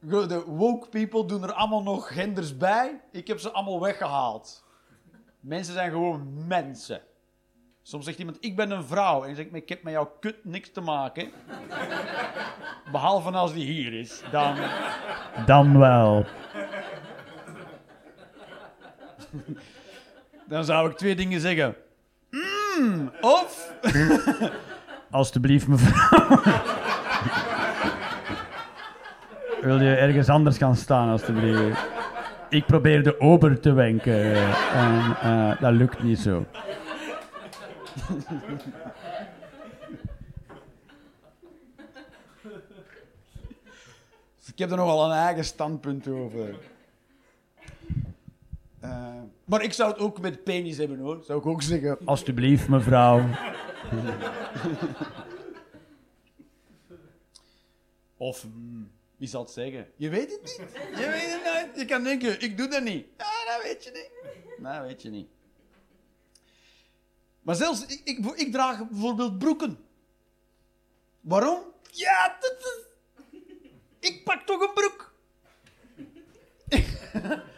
[0.00, 3.00] De woke people doen er allemaal nog genders bij.
[3.10, 4.64] Ik heb ze allemaal weggehaald.
[5.40, 7.02] Mensen zijn gewoon mensen.
[7.90, 9.22] Soms zegt iemand, ik ben een vrouw.
[9.22, 11.30] En je zegt, ik heb met jouw kut niks te maken.
[12.92, 14.22] Behalve als die hier is.
[14.30, 14.56] Dan,
[15.46, 16.26] dan wel.
[20.48, 21.76] Dan zou ik twee dingen zeggen.
[22.30, 23.72] Mm, of...
[25.10, 26.42] Alsjeblieft, mevrouw.
[29.60, 31.78] Wil je ergens anders gaan staan, alstublieft?
[32.48, 34.34] Ik probeer de ober te wenken
[34.72, 36.46] en uh, dat lukt niet zo.
[44.46, 46.58] Ik heb er nogal een eigen standpunt over.
[48.84, 51.22] Uh, maar ik zou het ook met penis hebben hoor.
[51.24, 51.98] Zou ik ook zeggen.
[52.04, 53.28] Alsjeblieft, mevrouw.
[58.16, 58.44] of.
[58.44, 58.90] Mm,
[59.20, 59.86] wie zal het zeggen?
[59.96, 60.60] Je weet het niet.
[60.96, 61.80] Je weet het nooit.
[61.80, 63.06] Je kan denken, ik doe dat niet.
[63.16, 64.10] Ja, dat weet je niet.
[64.62, 65.28] Dat weet je niet.
[67.42, 69.84] Maar zelfs, ik, ik, draag bijvoorbeeld broeken.
[71.20, 71.62] Waarom?
[71.90, 72.88] Ja, dat.
[73.98, 75.12] Ik pak toch een broek.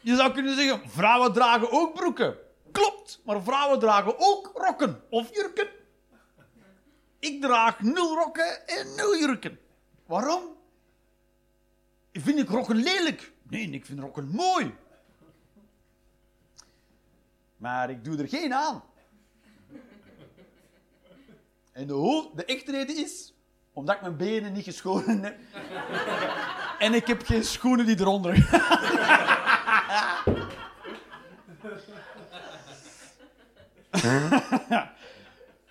[0.00, 2.36] Je zou kunnen zeggen, vrouwen dragen ook broeken.
[2.72, 5.68] Klopt, maar vrouwen dragen ook rokken of jurken.
[7.18, 9.58] Ik draag nul rokken en nul jurken.
[10.06, 10.42] Waarom?
[12.12, 13.32] Vind ik rokken lelijk?
[13.48, 14.74] Nee, ik vind rokken mooi.
[17.60, 18.82] Maar ik doe er geen aan.
[21.72, 23.34] En de, de echte reden is
[23.72, 25.38] omdat ik mijn benen niet geschoren heb.
[26.78, 28.48] en ik heb geen schoenen die eronder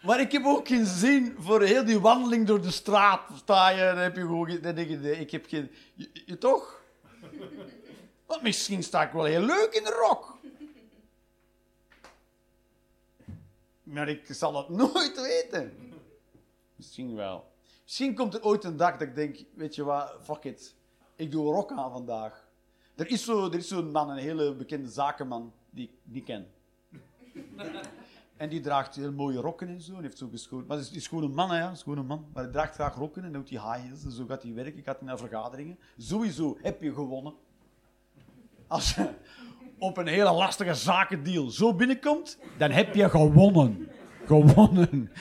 [0.01, 3.21] maar ik heb ook geen zin voor heel die wandeling door de straat.
[3.35, 4.49] Sta je, dan heb je gewoon...
[4.49, 5.71] Ik heb geen...
[5.93, 6.81] Je, je toch?
[8.25, 10.38] Want misschien sta ik wel heel leuk in de rok.
[13.89, 15.73] Maar ik zal het nooit weten.
[16.75, 17.51] Misschien wel.
[17.83, 20.75] Misschien komt er ooit een dag dat ik denk, weet je wat, fuck it.
[21.15, 22.47] Ik doe een rok aan vandaag.
[22.95, 26.47] Er is zo'n zo man, een hele bekende zakenman, die ik niet ken.
[28.37, 29.95] en die draagt heel mooie rokken en zo.
[29.95, 30.67] En heeft zo geschoten.
[30.67, 31.75] Maar het is, gewoon een man, ja.
[31.75, 32.25] gewoon een man.
[32.33, 34.03] Maar hij draagt graag rokken en doet hij high heels.
[34.03, 34.77] En zo gaat hij werken.
[34.77, 35.79] Ik had naar vergaderingen.
[35.97, 37.33] Sowieso heb je gewonnen.
[38.67, 39.13] Als je
[39.79, 43.89] op een hele lastige zakendeal zo binnenkomt, dan heb je gewonnen.
[44.25, 45.11] Gewonnen.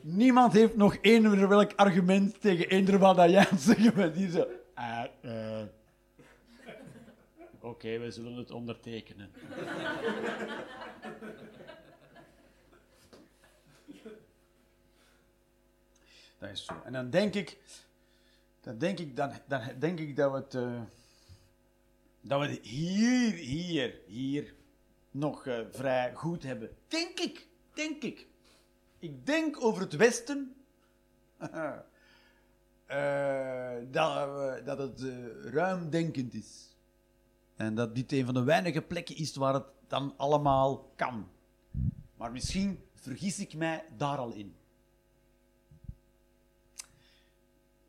[0.00, 4.14] Niemand heeft nog één welk argument tegen eender wat dat jij zeggen bent.
[4.14, 4.46] Die zo...
[4.78, 5.62] Uh, uh,
[7.60, 9.30] Oké, we zullen het ondertekenen.
[16.38, 16.82] Dat is zo.
[16.84, 17.58] En dan denk ik,
[18.60, 20.80] Dan denk ik, dan, dan denk ik dat we het, eh,
[22.24, 24.54] dat we hier, hier, hier
[25.10, 26.76] nog eh, vrij goed hebben.
[26.88, 28.26] Denk ik, denk ik.
[28.98, 30.54] Ik denk over het Westen
[32.86, 36.76] eh, dat, we- dat het eh, ruimdenkend is.
[37.56, 41.28] En dat dit een van de weinige plekken is waar het dan allemaal kan.
[42.16, 44.54] Maar misschien vergis ik mij daar al in.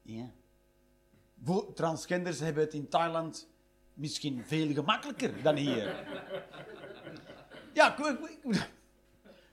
[0.02, 0.32] Ja.
[1.74, 3.50] Transgenders hebben het in Thailand
[3.96, 6.08] misschien veel gemakkelijker dan hier.
[7.74, 7.96] Ja,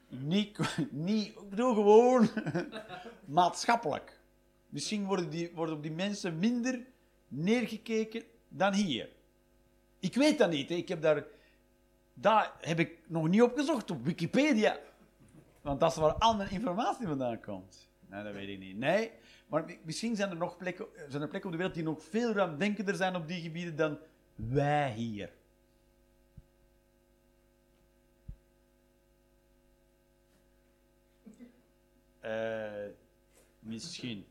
[0.09, 0.59] niet,
[0.91, 2.29] niet, ik bedoel gewoon
[3.25, 4.21] maatschappelijk.
[4.69, 6.81] Misschien worden, die, worden op die mensen minder
[7.29, 9.09] neergekeken dan hier.
[9.99, 10.71] Ik weet dat niet.
[10.71, 11.25] Ik heb daar,
[12.15, 14.79] daar heb ik nog niet opgezocht op Wikipedia.
[15.61, 17.89] Want dat is waar mijn informatie vandaan komt.
[18.09, 18.77] Nee, dat weet ik niet.
[18.77, 19.11] Nee,
[19.47, 22.03] maar mi- misschien zijn er nog plekken, zijn er plekken op de wereld die nog
[22.03, 23.99] veel ruimdenkender zijn op die gebieden dan
[24.35, 25.33] wij hier.
[32.21, 32.91] Eh,
[33.59, 34.27] misschien.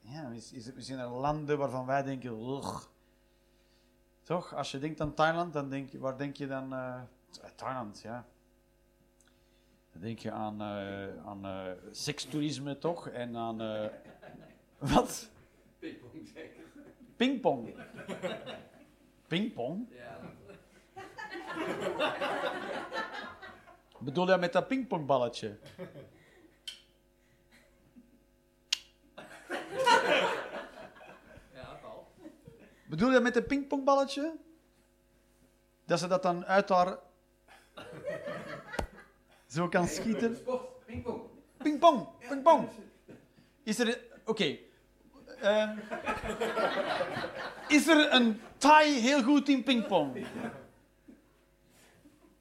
[0.00, 2.86] Ja, is, is het misschien er landen waarvan wij denken, ugh.
[4.22, 4.54] Toch?
[4.54, 6.72] Als je denkt aan Thailand, dan denk je, waar denk je dan?
[6.72, 7.02] eh,
[7.56, 8.26] Thailand, ja.
[9.92, 13.08] Dan denk je aan, eh, aan eh, sekstoerisme, toch?
[13.08, 13.60] En aan...
[13.60, 13.90] eh,
[14.94, 15.30] wat?
[15.78, 16.28] Pingpong.
[17.16, 17.74] Pingpong.
[19.26, 19.88] Pingpong?
[19.90, 20.20] Ja.
[23.98, 25.58] Bedoel je met dat pingpongballetje?
[31.54, 32.06] Ja, Paul.
[32.86, 34.36] Bedoel je met een pingpongballetje?
[35.84, 36.98] Dat ze dat dan uit haar...
[39.46, 40.38] Zo kan schieten?
[40.86, 41.22] Pingpong.
[41.56, 42.68] Pingpong, pingpong.
[43.62, 44.00] Is er...
[44.24, 44.58] Oké.
[45.44, 45.70] Eh,
[47.68, 50.26] is er een Thai heel goed in pingpong?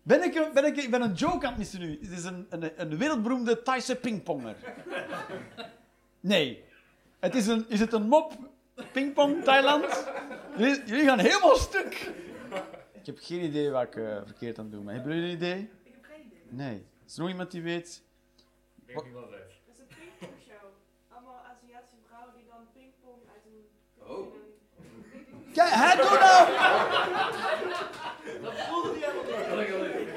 [0.04, 2.00] Ben ik, een- ben ik, ik ben een joke aan het missen nu.
[2.02, 4.56] Het is een, een, een wereldberoemde Thaise pingponger.
[6.20, 6.64] Nee.
[7.20, 8.34] Het is, een, is het een mop?
[8.92, 10.06] Pingpong, Thailand?
[10.58, 12.12] Jullie, jullie gaan helemaal stuk.
[12.92, 14.94] Ik heb geen idee wat ik eh, verkeerd aan het doen ben.
[14.96, 15.60] Hebben jullie een idee?
[15.84, 16.42] Ik heb geen idee.
[16.50, 16.86] Nee.
[17.06, 18.04] Is er nog iemand die weet?
[18.86, 19.32] Ik weet niet wat het
[25.54, 26.48] Kijk, hè, doe nou!
[29.50, 30.08] Kan ik wel even.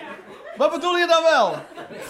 [0.56, 1.54] Wat bedoel je dan wel?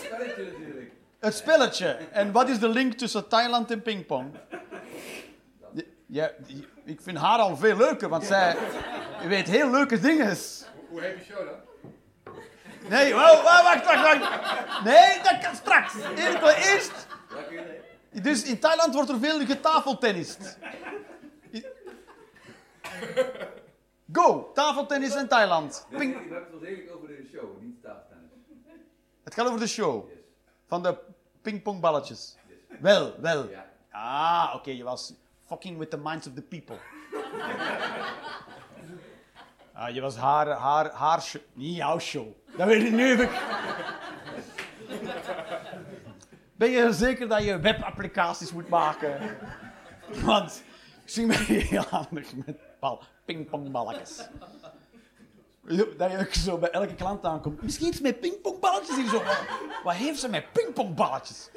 [0.05, 0.90] Spelletje natuurlijk.
[1.20, 1.98] Het spelletje.
[2.12, 4.35] En wat is de link tussen Thailand en pingpong?
[6.07, 6.31] Ja,
[6.85, 8.57] ik vind haar al veel leuker, want zij
[9.28, 10.36] weet heel leuke dingen.
[10.89, 12.35] Hoe, heet die show dan?
[12.89, 14.85] Nee, wa- wa- wacht, wacht, wacht.
[14.85, 15.93] Nee, dat kan straks.
[16.73, 16.93] Eerst...
[18.23, 20.59] Dus in Thailand wordt er veel getafeltennist.
[24.12, 25.86] Go, tafeltennis in Thailand.
[25.90, 28.31] We hebben het wel degelijk over de show, niet tafeltennis.
[29.24, 30.09] Het gaat over de show.
[30.09, 30.18] Yes.
[30.66, 30.98] Van de
[31.43, 32.36] pingpongballetjes.
[32.48, 32.78] Yes.
[32.81, 33.48] Wel, wel.
[33.48, 33.66] Ja.
[33.90, 35.14] Ah, oké, je was
[35.47, 36.77] fucking with the minds of the people.
[39.78, 41.43] Ah, je was haar, haar, haar show.
[41.52, 42.27] Niet jouw show.
[42.56, 43.16] Dat weet ik nu.
[46.56, 49.36] Ben je zeker dat je webapplicaties moet maken?
[50.24, 50.62] Want
[51.05, 52.56] ik zie mij heel handig met
[52.87, 54.29] bal, pingpongballetjes.
[55.97, 57.63] Dat je zo bij elke klant aankomt.
[57.63, 59.23] Misschien iets met pingpongballetjes hier zo.
[59.85, 61.51] Wat, heeft ze met pingpongballetjes?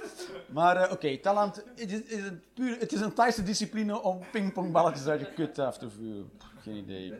[0.47, 5.07] Maar eh, oké, Thailand, het is, een puur, het is een Thaise discipline om pingpongballetjes
[5.07, 6.31] uit je kut af te vuren.
[6.61, 7.13] Geen idee.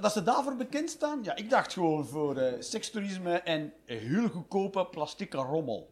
[0.00, 1.22] Dat ze daarvoor bekend staan?
[1.22, 5.90] Ja, ik dacht gewoon voor sekstoerisme en heel goedkope plastieke rommel.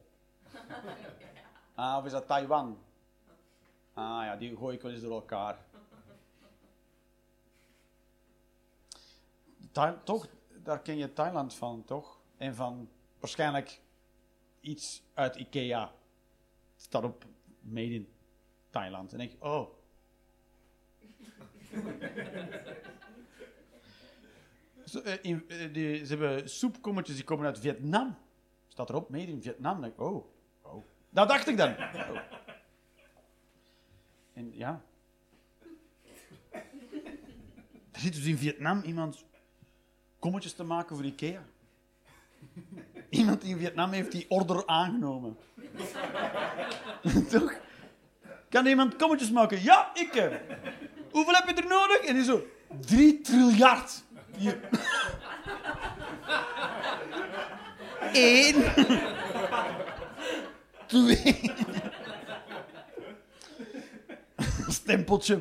[1.75, 2.79] Ah, of is dat Taiwan?
[3.95, 5.59] Ah ja, die gooi ik wel eens door elkaar.
[10.05, 10.29] Toch,
[10.63, 12.21] daar ken je Thailand van, toch?
[12.37, 12.89] En van
[13.19, 13.81] waarschijnlijk
[14.61, 15.93] iets uit Ikea.
[16.77, 17.25] Staat op
[17.61, 18.09] Made in
[18.71, 19.13] Thailand.
[19.13, 19.79] En denk ik, oh.
[25.05, 28.19] Eh, eh, ze hebben soepkommetjes die komen uit Vietnam.
[28.69, 29.81] Staat erop, Made in Vietnam.
[29.81, 30.27] Denk ik, oh.
[30.63, 30.85] oh.
[31.11, 31.71] Dat dacht ik dan.
[31.71, 32.21] Oh.
[34.33, 34.83] En ja.
[37.91, 39.25] Er zit dus in Vietnam iemand
[40.21, 41.43] kommetjes te maken voor Ikea.
[43.09, 45.37] Iemand in Vietnam heeft die order aangenomen.
[47.31, 47.55] Toch?
[48.49, 49.63] Kan iemand kommetjes maken?
[49.63, 50.15] Ja, ik.
[50.15, 50.37] eh.
[51.11, 51.97] Hoeveel heb je er nodig?
[52.01, 52.43] En die zo,
[52.81, 54.03] drie triljard.
[54.37, 54.61] Hier.
[58.13, 58.65] Eén.
[60.87, 61.53] Twee.
[64.69, 65.41] stempeltje.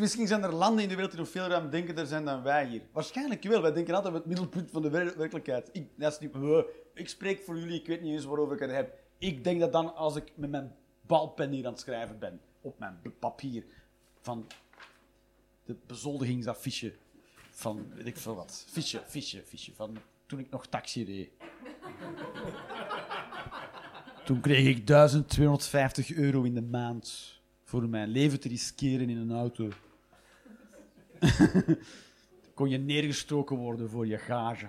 [0.00, 2.82] Misschien zijn er landen in de wereld die nog veel ruimdenkender zijn dan wij hier.
[2.92, 3.62] Waarschijnlijk wel.
[3.62, 5.68] Wij denken altijd op het middelpunt van de wer- werkelijkheid.
[5.72, 6.64] Ik, dat is niet,
[6.94, 8.98] ik spreek voor jullie, ik weet niet eens waarover ik het heb.
[9.18, 12.78] Ik denk dat dan als ik met mijn balpen hier aan het schrijven ben, op
[12.78, 13.64] mijn papier,
[14.20, 14.46] van
[15.64, 16.92] de bezoldigingsaffiche
[17.50, 18.64] van, weet ik veel wat.
[18.68, 19.74] Fiche, fiche, fiche.
[19.74, 19.96] Van
[20.26, 21.30] toen ik nog taxi reed.
[24.26, 29.32] toen kreeg ik 1250 euro in de maand voor mijn leven te riskeren in een
[29.32, 29.68] auto.
[32.54, 34.68] kon je neergestoken worden voor je gage.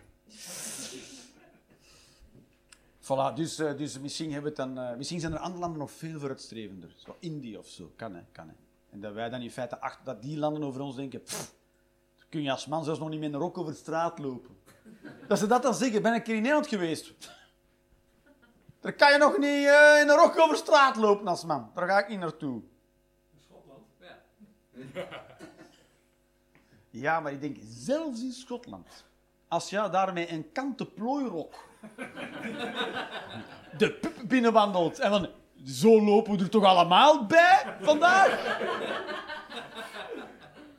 [3.01, 5.79] Voilà, dus, eh, dus misschien, hebben we het dan, eh, misschien zijn er andere landen
[5.79, 6.93] nog veel vooruitstrevender.
[6.95, 8.53] Zo Indië of zo, kan hè, kan hè.
[8.89, 11.53] En dat wij dan in feite achter dat die landen over ons denken, pff,
[12.17, 14.55] dan kun je als man zelfs nog niet met een rok over straat lopen.
[15.27, 17.13] Dat ze dat dan zeggen, ben ik keer in Nederland geweest.
[18.79, 21.71] Daar kan je nog niet eh, in een rok over straat lopen als man.
[21.75, 22.61] Daar ga ik niet naartoe.
[23.39, 23.85] Schotland?
[23.99, 25.29] Ja.
[26.91, 29.05] Ja, maar ik denk, zelfs in Schotland,
[29.47, 31.53] als je daarmee een kanten plooirok
[33.77, 35.29] de pup binnenwandelt en van,
[35.65, 38.59] zo lopen we er toch allemaal bij vandaag?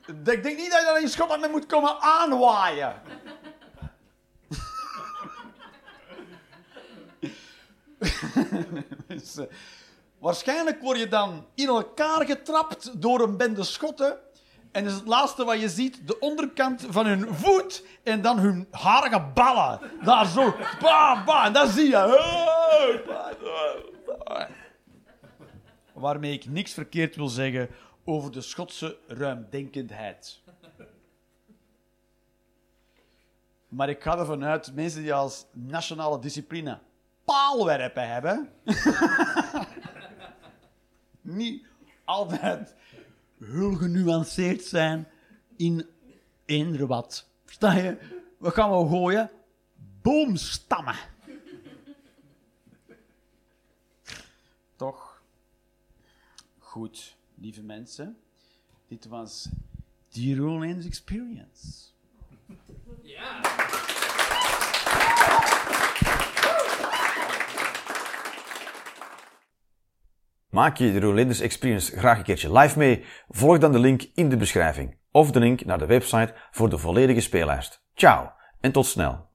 [0.06, 3.02] Ik denk niet dat je daar in Schotland mee moet komen aanwaaien.
[9.06, 9.44] Dus, eh,
[10.18, 14.18] waarschijnlijk word je dan in elkaar getrapt door een bende schotten.
[14.73, 18.66] En is het laatste wat je ziet de onderkant van hun voet en dan hun
[18.70, 19.81] harige ballen.
[20.05, 20.55] Daar zo.
[20.81, 23.11] Ba, ba, en zie je.
[25.93, 27.69] Waarmee ik niks verkeerd wil zeggen
[28.05, 30.40] over de Schotse ruimdenkendheid.
[33.69, 36.78] Maar ik ga ervan uit, mensen die als nationale discipline
[37.24, 38.53] paalwerpen hebben,
[41.20, 41.66] niet
[42.05, 42.74] altijd
[43.44, 45.09] heel genuanceerd zijn
[45.56, 45.86] in
[46.44, 47.28] eender wat.
[47.44, 47.97] Versta je?
[48.39, 49.31] We gaan wel gooien?
[50.02, 50.97] Boomstammen.
[54.77, 55.23] Toch?
[56.59, 58.16] Goed, lieve mensen.
[58.89, 59.48] Dit was
[60.09, 61.90] The Rollins Experience.
[70.53, 73.05] Maak je de Rolanders Experience graag een keertje live mee?
[73.29, 76.79] Volg dan de link in de beschrijving of de link naar de website voor de
[76.79, 77.85] volledige speellijst.
[77.95, 79.31] Ciao en tot snel.